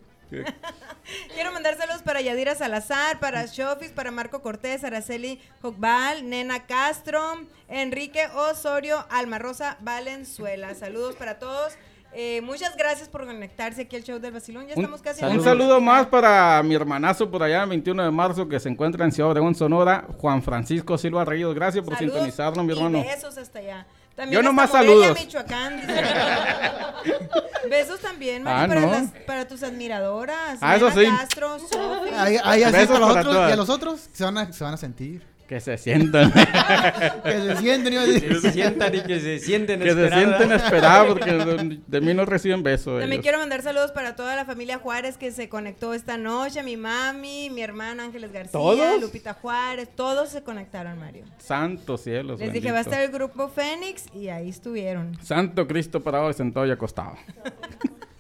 Quiero 1.34 1.52
mandar 1.52 1.76
saludos 1.76 2.04
para 2.04 2.22
Yadira 2.22 2.54
Salazar, 2.54 3.20
para 3.20 3.46
Shofis, 3.48 3.90
para 3.92 4.12
Marco 4.12 4.42
Cortés, 4.44 4.84
Araceli 4.84 5.42
Jocbal, 5.62 6.30
Nena 6.30 6.68
Castro, 6.68 7.20
Enrique 7.68 8.28
Osorio, 8.36 9.06
Alma 9.10 9.40
Rosa 9.40 9.78
Valenzuela. 9.82 10.76
Saludos 10.76 11.16
para 11.16 11.40
todos. 11.40 11.74
Eh, 12.12 12.42
muchas 12.42 12.76
gracias 12.76 13.08
por 13.08 13.26
conectarse 13.26 13.84
aquí 13.84 13.96
al 13.96 14.04
show 14.04 14.18
del 14.20 14.32
Basilón. 14.32 14.66
Ya 14.68 14.74
Un, 14.76 14.80
estamos 14.82 15.02
casi 15.02 15.24
un 15.24 15.44
saludo 15.44 15.80
más 15.80 16.08
para 16.08 16.62
mi 16.64 16.74
hermanazo 16.74 17.30
por 17.30 17.44
allá, 17.44 17.64
el 17.64 17.70
21 17.70 18.04
de 18.04 18.12
marzo, 18.12 18.48
que 18.50 18.60
se 18.60 18.68
encuentra 18.68 19.06
en 19.06 19.12
Ciudad 19.12 19.30
Obregón, 19.32 19.54
Sonora, 19.54 20.06
Juan 20.18 20.42
Francisco 20.42 20.98
Silva 20.98 21.24
Ríos. 21.24 21.54
Gracias 21.54 21.86
por 21.86 21.94
Saludos 21.96 22.16
sintonizarnos, 22.16 22.66
mi 22.66 22.74
y 22.74 22.76
hermano. 22.76 23.04
besos 23.04 23.38
hasta 23.38 23.60
allá. 23.60 23.86
Yo 24.32 24.42
nomás 24.42 24.72
saludos. 24.72 25.18
Michoacán. 25.18 25.82
besos 27.70 28.00
también, 28.00 28.44
Mari, 28.44 28.64
Ah, 28.64 28.68
para, 28.68 28.82
¿no? 28.82 28.92
las- 28.92 29.12
para 29.26 29.48
tus 29.48 29.64
admiradoras. 29.64 30.58
Ah, 30.62 30.76
eso 30.76 30.90
Nena 30.90 31.02
sí. 31.12 31.18
Castro, 31.18 31.60
Sofi. 31.60 32.10
Ahí, 32.18 32.38
ahí 32.44 32.64
así 32.64 32.74
Besos 32.74 32.88
para 32.88 33.00
los 33.00 33.10
otros, 33.12 33.26
todas. 33.36 33.50
y 33.50 33.54
a 33.54 33.56
los 33.56 33.70
otros 33.70 34.10
se 34.12 34.24
van 34.24 34.38
a, 34.38 34.52
se 34.52 34.64
van 34.64 34.74
a 34.74 34.78
sentir. 34.78 35.24
Que 35.50 35.60
se 35.60 35.80
sientan. 35.80 36.32
Que 37.24 37.42
se 37.42 37.56
sienten, 37.56 37.94
iba 37.94 38.04
a 38.04 38.06
decir. 38.06 38.30
Que 38.30 38.36
se 38.36 38.52
sientan 38.52 38.94
y 38.94 39.02
que 39.02 39.20
se 39.20 39.40
sienten 39.40 39.80
que 39.80 39.94
se 39.94 40.10
sienten 40.10 40.52
esperados 40.52 41.08
porque 41.08 41.34
de, 41.34 41.80
de 41.88 42.02
mí 42.02 42.14
no 42.14 42.24
reciben 42.26 42.62
besos. 42.62 43.00
También 43.00 43.14
ellos. 43.14 43.24
quiero 43.24 43.40
mandar 43.40 43.64
saludos 43.64 43.92
para 43.92 44.16
toda 44.16 44.36
la 44.36 44.46
familia 44.46 44.78
Juárez 44.78 45.18
que 45.18 45.32
se 45.32 45.50
conectó 45.50 45.96
esta 45.96 46.18
noche, 46.18 46.62
mi 46.62 46.78
mami, 46.78 47.50
mi 47.50 47.64
hermana 47.64 48.04
Ángeles 48.04 48.32
García, 48.32 48.52
¿Todos? 48.52 49.02
Lupita 49.02 49.34
Juárez, 49.34 49.90
todos 49.96 50.30
se 50.30 50.44
conectaron, 50.44 51.00
Mario. 51.00 51.26
Santos 51.40 52.02
cielos. 52.02 52.40
Les 52.40 52.54
dije, 52.54 52.72
va 52.72 52.78
a 52.78 52.82
estar 52.82 53.02
el 53.02 53.10
grupo 53.10 53.50
Fénix 53.50 54.06
y 54.14 54.28
ahí 54.28 54.50
estuvieron. 54.50 55.18
Santo 55.24 55.68
Cristo 55.68 56.00
parado 56.04 56.32
sentado 56.32 56.68
y 56.68 56.72
acostado. 56.72 57.16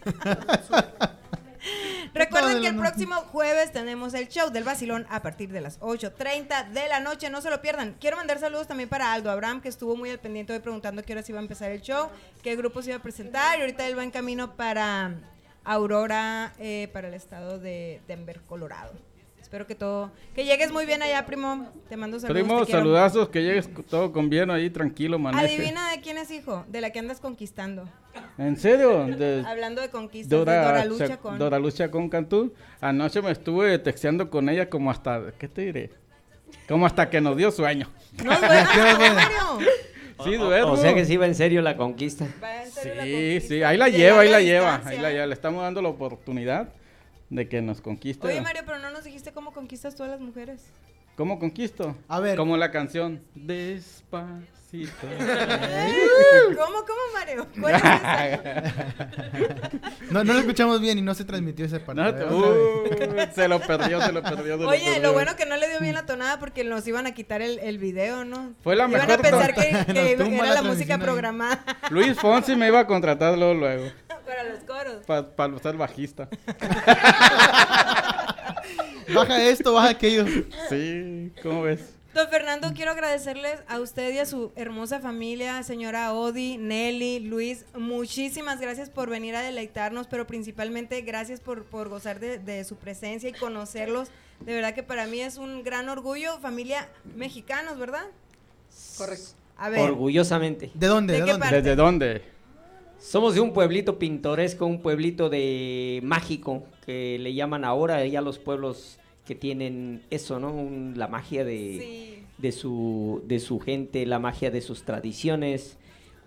Recuerden 2.13 2.61
que 2.61 2.67
el 2.67 2.77
próximo 2.77 3.15
jueves 3.15 3.71
tenemos 3.71 4.13
el 4.13 4.27
show 4.27 4.49
del 4.49 4.63
Basilón 4.63 5.05
a 5.09 5.21
partir 5.21 5.51
de 5.51 5.61
las 5.61 5.79
8.30 5.79 6.69
de 6.69 6.87
la 6.87 6.99
noche, 6.99 7.29
no 7.29 7.41
se 7.41 7.49
lo 7.49 7.61
pierdan. 7.61 7.95
Quiero 7.99 8.17
mandar 8.17 8.39
saludos 8.39 8.67
también 8.67 8.89
para 8.89 9.13
Aldo 9.13 9.31
Abraham, 9.31 9.61
que 9.61 9.69
estuvo 9.69 9.95
muy 9.95 10.09
al 10.09 10.19
pendiente 10.19 10.53
hoy 10.53 10.59
preguntando 10.59 11.03
qué 11.03 11.13
horas 11.13 11.29
iba 11.29 11.39
a 11.39 11.41
empezar 11.41 11.71
el 11.71 11.81
show, 11.81 12.09
qué 12.43 12.55
grupo 12.55 12.81
se 12.81 12.89
iba 12.89 12.97
a 12.97 13.01
presentar 13.01 13.57
y 13.59 13.61
ahorita 13.61 13.87
él 13.87 13.97
va 13.97 14.03
en 14.03 14.11
camino 14.11 14.55
para 14.55 15.13
Aurora, 15.63 16.53
eh, 16.59 16.89
para 16.93 17.07
el 17.09 17.13
estado 17.13 17.59
de 17.59 18.01
Denver, 18.07 18.41
Colorado. 18.41 19.08
Espero 19.49 19.65
que 19.65 19.73
todo, 19.73 20.11
que 20.35 20.45
llegues 20.45 20.71
muy 20.71 20.85
bien 20.85 21.01
allá, 21.01 21.25
primo. 21.25 21.67
Te 21.89 21.97
mando 21.97 22.19
saludos. 22.19 22.39
Primo, 22.43 22.65
saludazos, 22.65 23.29
que 23.29 23.41
llegues 23.41 23.67
todo 23.89 24.11
con 24.11 24.29
bien 24.29 24.51
ahí, 24.51 24.69
tranquilo, 24.69 25.17
maneje. 25.17 25.55
Adivina 25.55 25.89
de 25.89 26.01
quién 26.01 26.19
es 26.19 26.29
hijo, 26.29 26.65
de 26.67 26.81
la 26.81 26.91
que 26.91 26.99
andas 26.99 27.19
conquistando. 27.19 27.89
¿En 28.37 28.57
serio? 28.57 29.05
De 29.07 29.43
Hablando 29.47 29.81
de 29.81 29.89
conquistas, 29.89 30.29
Dora, 30.29 30.53
de 30.53 30.65
Dora 30.67 30.85
Lucha 30.85 31.07
Cha- 31.07 31.17
con... 31.17 31.39
Dora 31.39 31.57
Lucha 31.57 31.89
con 31.89 32.09
Cantú. 32.09 32.53
Anoche 32.79 33.23
me 33.23 33.31
estuve 33.31 33.79
texteando 33.79 34.29
con 34.29 34.49
ella 34.49 34.69
como 34.69 34.91
hasta, 34.91 35.31
¿qué 35.39 35.47
te 35.47 35.61
diré? 35.63 35.89
Como 36.67 36.85
hasta 36.85 37.09
que 37.09 37.19
nos 37.19 37.35
dio 37.35 37.49
sueño. 37.49 37.89
No 38.23 38.25
duermas, 38.37 38.69
¿Qué 38.73 38.79
hora 38.81 38.93
duerme? 38.97 39.15
Mario. 39.15 39.71
Sí, 40.25 40.35
O- 40.35 40.45
duermo. 40.45 40.71
O, 40.73 40.77
sea 40.77 40.93
que 40.93 41.05
sí 41.05 41.17
va 41.17 41.25
en 41.25 41.33
serio 41.33 41.63
la 41.63 41.75
conquista. 41.75 42.27
Va 42.43 42.65
en 42.65 42.69
serio 42.71 42.93
la 42.93 43.03
Sí, 43.03 43.11
conquista. 43.13 43.47
sí, 43.47 43.63
ahí 43.63 43.77
la 43.77 43.89
lleva, 43.89 44.19
ahí 44.19 44.29
larga 44.29 44.37
la 44.37 44.41
lleva, 44.45 44.81
ahí 44.85 44.97
la 44.99 45.09
lleva. 45.09 45.25
Le 45.25 45.33
estamos 45.33 45.63
dando 45.63 45.81
la 45.81 45.89
oportunidad 45.89 46.69
de 47.29 47.47
que 47.47 47.61
nos 47.61 47.81
conquiste. 47.81 48.25
Oye, 48.27 48.41
Mario, 48.41 48.63
pero 48.65 48.79
no 48.79 48.89
nos 48.91 49.03
dijiste 49.03 49.31
cómo 49.31 49.51
conquistas 49.53 49.95
tú 49.95 50.03
a 50.03 50.07
las 50.07 50.19
mujeres. 50.19 50.61
¿Cómo 51.15 51.37
conquisto? 51.37 51.95
A 52.07 52.19
ver. 52.21 52.37
Como 52.37 52.55
la 52.55 52.71
canción. 52.71 53.21
Despacito. 53.35 54.89
¿Cómo, 56.55 56.77
cómo, 56.85 57.01
Mario? 57.13 57.47
¿Cuál 57.59 57.75
es 57.75 57.81
esa? 57.83 58.73
No, 60.11 60.23
no 60.23 60.33
lo 60.33 60.39
escuchamos 60.39 60.81
bien 60.81 60.97
y 60.97 61.01
no 61.03 61.13
se 61.13 61.23
transmitió 61.25 61.65
esa 61.65 61.79
parte. 61.79 62.25
No, 62.25 62.35
uh, 62.37 62.83
se 63.35 63.47
lo 63.47 63.59
perdió, 63.59 64.01
se 64.01 64.11
lo 64.11 64.23
perdió. 64.23 64.57
se 64.57 64.63
lo 64.63 64.69
Oye, 64.69 64.85
perdió. 64.85 65.01
lo 65.03 65.13
bueno 65.13 65.35
que 65.35 65.45
no 65.45 65.55
le 65.57 65.69
dio 65.69 65.79
bien 65.81 65.93
la 65.93 66.05
tonada 66.07 66.39
porque 66.39 66.63
nos 66.63 66.87
iban 66.87 67.05
a 67.05 67.13
quitar 67.13 67.41
el, 67.43 67.59
el 67.59 67.77
video, 67.77 68.25
¿no? 68.25 68.53
Fue 68.63 68.75
la 68.75 68.87
Iban 68.87 69.01
mejor 69.07 69.11
a 69.11 69.17
pensar 69.21 69.53
que, 69.53 69.93
que 69.93 70.11
era 70.13 70.45
la 70.55 70.61
la 70.61 70.61
música 70.63 70.95
ahí. 70.95 71.01
programada 71.01 71.63
Luis 71.91 72.17
Fonsi 72.17 72.55
me 72.55 72.67
iba 72.69 72.79
a 72.79 72.87
contratar 72.87 73.37
luego, 73.37 73.53
luego. 73.53 73.85
Para 74.29 74.43
los 74.43 74.59
coros. 74.63 75.05
Para 75.05 75.59
ser 75.59 75.75
bajista. 75.75 76.29
Baja 79.13 79.43
esto, 79.43 79.73
baja 79.73 79.89
aquello. 79.89 80.23
Sí, 80.69 81.31
¿cómo 81.41 81.63
ves? 81.63 81.95
Don 82.13 82.29
Fernando, 82.29 82.71
quiero 82.75 82.91
agradecerles 82.91 83.59
a 83.67 83.79
usted 83.79 84.13
y 84.13 84.19
a 84.19 84.27
su 84.27 84.51
hermosa 84.55 84.99
familia, 84.99 85.63
señora 85.63 86.13
Odi, 86.13 86.57
Nelly, 86.57 87.21
Luis, 87.21 87.65
muchísimas 87.75 88.59
gracias 88.59 88.91
por 88.91 89.09
venir 89.09 89.35
a 89.35 89.41
deleitarnos, 89.41 90.05
pero 90.05 90.27
principalmente 90.27 91.01
gracias 91.01 91.39
por, 91.39 91.63
por 91.63 91.89
gozar 91.89 92.19
de, 92.19 92.37
de 92.37 92.63
su 92.65 92.75
presencia 92.75 93.29
y 93.29 93.33
conocerlos. 93.33 94.09
De 94.41 94.53
verdad 94.53 94.75
que 94.75 94.83
para 94.83 95.07
mí 95.07 95.21
es 95.21 95.37
un 95.37 95.63
gran 95.63 95.89
orgullo, 95.89 96.37
familia 96.39 96.87
mexicanos, 97.15 97.79
¿verdad? 97.79 98.05
Correcto. 98.95 99.29
A 99.57 99.69
ver, 99.69 99.79
Orgullosamente. 99.81 100.69
¿De 100.75 100.87
dónde? 100.87 101.13
¿De 101.13 101.19
¿De, 101.19 101.25
qué 101.25 101.31
dónde? 101.31 101.43
parte? 101.43 101.61
¿Desde 101.61 101.75
dónde? 101.75 102.38
Somos 102.99 103.33
de 103.35 103.41
un 103.41 103.53
pueblito 103.53 103.97
pintoresco, 103.97 104.65
un 104.65 104.81
pueblito 104.81 105.29
de 105.29 105.99
mágico, 106.03 106.63
que 106.85 107.17
le 107.19 107.33
llaman 107.33 107.63
ahora 107.63 108.05
ya 108.05 108.21
los 108.21 108.39
pueblos 108.39 108.97
que 109.25 109.35
tienen 109.35 110.01
eso, 110.09 110.39
¿no? 110.39 110.51
Un- 110.51 110.93
la 110.97 111.07
magia 111.07 111.45
de, 111.45 111.77
sí. 112.17 112.23
de, 112.37 112.51
su, 112.51 113.21
de 113.25 113.39
su 113.39 113.59
gente, 113.59 114.05
la 114.05 114.19
magia 114.19 114.51
de 114.51 114.61
sus 114.61 114.83
tradiciones, 114.83 115.77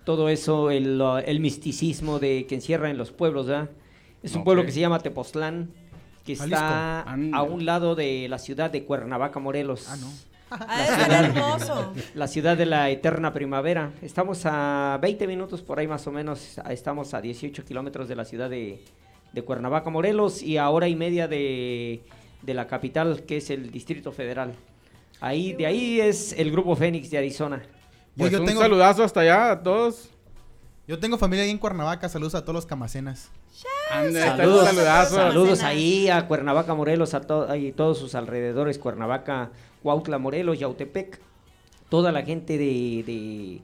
todo 0.04 0.28
eso, 0.28 0.70
el, 0.70 1.00
el 1.26 1.40
misticismo 1.40 2.18
de 2.18 2.46
que 2.46 2.54
encierra 2.56 2.90
en 2.90 2.96
los 2.98 3.12
pueblos, 3.12 3.46
¿verdad? 3.46 3.70
Es 4.22 4.34
un 4.34 4.44
pueblo 4.44 4.64
que 4.64 4.72
se 4.72 4.80
llama 4.80 5.00
Tepoztlán, 5.00 5.70
que 6.24 6.36
Jalisco. 6.36 6.54
está 6.56 7.02
Anda. 7.02 7.36
a 7.38 7.42
un 7.42 7.64
lado 7.66 7.94
de 7.96 8.28
la 8.28 8.38
ciudad 8.38 8.70
de 8.70 8.84
Cuernavaca, 8.84 9.40
Morelos. 9.40 9.88
Ah, 9.90 9.96
no. 9.96 10.06
Ah, 10.68 10.84
es 10.84 11.08
hermoso. 11.36 11.92
La 12.14 12.26
ciudad 12.28 12.56
de 12.56 12.66
la 12.66 12.90
eterna 12.90 13.32
primavera. 13.32 13.92
Estamos 14.02 14.42
a 14.44 14.98
20 15.00 15.26
minutos 15.26 15.62
por 15.62 15.78
ahí 15.78 15.86
más 15.88 16.06
o 16.06 16.12
menos. 16.12 16.58
a- 16.58 16.72
Estamos 16.72 17.14
a 17.14 17.20
18 17.20 17.64
kilómetros 17.64 18.08
de 18.08 18.16
la 18.16 18.24
ciudad 18.24 18.50
de, 18.50 18.84
de 19.32 19.42
Cuernavaca, 19.42 19.90
Morelos, 19.90 20.42
y 20.42 20.58
a 20.58 20.68
hora 20.70 20.88
y 20.88 20.96
media 20.96 21.28
de, 21.28 22.02
de 22.42 22.54
la 22.54 22.66
capital, 22.66 23.22
que 23.22 23.38
es 23.38 23.50
el 23.50 23.70
Distrito 23.70 24.12
Federal. 24.12 24.54
Ahí, 25.20 25.52
de 25.52 25.66
ahí 25.66 26.00
es 26.00 26.32
el 26.32 26.50
Grupo 26.50 26.74
Fénix 26.76 27.10
de 27.10 27.18
Arizona. 27.18 27.62
Yo, 27.62 27.68
Pues 28.18 28.32
yo 28.32 28.40
un 28.40 28.46
tengo, 28.46 28.60
saludazo 28.60 29.04
hasta 29.04 29.20
allá 29.20 29.52
a 29.52 29.62
todos. 29.62 30.10
yo 30.86 30.98
tengo 30.98 31.16
familia 31.16 31.44
ahí 31.44 31.50
en 31.50 31.58
Cuernavaca. 31.58 32.08
Saludos 32.08 32.34
a 32.34 32.42
todos 32.42 32.54
los 32.54 32.66
camacenas. 32.66 33.30
Ande, 33.92 34.20
Saludos, 34.20 34.68
saludos 34.68 35.10
Almacenas. 35.10 35.62
ahí 35.62 36.08
a 36.08 36.26
Cuernavaca, 36.26 36.74
Morelos, 36.74 37.14
a 37.14 37.20
to- 37.20 37.54
y 37.54 37.72
todos 37.72 37.98
sus 37.98 38.14
alrededores, 38.14 38.78
Cuernavaca, 38.78 39.50
Cuautla, 39.82 40.18
Morelos, 40.18 40.58
Yautepec, 40.58 41.18
toda 41.88 42.12
la 42.12 42.22
gente 42.22 42.56
de, 42.58 43.02
de, 43.06 43.60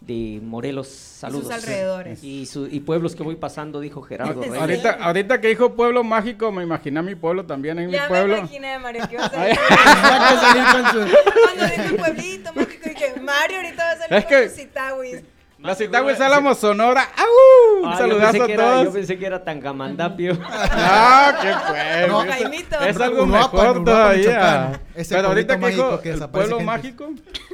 de 0.00 0.40
Morelos, 0.42 0.88
saludos. 0.88 1.50
alrededores. 1.50 2.22
Y, 2.24 2.46
su- 2.46 2.66
y 2.66 2.80
pueblos 2.80 3.14
que 3.16 3.22
voy 3.22 3.36
pasando, 3.36 3.80
dijo 3.80 4.02
Gerardo 4.02 4.40
Reyes. 4.42 4.58
Ahorita, 4.58 4.92
ahorita 5.00 5.40
que 5.40 5.48
dijo 5.48 5.74
pueblo 5.74 6.02
mágico, 6.04 6.50
me 6.52 6.62
imaginé 6.62 6.98
a 6.98 7.02
mi 7.02 7.14
pueblo 7.14 7.46
también, 7.46 7.78
en 7.78 7.86
mi 7.86 7.92
Ya 7.92 8.02
me 8.04 8.08
pueblo. 8.08 8.38
imaginé, 8.38 8.78
Mario, 8.78 9.08
que 9.08 9.14
iba 9.14 9.24
a 9.26 9.30
salir. 9.30 9.56
Cuando 10.90 11.82
dijo 11.82 11.96
pueblito 11.96 12.52
mágico, 12.54 12.88
dije, 12.88 13.20
Mario 13.20 13.56
ahorita 13.58 13.84
va 13.84 13.90
a 13.92 13.96
salir 13.96 14.18
Es 14.18 14.24
con 14.24 14.30
que- 14.30 14.48
sus 14.48 14.58
La 15.62 15.74
Citagüe 15.74 16.14
Álamo 16.14 16.54
Sonora. 16.54 17.02
¡Au! 17.16 17.82
Un 17.82 17.88
Ah, 17.88 17.92
yo 17.92 17.98
saludazo 17.98 18.32
pensé 18.32 18.42
a 18.42 18.46
que 18.46 18.52
era- 18.54 18.64
todos. 18.70 18.84
yo 18.84 18.92
pensé 18.92 19.18
que 19.18 19.26
era 19.26 19.44
Tangamandapio. 19.44 20.38
Ah, 20.52 21.38
qué 21.42 21.52
fue. 21.66 22.08
No, 22.08 22.22
es- 22.24 22.30
Jaimito. 22.30 22.80
Es 22.80 23.00
algo 23.00 23.26
mejor 23.26 23.84
todavía. 23.84 24.80
Pero 25.08 25.28
ahorita 25.28 25.58
que 25.58 25.66
dijo 25.68 26.00
el 26.02 26.28
pueblo 26.30 26.58
gentes. 26.58 26.66
mágico, 26.66 27.10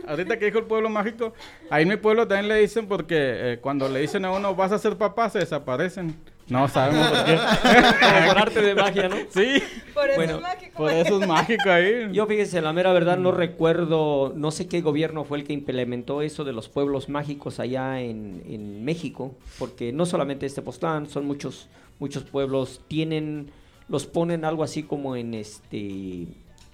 ahorita 0.06 0.38
que 0.38 0.44
dijo 0.46 0.58
el 0.58 0.64
pueblo 0.64 0.88
mágico, 0.88 1.32
ahí 1.70 1.82
en 1.82 1.88
mi 1.88 1.96
pueblo 1.96 2.26
también 2.28 2.48
le 2.48 2.56
dicen 2.56 2.86
porque 2.86 3.14
eh, 3.18 3.58
cuando 3.60 3.88
le 3.88 4.00
dicen 4.00 4.24
a 4.24 4.30
uno 4.30 4.54
vas 4.54 4.72
a 4.72 4.78
ser 4.78 4.96
papá 4.96 5.28
se 5.30 5.40
desaparecen. 5.40 6.16
No 6.48 6.68
sabemos 6.68 7.08
por 7.08 7.24
qué. 7.24 7.36
Como 7.36 8.26
por 8.28 8.38
arte 8.38 8.62
de 8.62 8.74
magia, 8.74 9.08
¿no? 9.08 9.16
Sí, 9.30 9.62
Por 9.92 10.10
eso 10.10 10.16
Bueno, 10.16 10.36
es 10.36 10.42
mágico. 10.42 10.76
por 10.76 10.92
eso 10.92 11.20
es 11.20 11.28
mágico 11.28 11.70
ahí. 11.70 12.08
Yo 12.12 12.26
fíjese, 12.26 12.60
la 12.60 12.72
mera 12.72 12.92
verdad 12.92 13.16
no 13.16 13.32
recuerdo, 13.32 14.32
no 14.36 14.50
sé 14.52 14.68
qué 14.68 14.80
gobierno 14.80 15.24
fue 15.24 15.38
el 15.38 15.44
que 15.44 15.52
implementó 15.52 16.22
eso 16.22 16.44
de 16.44 16.52
los 16.52 16.68
pueblos 16.68 17.08
mágicos 17.08 17.58
allá 17.58 18.00
en, 18.00 18.42
en 18.48 18.84
México, 18.84 19.34
porque 19.58 19.92
no 19.92 20.06
solamente 20.06 20.46
este 20.46 20.62
Postlán, 20.62 21.08
son 21.08 21.26
muchos 21.26 21.68
muchos 21.98 22.24
pueblos 22.24 22.80
tienen 22.88 23.50
los 23.88 24.06
ponen 24.06 24.44
algo 24.44 24.62
así 24.62 24.82
como 24.82 25.16
en 25.16 25.34
este 25.34 26.26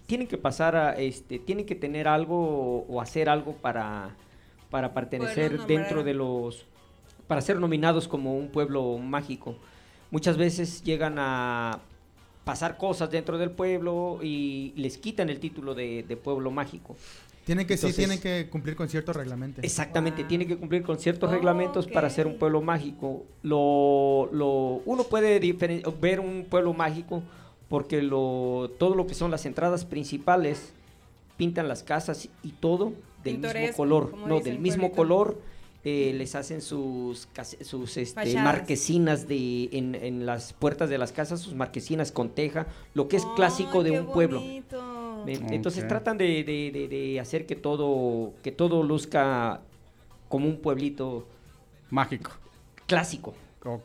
tienen 0.07 0.27
que 0.27 0.39
pasar 0.39 0.77
a 0.77 0.95
este 0.95 1.39
tienen 1.39 1.67
que 1.67 1.75
tener 1.75 2.09
algo 2.09 2.85
o, 2.89 3.01
hacer 3.01 3.29
algo 3.29 3.53
para 3.55 4.17
para 4.71 4.95
pertenecer 4.95 5.67
dentro 5.67 6.03
de 6.03 6.15
los 6.15 6.67
para 7.27 7.41
ser 7.41 7.59
nominados 7.59 8.09
como 8.09 8.37
un 8.37 8.49
pueblo 8.49 8.99
mágico. 8.99 9.57
Muchas 10.11 10.37
veces 10.37 10.83
llegan 10.83 11.17
a 11.19 11.81
pasar 12.45 12.77
cosas 12.77 13.11
dentro 13.11 13.39
del 13.39 13.51
pueblo 13.51 14.19
y 14.23 14.73
les 14.77 14.99
quitan 14.99 15.31
el 15.31 15.39
título 15.41 15.75
de, 15.75 16.03
de 16.07 16.17
pueblo 16.17 16.51
mágico. 16.51 16.97
Tienen 17.45 17.67
que, 17.67 17.75
Entonces- 17.75 17.97
sí, 17.97 18.03
tienen 18.03 18.21
que 18.21 18.49
cumplir 18.51 18.77
con 18.77 18.89
ciertos 18.89 19.17
reglamentos. 19.17 19.65
Exactamente, 19.65 20.23
Wow. 20.23 20.29
tiene 20.29 20.47
que 20.47 20.57
cumplir 20.57 20.83
con 20.83 20.99
ciertos 20.99 21.29
Oh, 21.29 21.33
reglamentos 21.33 21.89
para 21.89 22.09
ser 22.11 22.27
un 22.27 22.39
pueblo 22.39 22.61
mágico. 22.61 23.25
Lo, 23.43 24.29
lo, 24.33 24.83
uno 24.85 25.05
puede 25.05 25.41
ver 26.01 26.21
un 26.21 26.47
pueblo 26.49 26.73
mágico 26.73 27.23
porque 27.69 28.03
lo, 28.03 28.71
todo 28.79 28.95
lo 28.95 29.07
que 29.07 29.15
son 29.15 29.31
las 29.31 29.47
entradas 29.47 29.85
principales 29.85 30.73
pintan 31.37 31.67
las 31.69 31.83
casas 31.83 32.29
y 32.45 32.51
todo 32.51 32.93
del 33.25 33.39
mismo 33.39 33.73
color, 33.77 34.17
no 34.19 34.39
del 34.41 34.55
el 34.55 34.59
mismo 34.61 34.93
pueblito. 34.93 34.97
color. 34.97 35.52
Eh, 35.85 36.13
les 36.17 36.35
hacen 36.35 36.61
sus 36.63 37.29
sus 37.63 37.97
este, 37.97 38.35
marquesinas 38.37 39.27
de 39.27 39.69
en, 39.73 39.95
en 39.97 40.27
las 40.27 40.53
puertas 40.53 40.89
de 40.91 40.99
las 40.99 41.11
casas, 41.13 41.41
sus 41.41 41.55
marquesinas 41.55 42.13
con 42.13 42.31
teja, 42.31 42.67
lo 42.95 43.09
que 43.09 43.17
es 43.17 43.27
clásico 43.37 43.83
de 43.83 43.91
qué 43.93 44.01
un 44.01 44.07
pueblo. 44.13 44.41
bonito. 44.41 45.25
Entonces 45.27 45.87
tratan 45.87 46.19
de, 46.19 46.43
de- 46.45 46.71
de- 46.73 46.89
de 46.89 47.21
hacer 47.21 47.47
que 47.47 47.55
todo, 47.57 48.33
que 48.43 48.51
todo 48.53 48.83
luzca 48.83 49.61
como 50.29 50.49
un 50.49 50.57
pueblito 50.57 51.27
Mágico. 51.91 52.31
clásico, 52.87 53.35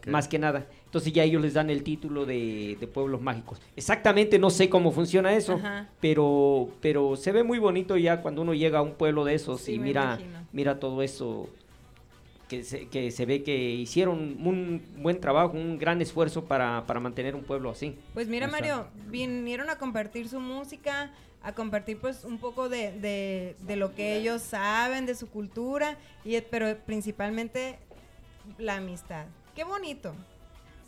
más 0.07 0.27
que 0.27 0.39
nada. 0.39 0.65
Entonces 0.85 1.13
ya 1.13 1.23
ellos 1.23 1.41
les 1.41 1.53
dan 1.53 1.69
el 1.69 1.83
título 1.83 2.25
de, 2.25 2.77
de 2.79 2.87
pueblos 2.87 3.21
mágicos. 3.21 3.59
Exactamente 3.75 4.39
no 4.39 4.49
sé 4.49 4.69
cómo 4.69 4.91
funciona 4.91 5.35
eso, 5.35 5.53
Ajá. 5.55 5.89
pero, 5.99 6.69
pero 6.81 7.15
se 7.17 7.31
ve 7.31 7.43
muy 7.43 7.59
bonito 7.59 7.97
ya 7.97 8.21
cuando 8.21 8.41
uno 8.41 8.53
llega 8.53 8.79
a 8.79 8.81
un 8.81 8.93
pueblo 8.93 9.25
de 9.25 9.35
esos 9.35 9.61
Sí, 9.61 9.73
y 9.73 9.79
mira, 9.79 10.03
imagino. 10.19 10.47
mira 10.53 10.79
todo 10.79 11.01
eso. 11.03 11.49
Que 12.47 12.63
se, 12.63 12.87
que 12.87 13.11
se 13.11 13.25
ve 13.25 13.43
que 13.43 13.55
hicieron 13.73 14.19
un 14.45 14.81
buen 15.03 15.19
trabajo, 15.19 15.53
un 15.57 15.77
gran 15.77 16.01
esfuerzo 16.01 16.45
para, 16.45 16.85
para 16.87 16.99
mantener 17.01 17.35
un 17.35 17.43
pueblo 17.43 17.69
así. 17.69 17.97
Pues 18.13 18.27
mira. 18.29 18.47
Mario, 18.47 18.87
vinieron 19.07 19.69
a 19.69 19.77
compartir 19.77 20.29
su 20.29 20.39
música, 20.39 21.11
a 21.43 21.53
compartir 21.53 21.97
pues 21.99 22.23
un 22.23 22.37
poco 22.37 22.69
de, 22.69 22.93
de- 22.99 23.55
de 23.59 23.75
lo 23.75 23.93
que 23.93 24.15
ellos 24.15 24.41
saben, 24.41 25.05
de 25.05 25.15
su 25.15 25.29
cultura, 25.29 25.97
y, 26.23 26.39
pero 26.41 26.77
principalmente 26.85 27.79
la 28.57 28.77
amistad. 28.77 29.25
Qué 29.53 29.65
bonito. 29.65 30.15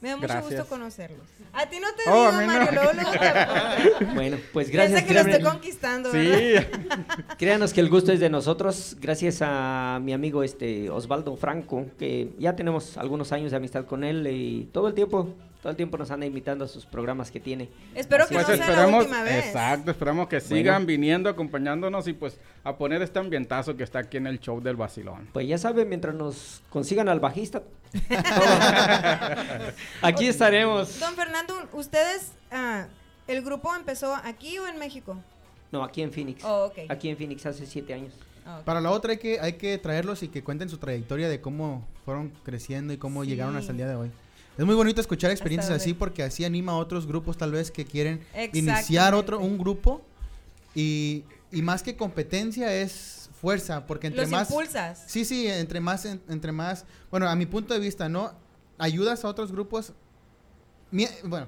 Me 0.01 0.09
da 0.09 0.15
mucho 0.15 0.27
Gracias. 0.27 0.45
gusto 0.59 0.65
conocerlos. 0.67 1.27
A 1.51 1.65
ti 1.69 1.77
no 1.81 1.87
te 1.93 2.09
Oh, 2.09 2.27
a 2.27 2.31
digo, 2.31 2.41
mí 2.41 2.47
no. 2.47 2.53
Mario, 2.53 2.71
luego, 2.71 2.91
luego 2.93 3.11
te 3.11 3.27
apuntas. 3.27 4.15
Bueno, 4.15 4.37
pues 4.53 4.69
gracias. 4.69 5.03
Piensa 5.03 5.07
que 5.07 5.13
lo 5.13 5.19
créanme- 5.19 5.31
estoy 5.37 5.51
conquistando, 5.51 6.11
¿verdad? 6.11 6.37
Sí. 6.37 7.25
Créanos 7.37 7.73
que 7.73 7.81
el 7.81 7.89
gusto 7.89 8.11
es 8.13 8.19
de 8.21 8.29
nosotros, 8.29 8.95
gracias 9.01 9.39
a 9.41 9.99
mi 10.01 10.13
amigo 10.13 10.43
este 10.43 10.89
Osvaldo 10.89 11.35
Franco, 11.35 11.85
que 11.97 12.29
ya 12.39 12.55
tenemos 12.55 12.97
algunos 12.97 13.31
años 13.33 13.51
de 13.51 13.57
amistad 13.57 13.85
con 13.85 14.03
él 14.05 14.25
y 14.27 14.69
todo 14.71 14.87
el 14.87 14.93
tiempo, 14.93 15.27
todo 15.61 15.71
el 15.71 15.75
tiempo 15.75 15.97
nos 15.97 16.09
anda 16.11 16.25
invitando 16.25 16.65
a 16.65 16.67
sus 16.67 16.85
programas 16.85 17.31
que 17.31 17.39
tiene. 17.39 17.69
Espero 17.93 18.27
que 18.27 18.35
Pues 18.35 18.47
no 18.47 18.55
sea 18.55 18.87
la 18.87 18.97
última 18.97 19.23
vez. 19.23 19.45
exacto, 19.47 19.91
esperamos 19.91 20.27
que 20.29 20.39
sigan 20.39 20.85
viniendo, 20.85 21.29
acompañándonos 21.29 22.07
y 22.07 22.13
pues 22.13 22.39
a 22.63 22.77
poner 22.77 23.01
este 23.01 23.19
ambientazo 23.19 23.75
que 23.75 23.83
está 23.83 23.99
aquí 23.99 24.17
en 24.17 24.27
el 24.27 24.39
show 24.39 24.61
del 24.61 24.77
Basilón. 24.77 25.27
Pues 25.33 25.47
ya 25.47 25.57
saben, 25.57 25.89
mientras 25.89 26.15
nos 26.15 26.61
consigan 26.69 27.09
al 27.09 27.19
bajista, 27.19 27.61
aquí 30.01 30.27
estaremos. 30.27 30.99
Don 30.99 31.13
Fernando, 31.15 31.53
¿ustedes, 31.73 32.31
ah, 32.51 32.87
el 33.27 33.41
grupo 33.43 33.73
empezó 33.75 34.15
aquí 34.23 34.57
o 34.59 34.67
en 34.67 34.77
México? 34.79 35.17
No, 35.71 35.83
aquí 35.83 36.01
en 36.01 36.11
Phoenix. 36.11 36.43
Oh, 36.43 36.65
ok. 36.65 36.79
Aquí 36.89 37.09
en 37.09 37.17
Phoenix 37.17 37.45
hace 37.45 37.65
siete 37.65 37.93
años. 37.93 38.13
Ah. 38.45 38.61
Para 38.65 38.81
la 38.81 38.91
otra 38.91 39.11
hay 39.11 39.17
que, 39.17 39.39
hay 39.39 39.53
que 39.53 39.77
traerlos 39.77 40.23
y 40.23 40.29
que 40.29 40.43
cuenten 40.43 40.69
su 40.69 40.77
trayectoria 40.77 41.29
de 41.29 41.41
cómo 41.41 41.85
fueron 42.05 42.31
creciendo 42.43 42.93
y 42.93 42.97
cómo 42.97 43.23
Sí. 43.23 43.29
llegaron 43.29 43.55
hasta 43.55 43.71
el 43.71 43.77
día 43.77 43.87
de 43.87 43.95
hoy. 43.95 44.11
Es 44.59 44.65
muy 44.65 44.75
bonito 44.75 44.99
escuchar 44.99 45.31
experiencias 45.31 45.71
así 45.73 45.93
porque 45.93 46.21
así 46.21 46.43
anima 46.43 46.73
a 46.73 46.75
otros 46.75 47.07
grupos 47.07 47.37
tal 47.37 47.53
vez 47.53 47.71
que 47.71 47.85
quieren 47.85 48.19
iniciar 48.53 49.13
otro 49.13 49.39
un 49.39 49.57
grupo 49.57 50.01
y, 50.75 51.23
y 51.51 51.61
más 51.61 51.81
que 51.81 51.95
competencia 51.95 52.73
es 52.75 53.29
fuerza 53.39 53.87
porque 53.87 54.07
entre 54.07 54.23
Los 54.23 54.31
más 54.31 54.49
impulsas. 54.49 55.03
Sí, 55.07 55.23
sí, 55.23 55.47
entre 55.47 55.79
más 55.79 56.03
en- 56.03 56.21
entre 56.27 56.51
más, 56.51 56.85
bueno, 57.09 57.29
a 57.29 57.35
mi 57.37 57.45
punto 57.45 57.73
de 57.73 57.79
vista, 57.79 58.09
¿no? 58.09 58.33
Ayudas 58.77 59.23
a 59.23 59.29
otros 59.29 59.51
grupos 59.53 59.93
mi- 60.91 61.07
bueno, 61.23 61.47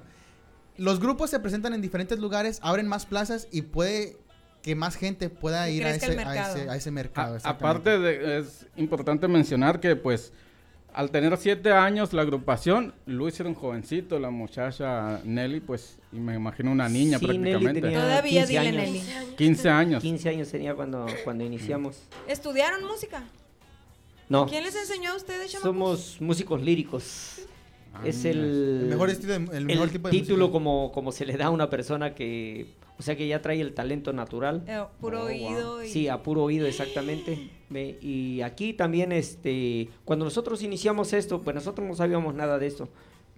los 0.78 0.98
grupos 0.98 1.28
se 1.28 1.38
presentan 1.38 1.74
en 1.74 1.82
diferentes 1.82 2.18
lugares, 2.18 2.60
abren 2.62 2.88
más 2.88 3.04
plazas 3.04 3.46
y 3.52 3.60
puede 3.60 4.16
que 4.62 4.74
más 4.74 4.96
gente 4.96 5.28
pueda 5.28 5.68
ir 5.68 5.84
a 5.84 5.94
ese, 5.94 6.06
a 6.06 6.16
mercado. 6.16 6.56
ese, 6.56 6.70
a 6.70 6.76
ese 6.76 6.90
mercado. 6.90 7.38
A- 7.44 7.48
aparte 7.50 7.98
de, 7.98 8.38
es 8.38 8.64
importante 8.76 9.28
mencionar 9.28 9.80
que 9.80 9.96
pues 9.96 10.32
al 10.94 11.10
tener 11.10 11.36
siete 11.38 11.72
años 11.72 12.12
la 12.12 12.22
agrupación, 12.22 12.94
Luis 13.06 13.38
era 13.40 13.48
un 13.48 13.54
jovencito, 13.54 14.18
la 14.18 14.30
muchacha 14.30 15.20
Nelly 15.24 15.60
pues 15.60 15.98
y 16.12 16.16
me 16.16 16.34
imagino 16.34 16.70
una 16.72 16.88
niña 16.88 17.18
Sí, 17.18 17.26
Nelly 17.26 17.38
prácticamente. 17.40 17.80
tenía 17.80 18.00
Todavía 18.00 18.40
15 18.46 18.46
dile 18.48 18.58
años. 18.80 18.92
Nelly. 18.92 19.34
15 19.36 19.70
años. 19.70 20.02
15 20.02 20.28
años 20.28 20.50
tenía 20.50 20.74
cuando, 20.74 21.06
cuando 21.24 21.44
iniciamos. 21.44 21.96
¿Estudiaron 22.28 22.84
música? 22.84 23.22
No, 24.28 24.46
¿Quién 24.46 24.62
les 24.64 24.74
enseñó 24.76 25.12
a 25.12 25.16
ustedes, 25.16 25.50
chamacos? 25.52 25.68
somos 25.70 26.20
músicos 26.20 26.62
líricos. 26.62 27.40
Ah, 27.94 28.02
es 28.06 28.24
el, 28.24 28.38
El 28.38 28.86
mejor 28.88 29.10
estilo 29.10 29.38
de- 29.38 29.56
el 29.56 29.64
mejor 29.66 29.88
tipo 29.90 30.08
de 30.08 30.12
título 30.18 30.46
música. 30.46 30.52
como, 30.52 30.92
como 30.92 31.12
se 31.12 31.26
le 31.26 31.36
da 31.36 31.46
a 31.46 31.50
una 31.50 31.68
persona 31.68 32.14
que, 32.14 32.66
o 32.98 33.02
sea 33.02 33.16
que 33.16 33.28
ya 33.28 33.42
trae 33.42 33.60
el 33.60 33.74
talento 33.74 34.12
natural. 34.12 34.64
Eh, 34.66 34.82
puro 35.00 35.22
Oh, 35.22 35.26
oído 35.26 35.74
wow. 35.76 35.82
y... 35.82 35.88
Sí, 35.88 36.08
a 36.08 36.22
puro 36.22 36.44
oído, 36.44 36.66
exactamente. 36.66 37.50
Ve, 37.68 37.98
Y 38.00 38.40
aquí 38.42 38.72
también, 38.72 39.12
este, 39.12 39.88
cuando 40.04 40.24
nosotros 40.24 40.62
iniciamos 40.62 41.12
esto, 41.12 41.42
pues 41.42 41.54
nosotros 41.54 41.86
no 41.86 41.94
sabíamos 41.94 42.34
nada 42.34 42.58
de 42.58 42.66
esto, 42.66 42.88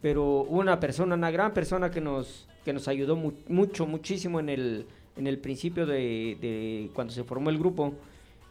pero 0.00 0.42
hubo 0.48 0.60
una 0.60 0.78
persona, 0.80 1.14
una 1.14 1.30
gran 1.30 1.52
persona 1.52 1.90
que 1.90 2.00
nos, 2.00 2.46
que 2.64 2.72
nos 2.72 2.86
ayudó 2.88 3.16
mu- 3.16 3.32
mucho, 3.48 3.86
muchísimo 3.86 4.38
en 4.40 4.48
el, 4.50 4.86
en 5.16 5.26
el 5.26 5.38
principio 5.38 5.84
de, 5.86 6.36
de 6.40 6.90
cuando 6.94 7.12
se 7.12 7.24
formó 7.24 7.50
el 7.50 7.58
grupo. 7.58 7.94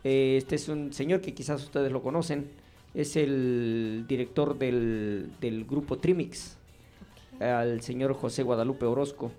Eh, 0.04 0.36
este 0.38 0.56
es 0.56 0.68
un 0.68 0.92
señor 0.92 1.22
que 1.22 1.34
quizás 1.34 1.64
ustedes 1.64 1.92
lo 1.92 2.02
conocen, 2.02 2.48
es 2.94 3.16
el 3.16 4.06
director 4.08 4.58
del, 4.58 5.32
del 5.42 5.66
grupo 5.66 5.98
Trimix, 5.98 6.58
al 7.40 7.82
señor 7.82 8.14
José 8.14 8.44
Guadalupe 8.44 8.86
Orozco. 8.86 9.32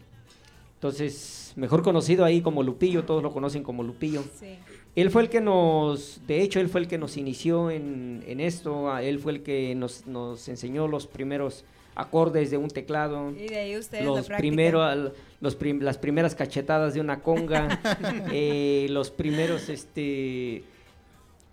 Entonces, 0.75 1.53
mejor 1.57 1.83
conocido 1.83 2.25
ahí 2.25 2.43
como 2.43 2.63
Lupillo, 2.63 3.05
todos 3.05 3.23
lo 3.23 3.33
conocen 3.33 3.63
como 3.63 3.83
Lupillo. 3.83 4.23
Sí. 4.39 4.57
Él 4.97 5.11
fue 5.11 5.23
el 5.23 5.29
que 5.31 5.41
nos, 5.41 6.21
de 6.27 6.43
hecho, 6.43 6.61
él 6.61 6.69
fue 6.69 6.81
el 6.83 6.89
que 6.89 6.99
nos 6.99 7.17
inició 7.17 7.71
en, 7.71 8.23
en 8.27 8.41
esto, 8.41 8.97
él 8.99 9.19
fue 9.19 9.33
el 9.33 9.43
que 9.43 9.75
nos, 9.75 10.07
nos 10.07 10.47
enseñó 10.49 10.87
los 10.87 11.07
primeros 11.07 11.65
acordes 11.97 12.51
de 12.51 12.57
un 12.59 12.69
teclado, 12.69 13.31
Y 13.31 13.47
de 13.49 13.57
ahí 13.57 13.77
ustedes 13.79 14.05
los 14.05 14.27
primeros, 14.29 14.83
al- 14.83 15.13
los 15.41 15.55
prim- 15.55 15.81
las 15.81 15.97
primeras 15.97 16.35
cachetadas 16.35 16.93
de 16.95 17.01
una 17.01 17.21
conga, 17.23 17.81
eh, 18.33 18.87
los 18.91 19.11
primeros 19.11 19.69
este, 19.69 20.65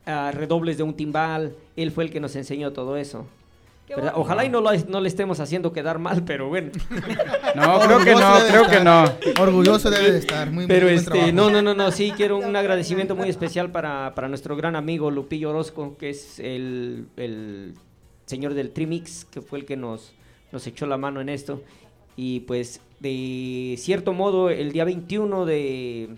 ah, 0.06 0.32
redobles 0.34 0.78
de 0.78 0.84
un 0.84 0.94
timbal, 0.94 1.54
él 1.76 1.92
fue 1.92 2.06
el 2.06 2.12
que 2.12 2.20
nos 2.20 2.36
enseñó 2.36 2.72
todo 2.74 2.98
eso. 2.98 3.26
Ojalá 4.14 4.46
y 4.46 4.50
no, 4.50 4.62
lo, 4.62 4.72
no 4.88 5.02
le 5.02 5.08
estemos 5.08 5.40
haciendo 5.40 5.74
quedar 5.74 6.00
mal, 6.00 6.24
pero 6.24 6.50
bueno. 6.50 6.72
No, 7.56 7.80
creo 7.82 8.00
que 8.00 8.16
no, 8.16 8.34
creo 8.48 8.68
que 8.68 8.80
no. 8.80 9.04
Orgulloso 9.42 9.90
debe 9.90 10.14
de 10.14 10.20
estar. 10.20 10.50
Muy, 10.50 10.66
Pero 10.66 10.86
muy 10.86 10.94
buen 10.94 11.00
este, 11.00 11.12
trabajo. 11.12 11.32
no, 11.34 11.50
no, 11.50 11.62
no, 11.62 11.74
no, 11.74 11.92
sí 11.92 12.14
quiero 12.16 12.38
un 12.38 12.56
agradecimiento 12.56 13.14
muy 13.14 13.28
especial 13.28 13.72
para, 13.72 14.14
para 14.16 14.30
nuestro 14.30 14.56
gran 14.56 14.78
amigo 14.78 15.12
Lupillo 15.12 15.50
Orozco, 15.50 15.98
que 15.98 16.12
es 16.12 16.40
el, 16.40 17.08
el 17.18 17.74
señor 18.26 18.54
del 18.54 18.72
Trimix, 18.72 19.26
que 19.26 19.42
fue 19.42 19.60
el 19.60 19.66
que 19.66 19.76
nos, 19.76 20.14
nos 20.54 20.66
echó 20.66 20.86
la 20.86 20.96
mano 20.98 21.20
en 21.20 21.28
esto. 21.28 21.62
Y 22.16 22.42
pues, 22.42 22.80
de 23.02 23.76
cierto 23.78 24.14
modo, 24.14 24.50
el 24.50 24.72
día 24.72 24.86
21 24.86 25.46
de, 25.46 26.10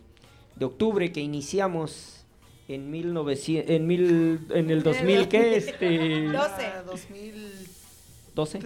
de 0.55 0.65
octubre 0.65 1.11
que 1.11 1.21
iniciamos 1.21 2.22
en 2.67 2.89
1900, 2.89 3.69
en, 3.69 3.87
mil, 3.87 4.39
en 4.51 4.69
el 4.69 4.83
2000, 4.83 5.27
¿qué? 5.27 5.55
Este, 5.57 6.27
12. 6.27 6.37
Ah, 6.37 6.83
2012. 6.85 8.59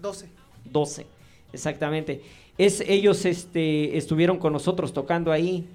12. 0.00 0.28
12, 0.64 1.06
exactamente. 1.52 2.22
Es, 2.58 2.80
ellos 2.80 3.24
este, 3.24 3.96
estuvieron 3.96 4.38
con 4.38 4.52
nosotros 4.52 4.92
tocando 4.92 5.32
ahí. 5.32 5.66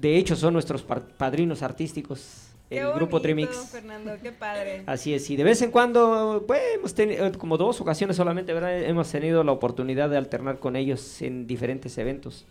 De 0.00 0.16
hecho, 0.16 0.36
son 0.36 0.54
nuestros 0.54 0.82
padrinos 0.82 1.62
artísticos, 1.62 2.48
Qué 2.68 2.78
el 2.78 2.86
grupo 2.92 3.18
bonito, 3.18 3.22
Trimix. 3.22 3.56
Fernando, 3.70 4.12
qué 4.22 4.32
padre. 4.32 4.82
Así 4.86 5.12
es, 5.12 5.28
y 5.28 5.36
de 5.36 5.44
vez 5.44 5.60
en 5.60 5.70
cuando, 5.70 6.44
pues, 6.46 6.60
hemos 6.74 6.94
tenido, 6.94 7.30
como 7.38 7.58
dos 7.58 7.80
ocasiones 7.80 8.16
solamente, 8.16 8.54
¿verdad? 8.54 8.80
Hemos 8.82 9.10
tenido 9.10 9.44
la 9.44 9.52
oportunidad 9.52 10.08
de 10.08 10.16
alternar 10.16 10.58
con 10.58 10.76
ellos 10.76 11.20
en 11.20 11.46
diferentes 11.46 11.98
eventos. 11.98 12.46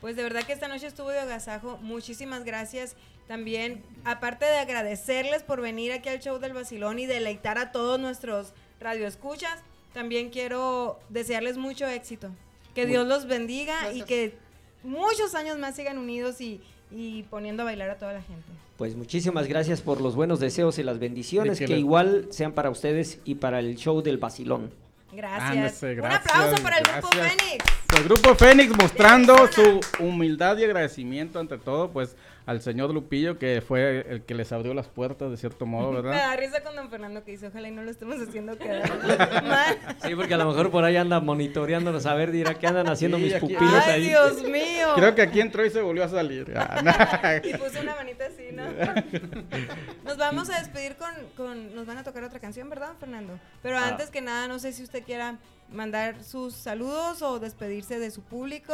Pues 0.00 0.14
de 0.16 0.22
verdad 0.22 0.42
que 0.44 0.52
esta 0.52 0.68
noche 0.68 0.86
estuvo 0.86 1.08
de 1.10 1.18
agasajo. 1.20 1.78
Muchísimas 1.82 2.44
gracias. 2.44 2.96
También, 3.26 3.82
aparte 4.04 4.44
de 4.44 4.58
agradecerles 4.58 5.42
por 5.42 5.60
venir 5.60 5.92
aquí 5.92 6.08
al 6.08 6.20
show 6.20 6.38
del 6.38 6.52
Basilón 6.52 6.98
y 6.98 7.06
deleitar 7.06 7.58
a 7.58 7.72
todos 7.72 7.98
nuestros 7.98 8.52
radioescuchas, 8.80 9.58
también 9.92 10.30
quiero 10.30 11.00
desearles 11.08 11.56
mucho 11.56 11.86
éxito. 11.86 12.30
Que 12.74 12.82
Muy- 12.82 12.92
Dios 12.92 13.06
los 13.06 13.26
bendiga 13.26 13.92
y 13.92 14.02
que 14.02 14.36
muchos 14.84 15.34
años 15.34 15.58
más 15.58 15.74
sigan 15.74 15.98
unidos 15.98 16.40
y, 16.40 16.60
y 16.92 17.24
poniendo 17.24 17.62
a 17.62 17.66
bailar 17.66 17.90
a 17.90 17.96
toda 17.96 18.12
la 18.12 18.22
gente. 18.22 18.44
Pues 18.76 18.94
muchísimas 18.94 19.48
gracias 19.48 19.80
por 19.80 20.00
los 20.02 20.14
buenos 20.14 20.38
deseos 20.38 20.78
y 20.78 20.82
las 20.82 20.98
bendiciones, 20.98 21.58
que 21.58 21.78
igual 21.78 22.26
sean 22.30 22.52
para 22.52 22.68
ustedes 22.70 23.18
y 23.24 23.36
para 23.36 23.58
el 23.58 23.74
show 23.76 24.02
del 24.02 24.18
Vacilón. 24.18 24.70
Gracias. 25.12 25.50
Ándese, 25.50 26.00
Un 26.00 26.06
aplauso 26.12 26.62
para 26.62 26.78
el 26.78 26.84
grupo. 26.84 27.08
Fénix. 27.08 27.64
El 27.94 28.04
grupo 28.04 28.34
Fénix 28.34 28.76
mostrando 28.76 29.46
su 29.50 29.80
humildad 30.00 30.56
y 30.58 30.64
agradecimiento 30.64 31.38
ante 31.38 31.56
todo, 31.56 31.90
pues, 31.92 32.16
al 32.44 32.60
señor 32.60 32.92
Lupillo, 32.92 33.38
que 33.38 33.62
fue 33.66 34.04
el 34.08 34.22
que 34.22 34.34
les 34.34 34.52
abrió 34.52 34.74
las 34.74 34.86
puertas 34.88 35.30
de 35.30 35.36
cierto 35.36 35.66
modo, 35.66 35.90
Me 35.92 36.02
¿verdad? 36.02 36.28
da 36.30 36.36
risa 36.36 36.62
con 36.62 36.76
don 36.76 36.90
Fernando 36.90 37.24
que 37.24 37.32
dice, 37.32 37.46
ojalá 37.48 37.68
y 37.68 37.70
no 37.72 37.82
lo 37.82 37.90
estemos 37.90 38.16
haciendo 38.20 38.56
quedar 38.58 38.90
mal. 39.44 39.78
Sí, 40.04 40.14
porque 40.14 40.34
a 40.34 40.36
lo 40.36 40.46
mejor 40.46 40.70
por 40.70 40.84
ahí 40.84 40.96
anda 40.96 41.20
monitoreándonos 41.20 42.04
a 42.06 42.14
ver, 42.14 42.32
dirá 42.32 42.54
que 42.54 42.66
andan 42.66 42.88
haciendo 42.88 43.16
Sí, 43.18 43.24
mis 43.24 43.34
aquí- 43.34 43.54
pupilos 43.54 43.82
Ay, 43.86 43.92
ahí. 43.92 44.08
Dios 44.08 44.42
mío. 44.44 44.88
Creo 44.94 45.14
que 45.14 45.22
aquí 45.22 45.40
entró 45.40 45.64
y 45.64 45.70
se 45.70 45.80
volvió 45.80 46.04
a 46.04 46.08
salir. 46.08 46.52
Ah, 46.56 46.82
no. 47.42 47.48
Y 47.50 47.54
puse 47.54 47.80
una 47.80 47.94
manita 47.96 48.26
así, 48.26 48.48
¿no? 48.52 48.64
Nos 50.04 50.16
vamos 50.18 50.50
a 50.50 50.58
despedir 50.58 50.96
con, 50.96 51.10
con- 51.36 51.74
Nos 51.74 51.86
van 51.86 51.98
a 51.98 52.04
tocar 52.04 52.22
otra 52.24 52.38
canción, 52.40 52.68
¿verdad, 52.68 52.92
Fernando? 53.00 53.38
Pero 53.62 53.78
Ah. 53.78 53.88
antes 53.88 54.10
que 54.10 54.20
nada, 54.20 54.46
no 54.48 54.58
sé 54.58 54.72
si 54.72 54.82
usted 54.82 55.02
quiera 55.02 55.36
mandar 55.72 56.22
sus 56.24 56.54
saludos 56.54 57.22
o 57.22 57.38
despedirse 57.38 57.98
de 57.98 58.10
su 58.10 58.22
público. 58.22 58.72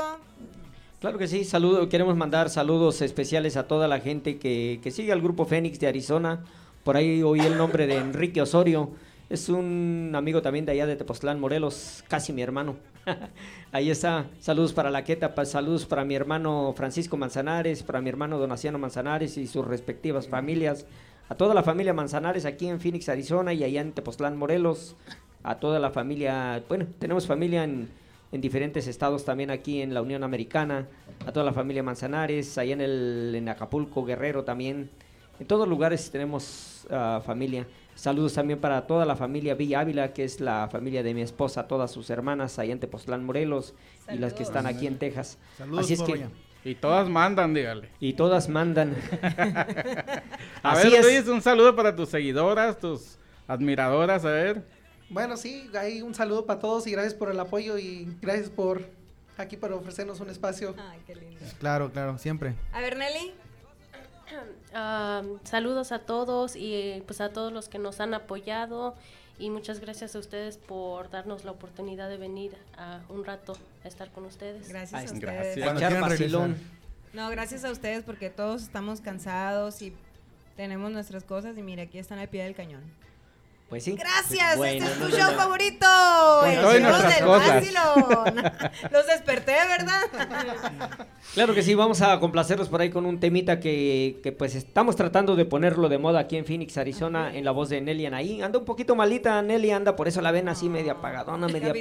Claro 1.01 1.19
que 1.19 1.27
sí, 1.27 1.44
saludo, 1.44 1.89
queremos 1.89 2.16
mandar 2.16 2.48
saludos 2.48 3.02
especiales 3.02 3.56
a 3.56 3.66
toda 3.66 3.89
la 3.89 4.01
gente 4.01 4.39
que, 4.39 4.78
que 4.82 4.90
sigue 4.90 5.12
al 5.12 5.20
grupo 5.20 5.47
Fénix 5.47 5.81
de 5.81 5.89
Arizona. 5.89 6.44
Por 6.85 6.97
ahí 6.97 7.23
oí 7.23 7.40
el 7.40 7.56
nombre 7.56 7.86
de 7.86 7.97
Enrique 7.97 8.40
Osorio. 8.40 8.90
Es 9.28 9.48
un 9.48 10.12
amigo 10.14 10.43
también 10.43 10.66
de 10.66 10.73
allá 10.73 10.86
de 10.86 10.94
Tepoztlán, 10.94 11.40
Morelos, 11.40 12.05
casi 12.06 12.32
mi 12.32 12.43
hermano. 12.43 12.77
ahí 13.73 13.90
está. 13.90 14.27
Saludos 14.40 14.73
para 14.73 14.90
la 14.90 15.05
Queta, 15.05 15.32
saludos 15.44 15.86
para 15.86 16.05
mi 16.05 16.14
hermano 16.14 16.74
Francisco 16.77 17.16
Manzanares, 17.16 17.82
para 17.82 18.01
mi 18.01 18.09
hermano 18.09 18.39
Donaciano 18.39 18.78
Manzanares 18.78 19.39
y 19.39 19.47
sus 19.47 19.66
respectivas 19.66 20.28
familias. 20.28 20.86
A 21.28 21.35
toda 21.35 21.55
la 21.55 21.62
familia 21.62 21.94
Manzanares 21.94 22.44
aquí 22.44 22.69
en 22.69 22.78
Phoenix, 22.78 23.09
Arizona 23.09 23.55
y 23.55 23.64
allá 23.64 23.81
en 23.81 23.93
Tepoztlán, 23.93 24.36
Morelos. 24.36 24.97
A 25.44 25.56
toda 25.56 25.78
la 25.78 25.90
familia, 25.90 26.62
bueno, 26.69 26.86
tenemos 26.98 27.27
familia 27.27 27.64
en, 27.64 27.89
en 28.32 28.40
diferentes 28.40 28.86
estados 28.86 29.24
también 29.24 29.51
aquí 29.51 29.82
en 29.82 29.93
la 29.93 30.01
Unión 30.01 30.24
Americana, 30.24 30.89
a 31.27 31.32
toda 31.32 31.44
la 31.44 31.52
familia 31.52 31.82
Manzanares, 31.82 32.56
allá 32.56 32.73
en, 32.73 32.81
el, 32.81 33.32
en 33.36 33.48
Acapulco, 33.48 34.05
Guerrero 34.05 34.43
también. 34.43 34.90
En 35.39 35.47
todos 35.47 35.69
lugares 35.69 36.10
tenemos 36.10 36.86
ah, 36.90 37.20
familia. 37.24 37.66
Saludos 37.94 38.32
también 38.32 38.59
para 38.59 38.86
toda 38.86 39.05
la 39.05 39.16
familia 39.16 39.55
Villa 39.55 39.81
Ávila, 39.81 40.12
que 40.14 40.24
es 40.24 40.40
la 40.40 40.69
familia 40.73 41.02
de 41.02 41.12
mi 41.12 41.20
esposa, 41.20 41.69
todas 41.69 41.90
sus 41.90 42.09
hermanas 42.09 42.59
allá 42.59 42.73
en 42.73 42.81
Tepoztlán, 42.81 43.24
Morelos, 43.24 43.74
y 44.10 44.16
las 44.16 44.32
que 44.32 44.43
están 44.43 44.66
aquí 44.66 44.86
en 44.86 44.98
Texas. 44.98 45.39
Saludos 45.59 45.85
Así 45.85 45.94
es 45.94 46.02
que. 46.02 46.27
Y 46.64 46.77
todas 46.77 47.09
mandan, 47.09 47.52
dígale. 47.52 47.89
y 47.98 48.12
todas 48.14 48.48
mandan. 48.48 48.94
A 50.62 50.73
Así 50.73 50.89
ver, 50.89 51.01
es. 51.01 51.05
Luis, 51.05 51.28
un 51.28 51.43
saludo 51.43 51.77
para 51.77 51.94
tus 51.94 52.09
seguidoras, 52.09 52.78
tus 52.78 53.19
admiradoras, 53.48 54.24
a 54.24 54.31
ver. 54.31 54.64
Bueno, 55.12 55.36
sí, 55.36 55.70
ahí 55.78 56.01
un 56.01 56.14
saludo 56.14 56.47
para 56.47 56.59
todos 56.59 56.86
y 56.86 56.93
gracias 56.93 57.14
por 57.14 57.30
el 57.30 57.39
apoyo 57.39 57.76
y 57.76 58.16
gracias 58.22 58.48
por 58.48 58.89
aquí 59.36 59.56
para 59.59 59.74
ofrecernos 59.76 60.20
un 60.20 60.30
espacio. 60.30 60.74
Ay, 60.78 61.01
qué 61.06 61.14
lindo. 61.14 61.39
Claro, 61.60 61.93
claro, 61.93 62.18
siempre. 62.18 62.55
A 62.72 62.80
ver, 62.80 62.97
Nelly. 62.97 63.32
Ah, 64.74 65.22
saludos 65.44 65.93
a 65.93 65.98
todos 65.98 66.56
y 66.56 67.02
pues 67.06 67.20
a 67.20 67.30
todos 67.34 67.52
los 67.52 67.68
que 67.68 67.78
nos 67.78 68.01
han 68.01 68.14
apoyado 68.14 68.94
y 69.39 69.51
muchas 69.51 69.80
gracias 69.80 70.16
a 70.16 70.18
ustedes 70.18 70.56
por 70.56 71.10
darnos 71.10 71.44
la 71.44 71.51
oportunidad 71.51 72.09
de 72.09 72.16
venir 72.16 72.56
a 72.78 73.01
un 73.10 73.26
rato 73.26 73.55
a 73.84 73.89
estar 73.89 74.10
con 74.10 74.24
ustedes. 74.24 74.70
Gracias 74.70 74.98
Ay, 74.98 75.06
a 75.06 75.12
ustedes. 75.12 75.56
gracias. 75.56 76.30
No, 77.12 77.28
gracias 77.28 77.66
a 77.66 77.70
ustedes 77.70 78.05
porque 78.05 78.30
todos 78.30 78.62
estamos 78.62 79.02
cansados 79.02 79.82
y 79.82 79.94
tenemos 80.56 80.90
nuestras 80.90 81.24
cosas 81.24 81.59
y 81.59 81.62
mire, 81.62 81.82
aquí 81.82 81.98
están 81.98 82.18
al 82.18 82.28
pie 82.28 82.44
del 82.44 82.55
cañón. 82.55 82.80
Pues 83.73 83.85
sí. 83.85 83.93
Gracias, 83.99 84.59
Bueno, 84.59 84.85
este 84.85 84.93
es 84.93 84.99
tu 84.99 85.09
no, 85.09 85.16
show 85.16 85.32
no. 85.32 85.39
favorito. 85.39 85.86
Con 86.43 86.51
del 86.82 87.24
cosas. 87.24 87.65
Los 88.93 89.07
desperté, 89.07 89.55
¿verdad? 89.66 91.07
Claro 91.35 91.55
que 91.55 91.62
sí, 91.62 91.74
vamos 91.74 92.03
a 92.03 92.19
complacerlos 92.20 92.69
por 92.69 92.82
ahí 92.82 92.90
con 92.90 93.07
un 93.07 93.19
temita 93.19 93.59
que, 93.59 94.20
que, 94.23 94.32
pues 94.32 94.55
estamos 94.55 94.97
tratando 94.97 95.35
de 95.35 95.47
ponerlo 95.47 95.89
de 95.89 95.97
moda 95.97 96.19
aquí 96.20 96.36
en 96.36 96.44
Phoenix, 96.44 96.77
Arizona, 96.77 97.35
en 97.35 97.47
la 97.47 97.53
voz 97.53 97.70
de 97.70 97.81
Nelly 97.81 98.05
Anaí. 98.05 98.43
Anda 98.43 98.59
un 98.59 98.66
poquito 98.66 98.94
malita, 98.94 99.40
Nelly 99.40 99.70
anda, 99.70 99.97
por 99.97 100.09
eso 100.09 100.20
la 100.20 100.31
ven 100.31 100.51
así 100.51 100.69
media 100.69 100.93
apagadona, 100.93 101.49
media 101.49 101.73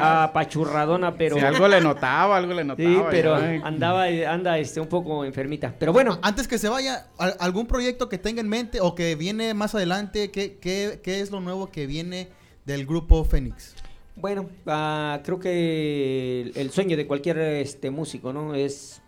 apachurradona, 0.00 1.14
pero... 1.14 1.36
Si 1.36 1.44
algo 1.44 1.68
le 1.68 1.80
notaba, 1.80 2.38
algo 2.38 2.54
le 2.54 2.64
notaba. 2.64 2.88
Sí, 2.88 3.00
pero 3.10 3.36
andaba, 3.36 4.06
anda 4.06 4.58
este, 4.58 4.80
un 4.80 4.88
poco 4.88 5.24
enfermita. 5.24 5.72
Pero 5.78 5.92
bueno, 5.92 6.18
Antes 6.22 6.48
que 6.48 6.58
se 6.58 6.68
vaya, 6.68 7.06
¿al- 7.18 7.36
¿algún 7.38 7.66
proyecto 7.66 8.08
que 8.08 8.18
tenga 8.18 8.40
en 8.40 8.48
mente 8.48 8.80
o 8.80 8.96
que 8.96 9.14
viene 9.14 9.54
más 9.54 9.76
adelante? 9.76 10.32
¿Qué, 10.32 10.58
qué, 10.58 11.00
qué 11.04 11.20
es 11.20 11.27
lo 11.30 11.40
nuevo 11.40 11.70
que 11.70 11.86
viene 11.86 12.28
del 12.64 12.86
grupo 12.86 13.24
Fénix? 13.24 13.74
Bueno, 14.16 14.48
ah, 14.66 15.20
creo 15.24 15.38
que 15.38 16.42
el, 16.42 16.52
el 16.56 16.70
sueño 16.70 16.96
de 16.96 17.06
cualquier 17.06 17.38
este 17.38 17.90
músico, 17.90 18.32
¿no? 18.32 18.54
Es 18.54 19.00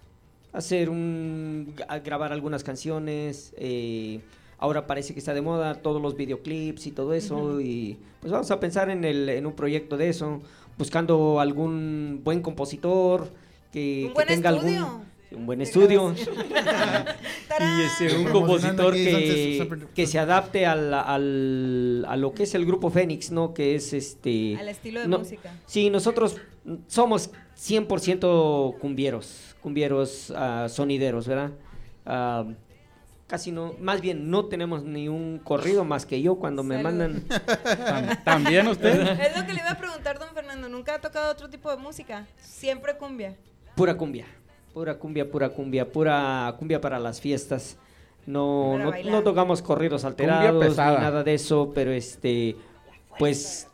hacer 0.52 0.88
un 0.90 1.74
grabar 2.04 2.32
algunas 2.32 2.62
canciones. 2.64 3.52
eh, 3.56 4.20
ahora 4.58 4.86
parece 4.86 5.14
que 5.14 5.20
está 5.20 5.32
de 5.34 5.40
moda 5.40 5.76
todos 5.76 6.02
los 6.02 6.16
videoclips 6.16 6.86
y 6.86 6.90
todo 6.92 7.14
eso 7.14 7.60
y 7.62 7.96
pues 8.20 8.30
vamos 8.30 8.50
a 8.50 8.60
pensar 8.60 8.90
en 8.90 9.04
el 9.04 9.28
en 9.30 9.46
un 9.46 9.54
proyecto 9.54 9.96
de 9.96 10.10
eso, 10.10 10.42
buscando 10.76 11.40
algún 11.40 12.20
buen 12.22 12.42
compositor 12.42 13.32
que, 13.72 14.02
Un 14.02 14.08
que 14.08 14.14
buen 14.14 14.26
tenga 14.28 14.50
estudio. 14.50 14.84
algún 14.86 15.09
un 15.32 15.46
buen 15.46 15.60
estudio 15.60 16.12
y 17.60 17.82
este, 17.82 18.16
un 18.18 18.24
compositor 18.26 18.94
que, 18.94 19.86
que 19.94 20.06
se 20.06 20.18
adapte 20.18 20.66
al, 20.66 20.92
al- 20.94 22.04
a 22.08 22.16
lo 22.16 22.32
que 22.32 22.42
es 22.44 22.54
el 22.54 22.66
grupo 22.66 22.90
Fénix, 22.90 23.30
¿no? 23.30 23.54
Que 23.54 23.74
es 23.74 23.92
este... 23.92 24.56
Al 24.58 24.68
estilo 24.68 25.00
de 25.00 25.08
no- 25.08 25.18
música. 25.20 25.52
Sí, 25.66 25.90
nosotros 25.90 26.36
somos 26.88 27.30
100% 27.58 28.78
cumbieros, 28.78 29.54
cumbieros 29.62 30.32
ah, 30.36 30.66
sonideros, 30.68 31.26
¿verdad? 31.28 31.52
Ah, 32.06 32.46
casi 33.26 33.52
no, 33.52 33.74
más 33.80 34.00
bien 34.00 34.30
no 34.30 34.46
tenemos 34.46 34.82
ni 34.82 35.08
un 35.08 35.38
corrido 35.38 35.84
más 35.84 36.06
que 36.06 36.20
yo 36.20 36.36
cuando 36.36 36.62
me 36.64 36.82
mandan... 36.82 37.24
Tam- 37.28 38.24
¿También 38.24 38.66
usted? 38.66 39.00
Es 39.20 39.36
lo 39.38 39.46
que 39.46 39.52
le 39.52 39.60
iba 39.60 39.70
a 39.70 39.78
preguntar, 39.78 40.18
don 40.18 40.30
Fernando. 40.34 40.68
¿Nunca 40.68 40.94
ha 40.96 41.00
tocado 41.00 41.30
otro 41.30 41.48
tipo 41.48 41.70
de 41.70 41.76
música? 41.76 42.26
Siempre 42.38 42.96
cumbia. 42.96 43.36
Pura 43.76 43.96
cumbia, 43.96 44.26
pura 44.72 44.98
cumbia, 44.98 45.30
pura 45.30 45.48
cumbia, 45.50 45.90
pura 45.90 46.54
cumbia 46.58 46.80
para 46.80 46.98
las 46.98 47.20
fiestas. 47.20 47.76
No, 48.26 48.78
no, 48.78 48.92
no 49.04 49.22
tocamos 49.22 49.62
corridos 49.62 50.04
alterados 50.04 50.64
ni 50.70 50.76
nada 50.76 51.22
de 51.24 51.34
eso, 51.34 51.72
pero 51.74 51.90
este, 51.90 52.54
pues 53.18 53.66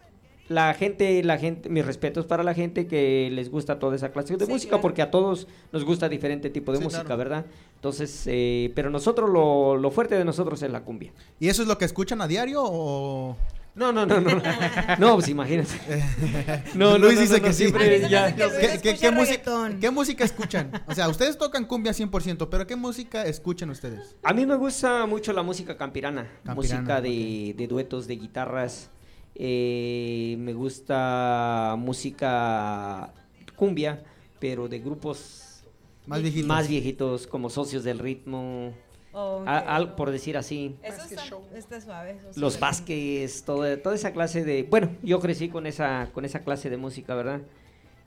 la 0.48 0.72
gente, 0.74 1.22
la 1.24 1.36
gente, 1.38 1.68
mis 1.68 1.84
respetos 1.84 2.24
para 2.26 2.44
la 2.44 2.54
gente 2.54 2.86
que 2.86 3.28
les 3.32 3.50
gusta 3.50 3.78
toda 3.80 3.96
esa 3.96 4.12
clase 4.12 4.36
de 4.36 4.46
Sí, 4.46 4.52
música, 4.52 4.70
claro. 4.70 4.82
porque 4.82 5.02
a 5.02 5.10
todos 5.10 5.48
nos 5.72 5.84
gusta 5.84 6.08
diferente 6.08 6.48
tipo 6.50 6.70
de 6.70 6.78
Sí, 6.78 6.84
música, 6.84 7.02
claro. 7.04 7.18
¿verdad? 7.18 7.46
Entonces, 7.74 8.22
eh, 8.26 8.70
pero 8.76 8.88
nosotros 8.88 9.28
lo, 9.28 9.76
lo 9.76 9.90
fuerte 9.90 10.16
de 10.16 10.24
nosotros 10.24 10.62
es 10.62 10.70
la 10.70 10.82
cumbia. 10.82 11.12
¿Y 11.40 11.48
eso 11.48 11.62
es 11.62 11.68
lo 11.68 11.76
que 11.76 11.84
escuchan 11.84 12.20
a 12.22 12.28
diario 12.28 12.62
o...? 12.64 13.36
No, 13.76 13.92
no, 13.92 14.06
no, 14.06 14.20
no. 14.20 14.30
No, 14.30 14.42
no 14.98 15.14
pues 15.16 15.28
imagínate. 15.28 15.68
No, 16.74 16.92
no, 16.92 16.98
Luis 16.98 17.14
no, 17.16 17.20
dice 17.20 17.40
que 17.42 17.52
sí. 17.52 17.64
siempre 17.64 18.08
ya- 18.08 18.34
¿Qué, 18.34 18.42
qué- 18.48 18.66
escucha 18.74 18.96
qué 18.96 19.10
música, 19.10 19.32
reggaetón. 19.36 19.80
qué 19.80 19.90
música 19.90 20.24
escuchan? 20.24 20.70
O 20.86 20.94
sea, 20.94 21.08
ustedes 21.08 21.36
tocan 21.38 21.64
cumbia 21.66 21.92
100%, 21.92 22.48
pero 22.50 22.66
¿qué 22.66 22.74
música 22.74 23.24
escuchan 23.26 23.68
ustedes? 23.70 24.16
A 24.22 24.32
mí 24.32 24.46
me 24.46 24.56
gusta 24.56 25.04
mucho 25.06 25.32
la 25.34 25.42
música 25.42 25.76
campirana, 25.76 26.22
Campirana, 26.44 26.54
música 26.54 27.00
de, 27.02 27.54
de 27.56 27.66
duetos, 27.66 28.06
de 28.06 28.16
guitarras. 28.16 28.88
eh, 29.34 30.36
me 30.38 30.54
gusta 30.54 31.74
música 31.78 33.12
cumbia, 33.56 34.02
pero 34.40 34.68
de 34.68 34.78
grupos 34.78 35.62
Más 36.06 36.22
viejitos. 36.22 36.48
más 36.48 36.68
viejitos, 36.68 37.26
como 37.26 37.50
Socios 37.50 37.84
del 37.84 37.98
Ritmo, 37.98 38.72
Oh, 39.18 39.42
a- 39.46 39.96
por 39.96 40.10
decir 40.10 40.36
así. 40.36 40.76
Eso 40.82 40.98
Más 40.98 41.06
que 41.08 41.14
está, 41.14 41.26
show. 41.26 41.42
está 41.54 41.80
suave. 41.80 42.18
eso 42.28 42.38
Los. 42.38 42.60
Vázquez, 42.60 43.44
toda, 43.44 43.80
toda 43.82 43.94
esa 43.94 44.12
clase 44.12 44.44
de... 44.44 44.64
Bueno, 44.64 44.90
yo 45.02 45.20
crecí 45.20 45.48
con 45.48 45.66
esa, 45.66 46.10
con 46.12 46.26
esa 46.26 46.40
clase 46.40 46.68
de 46.68 46.76
música, 46.76 47.14
¿verdad? 47.14 47.40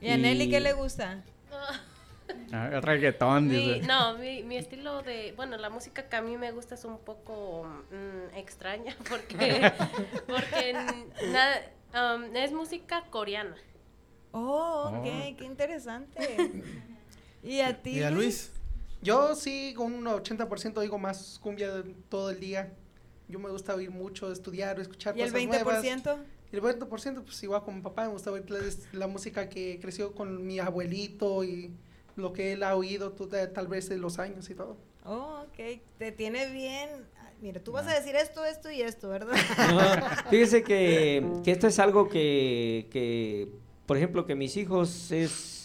¿Y 0.00 0.08
a 0.10 0.16
Nelly 0.16 0.44
Y- 0.44 0.50
qué 0.50 0.60
le 0.60 0.72
gusta? 0.72 1.24
Ah, 2.52 2.68
el 2.72 2.82
reggaetón, 2.82 3.48
Mi- 3.48 3.56
dice. 3.74 3.86
no, 3.88 4.16
mi, 4.18 4.44
mi 4.44 4.56
estilo 4.56 5.02
de, 5.02 5.32
bueno, 5.36 5.56
la 5.56 5.68
música 5.68 6.08
que 6.08 6.14
a 6.14 6.22
mí 6.22 6.36
me 6.36 6.52
gusta 6.52 6.76
es 6.76 6.84
un 6.84 6.98
poco 6.98 7.64
mm, 7.90 8.36
extraña 8.36 8.96
porque, 9.08 9.72
porque 10.28 10.74
um, 11.92 12.36
es 12.36 12.52
música 12.52 13.02
coreana. 13.10 13.56
Oh, 14.32 14.90
ok, 14.92 15.06
Oh. 15.06 15.36
qué 15.38 15.44
interesante. 15.44 16.36
¿Y 17.42 17.60
a 17.60 17.82
ti? 17.82 17.98
¿Y 17.98 18.02
a 18.04 18.10
Luis? 18.12 18.52
Yo 19.02 19.34
sí, 19.34 19.72
con 19.76 19.92
un 19.92 20.04
80% 20.04 20.76
oigo 20.78 20.98
más 20.98 21.38
cumbia 21.42 21.82
todo 22.08 22.30
el 22.30 22.40
día. 22.40 22.72
Yo 23.28 23.38
me 23.38 23.48
gusta 23.50 23.74
oír 23.74 23.90
mucho, 23.90 24.30
estudiar, 24.32 24.78
escuchar 24.80 25.16
¿Y 25.16 25.22
el 25.22 25.32
cosas 25.32 25.46
nuevas. 25.46 25.84
20%? 25.84 26.16
Y 26.52 26.56
el 26.56 26.62
20%, 26.62 27.22
pues 27.24 27.42
igual 27.44 27.62
con 27.62 27.76
mi 27.76 27.80
papá, 27.80 28.06
me 28.06 28.12
gusta 28.12 28.32
oír 28.32 28.50
la, 28.50 28.58
la 28.92 29.06
música 29.06 29.48
que 29.48 29.78
creció 29.80 30.12
con 30.14 30.44
mi 30.46 30.58
abuelito 30.58 31.44
y 31.44 31.70
lo 32.16 32.32
que 32.32 32.52
él 32.52 32.62
ha 32.64 32.74
oído 32.74 33.12
tú, 33.12 33.28
de- 33.28 33.46
tal 33.46 33.68
vez 33.68 33.88
de 33.88 33.98
los 33.98 34.18
años 34.18 34.50
y 34.50 34.54
todo. 34.54 34.76
Oh, 35.04 35.44
ok. 35.46 35.80
Te 35.98 36.10
tiene 36.12 36.50
bien. 36.50 36.90
Ah, 37.20 37.30
Mira, 37.40 37.60
tú 37.62 37.70
vas 37.72 37.86
a 37.86 37.94
decir 37.94 38.16
esto, 38.16 38.44
esto 38.44 38.70
y 38.70 38.82
esto, 38.82 39.08
¿verdad? 39.08 39.34
No, 39.70 40.28
fíjese 40.30 40.62
que, 40.64 41.24
que 41.44 41.52
esto 41.52 41.68
es 41.68 41.78
algo 41.78 42.08
que, 42.08 42.88
que, 42.90 43.48
por 43.86 43.96
ejemplo, 43.96 44.26
que 44.26 44.34
mis 44.34 44.56
hijos 44.56 45.10
es 45.12 45.59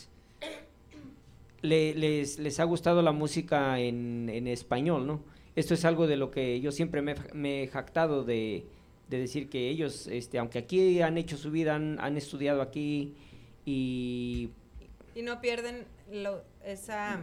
le- 1.66 1.94
les, 1.96 2.40
les 2.40 2.60
ha 2.60 2.64
gustado 2.64 3.02
la 3.02 3.12
música 3.12 3.80
en, 3.80 4.30
en 4.30 4.48
español, 4.48 5.06
¿no? 5.08 5.22
Esto 5.56 5.74
es 5.74 5.86
algo 5.86 6.08
de 6.08 6.18
lo 6.18 6.32
que 6.32 6.60
yo 6.62 6.72
siempre 6.72 7.02
me, 7.02 7.16
me 7.34 7.64
he 7.64 7.68
jactado 7.68 8.24
de, 8.24 8.66
de 9.10 9.20
decir 9.20 9.50
que 9.50 9.70
ellos, 9.70 10.08
este, 10.08 10.38
aunque 10.40 10.60
aquí 10.60 11.02
han 11.02 11.18
hecho 11.18 11.38
su 11.38 11.50
vida, 11.52 11.76
han, 11.76 11.98
han 12.00 12.18
estudiado 12.18 12.62
aquí 12.62 13.14
y 13.66 14.50
y 15.16 15.22
no 15.22 15.40
pierden 15.40 15.86
lo, 16.12 16.42
esa... 16.66 17.22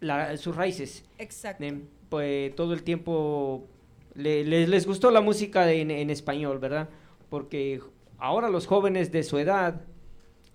la- 0.00 0.36
sus 0.36 0.54
raíces, 0.54 1.04
Exacto. 1.18 1.64
eh, 1.64 1.80
pues 2.08 2.54
todo 2.54 2.72
el 2.72 2.84
tiempo 2.84 3.66
le- 4.14 4.44
les, 4.44 4.68
les 4.68 4.86
gustó 4.86 5.10
la 5.10 5.20
música 5.20 5.70
en, 5.72 5.90
en 5.90 6.10
español, 6.10 6.58
¿verdad? 6.60 6.88
Porque 7.30 7.80
ahora 8.18 8.48
los 8.48 8.66
jóvenes 8.68 9.10
de 9.10 9.24
su 9.24 9.38
edad 9.38 9.80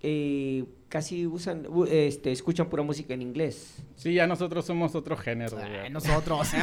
eh, 0.02 0.64
casi 0.88 1.26
usan, 1.26 1.66
este, 1.90 2.32
escuchan 2.32 2.68
pura 2.68 2.82
música 2.82 3.14
en 3.14 3.22
inglés. 3.22 3.82
Sí, 3.96 4.14
ya 4.14 4.26
nosotros 4.26 4.64
somos 4.64 4.94
otro 4.94 5.16
género. 5.16 5.58
nosotros. 5.90 6.48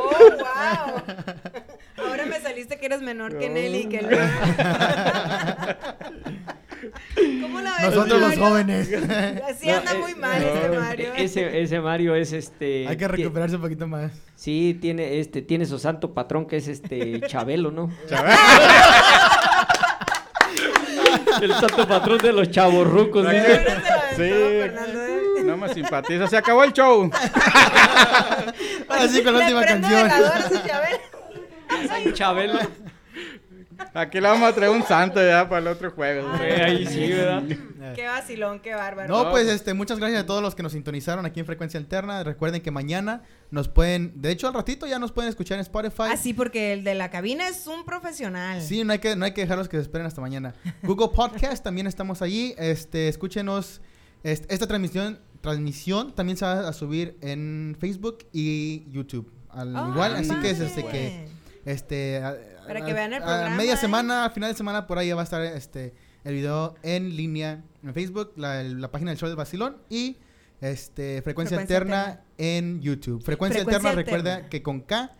Oh, 0.00 0.30
wow. 0.38 1.02
Ahora 2.06 2.26
me 2.26 2.40
saliste 2.40 2.78
que 2.78 2.86
eres 2.86 3.02
menor 3.02 3.36
que 3.38 3.48
Nelly 3.50 3.78
y 3.78 3.86
que 3.88 4.02
Luis. 4.02 4.18
¿Cómo 7.42 7.60
la 7.60 7.72
ves, 7.72 7.82
Nosotros 7.94 8.20
los 8.20 8.28
Mario? 8.30 8.44
jóvenes. 8.46 8.88
Así 9.48 9.68
anda 9.70 9.92
No, 9.94 10.00
muy 10.00 10.12
eh, 10.12 10.16
mal 10.16 10.40
no, 10.40 10.46
este 10.48 10.68
Mario. 10.78 11.14
e- 11.14 11.24
Ese, 11.24 11.60
ese 11.62 11.80
Mario 11.80 12.14
es 12.14 12.32
este. 12.32 12.86
Hay 12.88 12.96
que 12.96 13.08
recuperarse 13.08 13.56
un 13.56 13.62
poquito 13.62 13.86
más. 13.86 14.12
Sí, 14.36 14.78
tiene, 14.80 15.18
este, 15.18 15.42
tiene 15.42 15.66
su 15.66 15.78
santo 15.78 16.14
patrón 16.14 16.46
que 16.46 16.56
es 16.58 16.68
este 16.68 17.20
Chabelo, 17.26 17.70
¿no? 17.70 17.90
El 21.40 21.52
santo 21.54 21.86
patrón 21.86 22.18
de 22.18 22.32
los 22.32 22.50
la 23.24 23.30
aventó, 23.30 23.92
Sí. 24.16 24.30
Fernando, 24.30 25.02
¿eh? 25.04 25.20
No 25.44 25.56
me 25.56 25.72
simpatiza. 25.72 26.26
Se 26.26 26.36
acabó 26.36 26.64
el 26.64 26.72
show. 26.72 27.10
Así 28.88 29.22
con 29.22 29.34
la 29.34 29.40
última 29.44 29.64
canción. 29.64 30.10
Chabelo. 32.14 32.58
Aquí 33.94 34.20
le 34.20 34.28
vamos 34.28 34.48
a 34.48 34.54
traer 34.54 34.70
un 34.72 34.82
santo 34.82 35.20
ya 35.24 35.48
para 35.48 35.60
el 35.60 35.66
otro 35.68 35.90
juego. 35.90 36.30
Ahí 36.32 36.86
sí, 36.86 37.10
¿verdad? 37.12 37.42
Qué 37.94 38.06
vacilón, 38.06 38.60
qué 38.60 38.74
bárbaro. 38.74 39.08
No, 39.08 39.30
pues 39.30 39.48
este, 39.48 39.72
muchas 39.72 39.98
gracias 39.98 40.22
a 40.22 40.26
todos 40.26 40.42
los 40.42 40.54
que 40.54 40.62
nos 40.62 40.72
sintonizaron 40.72 41.24
aquí 41.24 41.40
en 41.40 41.46
Frecuencia 41.46 41.78
Alterna. 41.80 42.22
Recuerden 42.22 42.60
que 42.60 42.70
mañana 42.70 43.22
nos 43.50 43.68
pueden, 43.68 44.12
de 44.20 44.30
hecho 44.30 44.46
al 44.46 44.54
ratito 44.54 44.86
ya 44.86 44.98
nos 44.98 45.10
pueden 45.12 45.28
escuchar 45.30 45.54
en 45.56 45.62
Spotify. 45.62 46.02
Así 46.12 46.34
porque 46.34 46.72
el 46.74 46.84
de 46.84 46.94
la 46.94 47.10
cabina 47.10 47.48
es 47.48 47.66
un 47.66 47.84
profesional. 47.84 48.60
Sí, 48.62 48.84
no 48.84 48.92
hay 48.92 48.98
que, 48.98 49.16
no 49.16 49.24
hay 49.24 49.32
que 49.32 49.40
dejarlos 49.40 49.68
que 49.68 49.76
se 49.78 49.82
esperen 49.82 50.06
hasta 50.06 50.20
mañana. 50.20 50.54
Google 50.82 51.08
Podcast 51.14 51.64
también 51.64 51.86
estamos 51.86 52.20
allí. 52.20 52.54
Este, 52.58 53.08
escúchenos. 53.08 53.80
Este, 54.22 54.52
esta 54.52 54.66
transmisión, 54.66 55.18
transmisión 55.40 56.12
también 56.14 56.36
se 56.36 56.44
va 56.44 56.68
a 56.68 56.72
subir 56.72 57.16
en 57.22 57.76
Facebook 57.80 58.18
y 58.32 58.84
YouTube. 58.90 59.32
Al 59.50 59.74
Oh, 59.74 59.88
igual, 59.90 60.14
así 60.16 60.34
que 60.42 60.50
es 60.50 60.60
este 60.60 60.84
que 60.84 61.26
este 61.64 62.22
a- 62.22 62.36
Para 62.68 62.84
que 62.84 62.92
vean 62.92 63.12
el 63.12 63.22
a 63.22 63.26
programa, 63.26 63.56
media 63.56 63.74
¿eh? 63.74 63.76
semana, 63.76 64.24
a 64.26 64.30
final 64.30 64.50
de 64.52 64.56
semana 64.56 64.86
por 64.86 64.98
ahí 64.98 65.08
ya 65.08 65.14
va 65.14 65.22
a 65.22 65.24
estar 65.24 65.42
este 65.42 65.94
el 66.24 66.34
video 66.34 66.74
en 66.82 67.16
línea 67.16 67.62
en 67.82 67.94
Facebook, 67.94 68.32
la, 68.36 68.88
página 68.90 69.10
del 69.10 69.18
show 69.18 69.28
del 69.28 69.36
Vacilón 69.36 69.78
y 69.88 70.18
este, 70.60 71.22
Frecuencia, 71.22 71.56
Frecuencia 71.56 71.58
Alterna 71.58 72.20
en 72.36 72.80
YouTube. 72.80 73.22
Frecuencia, 73.22 73.62
Frecuencia 73.62 73.90
Alterna, 73.90 73.92
recuerda 73.92 74.30
Alterna. 74.32 74.50
que 74.50 74.62
con 74.62 74.80
K, 74.80 75.16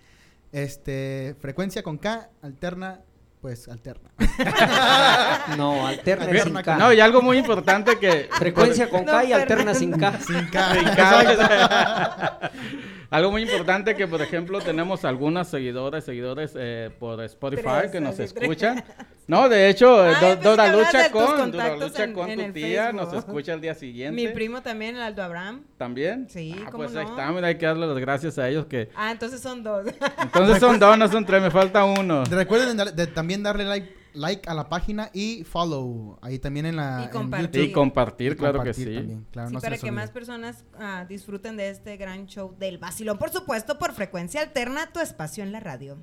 este, 0.53 1.37
Frecuencia 1.41 1.83
con 1.83 1.99
K, 1.99 2.31
Alterna, 2.43 3.01
pues 3.41 3.69
alterna. 3.69 4.11
No, 5.57 5.87
alterna 5.87 6.25
Alterna 6.25 6.45
sin 6.45 6.63
K. 6.63 6.77
No, 6.77 6.93
y 6.93 7.01
algo 7.01 7.23
muy 7.23 7.39
importante 7.39 7.99
que... 7.99 8.29
Frecuencia 8.33 8.91
con 8.91 9.05
No, 9.05 9.13
K 9.13 9.25
y 9.25 9.33
alterna 9.33 9.75
sin 9.75 9.93
K. 9.93 10.21
Sin 10.21 10.49
K. 10.49 10.75
Sin 10.75 10.89
Exacto. 10.89 12.51
Algo 13.11 13.31
muy 13.31 13.43
importante 13.43 13.95
que, 13.97 14.07
por 14.07 14.21
ejemplo, 14.21 14.61
tenemos 14.61 15.05
algunas 15.07 15.49
seguidores, 15.49 16.05
seguidores 16.05 16.53
eh, 16.57 16.91
por 16.99 17.23
Spotify 17.23 17.63
Tres, 17.81 17.91
que 17.91 18.01
nos 18.03 18.17
tres. 18.17 18.35
escuchan. 18.37 18.85
No, 19.27 19.49
de 19.49 19.71
hecho, 19.71 20.03
Ay, 20.03 20.15
Do- 20.21 20.37
Dora 20.37 20.71
Lucha 20.75 21.11
con, 21.11 21.51
Dora 21.51 21.77
Lucha 21.77 22.05
en- 22.05 22.13
con 22.13 22.29
en 22.31 22.47
tu 22.49 22.53
tía 22.53 22.93
nos 22.93 23.13
escucha 23.15 23.55
el 23.55 23.61
día 23.63 23.75
siguiente. 23.75 24.15
Mi 24.15 24.29
primo 24.29 24.61
también, 24.63 24.97
el 24.97 25.03
Aldo 25.03 25.23
Abraham. 25.23 25.65
¿También? 25.79 26.29
Sí, 26.29 26.55
Ah, 26.59 26.69
¿cómo 26.71 26.85
pues 26.85 26.97
ahí 26.97 27.05
no? 27.05 27.11
está, 27.11 27.31
mira, 27.33 27.49
hay 27.49 27.57
que 27.57 27.65
darle 27.67 27.87
las 27.87 27.99
gracias 27.99 28.39
a 28.39 28.47
ellos 28.49 28.67
que... 28.67 28.91
Ah, 28.95 29.11
entonces 29.11 29.41
son 29.41 29.63
dos. 29.63 29.87
Entonces 30.23 30.59
son 30.59 30.79
dos, 30.79 30.99
no 30.99 31.09
son 31.09 31.25
tres, 31.25 31.41
me 31.43 31.51
falta 31.51 31.85
uno. 31.87 32.25
Recuerden 32.25 32.77
de 32.95 33.07
también 33.07 33.43
darle 33.43 33.65
like, 33.65 33.91
like 34.19 34.49
a 34.49 34.55
la 34.55 34.69
página 34.69 35.11
y 35.13 35.45
follow 35.45 36.19
ahí 36.21 36.39
también 36.39 36.67
en 36.67 36.77
la 36.77 37.01
Y 37.01 37.05
en 37.05 37.11
compartir. 37.11 37.51
YouTube. 37.51 37.71
Y 37.71 37.73
compartir, 37.73 38.33
Y 38.33 38.37
claro 38.37 38.63
que 38.63 38.75
sí. 38.75 38.85
también, 38.85 39.27
claro, 39.31 39.49
Sí, 39.49 39.55
no 39.55 39.61
se 39.61 39.67
para 39.67 39.79
que 39.79 39.91
más 39.93 40.11
personas 40.11 40.65
ah, 40.79 41.05
disfruten 41.09 41.57
de 41.57 41.71
este 41.71 41.97
gran 41.97 42.27
show 42.27 42.55
del 42.59 42.79
vacilón. 42.79 43.19
Por 43.19 43.31
supuesto, 43.31 43.79
por 43.79 43.93
frecuencia 43.93 44.41
alterna, 44.41 44.93
tu 44.93 45.01
espacio 45.01 45.43
en 45.43 45.53
la 45.53 45.61
radio. 45.61 45.97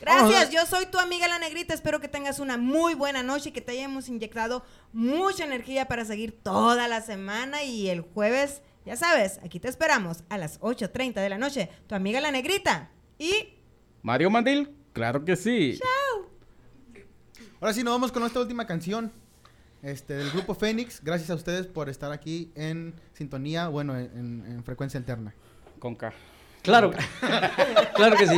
Gracias, 0.00 0.50
yo 0.50 0.64
soy 0.66 0.86
tu 0.86 0.98
amiga 0.98 1.26
la 1.26 1.38
negrita. 1.38 1.72
Espero 1.74 2.00
que 2.00 2.08
tengas 2.08 2.38
una 2.38 2.58
muy 2.58 2.94
buena 2.94 3.22
noche 3.22 3.48
y 3.48 3.52
que 3.52 3.62
te 3.62 3.72
hayamos 3.72 4.08
inyectado 4.08 4.62
mucha 4.92 5.44
energía 5.44 5.88
para 5.88 6.04
seguir 6.04 6.38
toda 6.42 6.86
la 6.86 7.00
semana. 7.00 7.62
Y 7.64 7.88
el 7.88 8.02
jueves, 8.02 8.62
ya 8.84 8.96
sabes, 8.96 9.40
aquí 9.42 9.58
te 9.58 9.68
esperamos 9.68 10.22
a 10.28 10.36
las 10.38 10.60
8.30 10.60 11.14
de 11.14 11.28
la 11.30 11.38
noche. 11.38 11.70
Tu 11.86 11.94
amiga 11.94 12.20
la 12.20 12.30
negrita. 12.30 12.90
Y 13.18 13.54
Mario 14.02 14.30
Mandil, 14.30 14.70
claro 14.92 15.24
que 15.24 15.34
sí. 15.34 15.78
Ahora 17.66 17.74
sí, 17.74 17.82
nos 17.82 17.94
vamos 17.94 18.12
con 18.12 18.22
esta 18.22 18.38
última 18.38 18.64
canción 18.64 19.10
este, 19.82 20.14
del 20.14 20.30
grupo 20.30 20.54
Fénix. 20.54 21.02
Gracias 21.02 21.30
a 21.30 21.34
ustedes 21.34 21.66
por 21.66 21.88
estar 21.88 22.12
aquí 22.12 22.52
en 22.54 22.94
sintonía, 23.12 23.66
bueno, 23.66 23.98
en, 23.98 24.04
en- 24.16 24.44
en 24.52 24.62
frecuencia 24.62 24.98
alterna. 24.98 25.34
Con 25.80 25.96
K. 25.96 26.12
Claro, 26.62 26.92
claro 27.96 28.16
que 28.16 28.28
sí. 28.28 28.36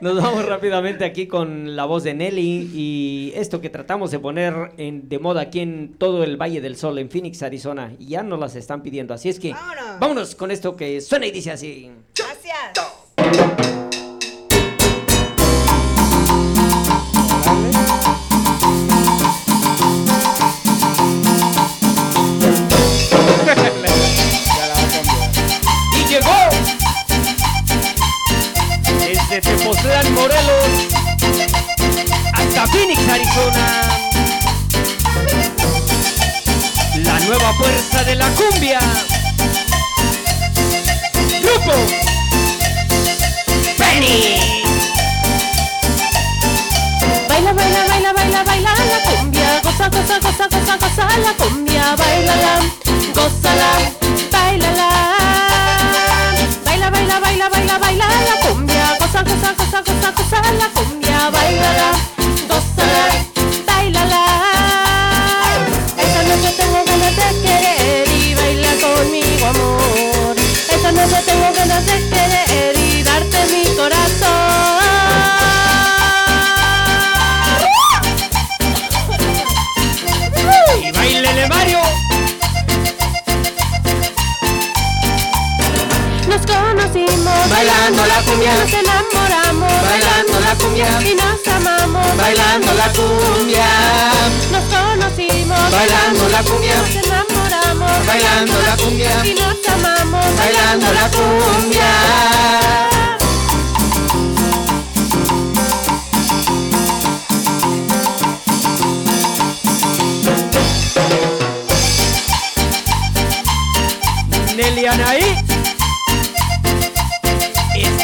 Nos 0.00 0.16
vamos 0.22 0.46
rápidamente 0.46 1.04
aquí 1.04 1.26
con 1.26 1.76
la 1.76 1.84
voz 1.84 2.04
de 2.04 2.14
Nelly 2.14 2.70
y 2.72 3.32
esto 3.36 3.60
que 3.60 3.68
tratamos 3.68 4.12
de 4.12 4.18
poner 4.18 4.72
en- 4.78 5.10
de 5.10 5.18
moda 5.18 5.42
aquí 5.42 5.60
en 5.60 5.92
todo 5.98 6.24
el 6.24 6.38
Valle 6.38 6.62
del 6.62 6.74
Sol, 6.76 6.98
en 7.00 7.10
Phoenix, 7.10 7.42
Arizona. 7.42 7.92
Y 7.98 8.06
ya 8.06 8.22
nos 8.22 8.40
las 8.40 8.56
están 8.56 8.82
pidiendo. 8.82 9.12
Así 9.12 9.28
es 9.28 9.38
que 9.38 9.52
Vámonos. 9.52 10.00
vámonos 10.00 10.34
con 10.34 10.50
esto 10.50 10.74
que 10.74 11.02
suena 11.02 11.26
y 11.26 11.32
dice 11.32 11.50
así. 11.50 11.90
gracias. 12.16 12.72
Hasta 32.60 32.66
Phoenix, 32.72 32.98
Arizona. 33.08 33.66
La 37.04 37.18
nueva 37.20 37.54
fuerza 37.54 38.04
de 38.04 38.14
la 38.16 38.28
cumbia. 38.30 38.80
Grupo 41.42 41.72
Phoenix. 43.76 44.40
Baila, 47.28 47.52
baila, 47.52 47.84
baila, 47.88 48.12
baila, 48.12 48.44
baila 48.44 48.70
la 48.74 49.10
cumbia. 49.10 49.60
Goza, 49.62 49.88
goza, 49.88 50.18
goza, 50.20 50.48
goza, 50.48 50.76
goza 50.76 51.18
la 51.18 51.32
cumbia. 51.34 51.96
Bailala, 51.96 52.60
gózala, 53.14 53.70
bailala. 54.30 54.88
Baila, 56.64 56.90
baila, 56.90 57.20
baila, 57.20 57.48
baila, 57.48 57.78
baila 57.78 58.06
la 58.06 58.48
cumbia. 58.48 58.96
Goza, 59.00 59.22
goza, 59.22 59.54
goza, 59.56 59.82
goza, 59.82 60.10
goza 60.12 60.52
la 60.58 60.68
cumbia. 60.74 61.30
Bailala, 61.30 61.90
gózala, 62.50 63.06
bailala. 63.66 64.24
Esta 70.68 70.92
noche 70.92 71.22
tengo 71.26 71.52
ganas 71.54 71.86
de 71.86 71.94
querer 72.10 72.49
Bailando 87.50 88.06
la 88.06 88.22
cumbia. 88.22 88.54
Nos 88.54 88.72
enamoramos 88.72 89.72
Bailando 89.88 90.40
la 90.40 90.54
cumbia. 90.54 90.86
Y 91.02 91.14
nos 91.14 91.48
amamos 91.54 92.16
Bailando 92.16 92.72
la 92.74 92.88
cumbia. 92.92 93.66
Nos 94.52 94.64
conocimos 94.64 95.70
Bailando 95.70 96.28
la 96.28 96.42
cumbia. 96.42 96.74
Nos 96.76 96.90
enamoramos 97.06 98.06
Bailando 98.06 98.62
la 98.62 98.76
cumbia. 98.76 99.24
Y 99.24 99.34
nos 99.34 99.68
amamos 99.68 100.24
Bailando 100.36 100.92
la 100.92 101.10
cumbia. 101.10 101.90
Nelly 114.56 114.86
Anaí. 114.86 115.59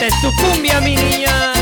Es 0.06 0.20
tu 0.20 0.32
cumbia, 0.36 0.80
mi 0.80 0.94
niña. 0.94 1.52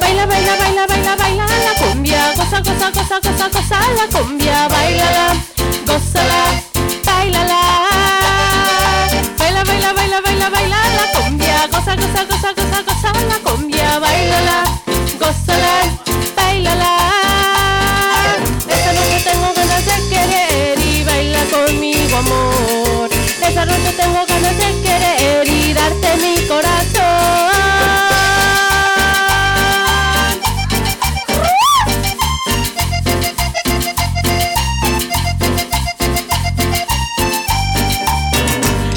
Baila, 0.00 0.26
baila, 0.26 0.56
baila, 0.56 0.86
baila, 0.86 1.16
baila 1.16 1.44
la 1.46 1.72
cumbia. 1.80 2.32
Goza, 2.36 2.60
goza, 2.60 2.90
goza, 2.90 3.20
goza, 3.24 3.48
goza 3.48 3.78
la 3.96 4.06
cumbia. 4.18 4.68
Bailala, 4.68 5.34
gózala, 5.34 5.49
Goza, 12.00 12.24
goza, 12.24 12.52
goza, 12.54 12.82
goza, 12.82 13.12
la 13.28 13.38
cumbia 13.50 13.98
Bailala, 13.98 14.64
gózala, 15.18 15.74
bailala 16.36 16.96
Esta 18.68 18.92
noche 18.92 19.20
tengo 19.24 19.52
ganas 19.54 19.84
de 19.86 20.08
querer 20.08 20.78
y 20.78 21.04
baila 21.04 21.44
conmigo, 21.44 22.16
amor 22.16 23.10
Esta 23.46 23.64
noche 23.66 23.92
tengo 23.96 24.24
ganas 24.26 24.56
de 24.56 24.80
querer 24.82 25.48
y 25.48 25.72
darte 25.74 26.16
mi 26.16 26.46
corazón 26.46 27.00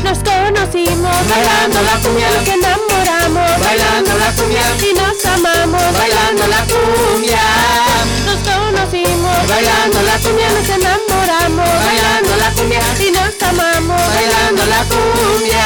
Nos 0.04 0.20
conocimos 0.20 1.28
Bailando 1.30 1.82
la 1.82 1.96
cumbia. 2.02 2.63
Bailando 3.74 4.16
la 4.20 4.32
cumbia. 4.34 4.62
Y 4.88 4.94
nos 4.94 5.26
amamos 5.26 5.82
Bailando 5.98 6.46
la 6.46 6.60
cumbia. 6.60 7.42
Nos 8.24 8.38
conocimos 8.48 9.48
Bailando 9.48 10.02
la 10.04 10.18
cumbia. 10.20 10.48
Nos 10.52 10.70
enamoramos 10.70 11.70
Bailando 11.84 12.36
la 12.38 12.52
cumbia. 12.52 12.82
Y 13.00 13.12
nos 13.12 13.42
amamos 13.42 14.00
Bailando 14.14 14.66
la 14.68 14.84
cumbia. 14.84 15.66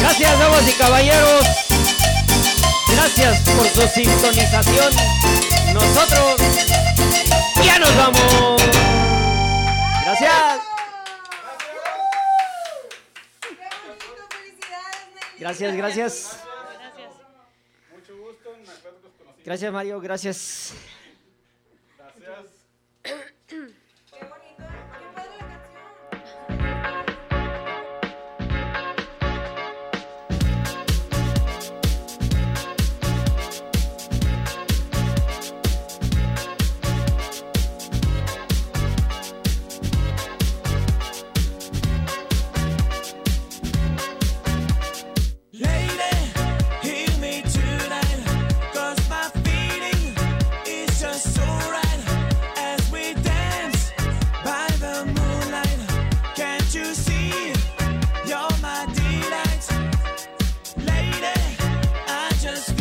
Gracias, 0.00 0.38
damas 0.40 0.68
y 0.68 0.72
caballeros. 0.72 1.31
Gracias 3.22 3.56
por 3.56 3.68
su 3.68 3.88
sintonización. 3.88 4.92
Nosotros 5.72 6.40
ya 7.64 7.78
nos 7.78 7.96
vamos. 7.96 8.62
Gracias. 10.04 10.60
Gracias, 15.38 15.76
gracias. 15.76 15.76
Gracias. 15.76 16.36
Mucho 17.92 18.16
gusto. 18.16 18.50
Gracias, 19.44 19.72
Mario, 19.72 20.00
gracias. 20.00 20.72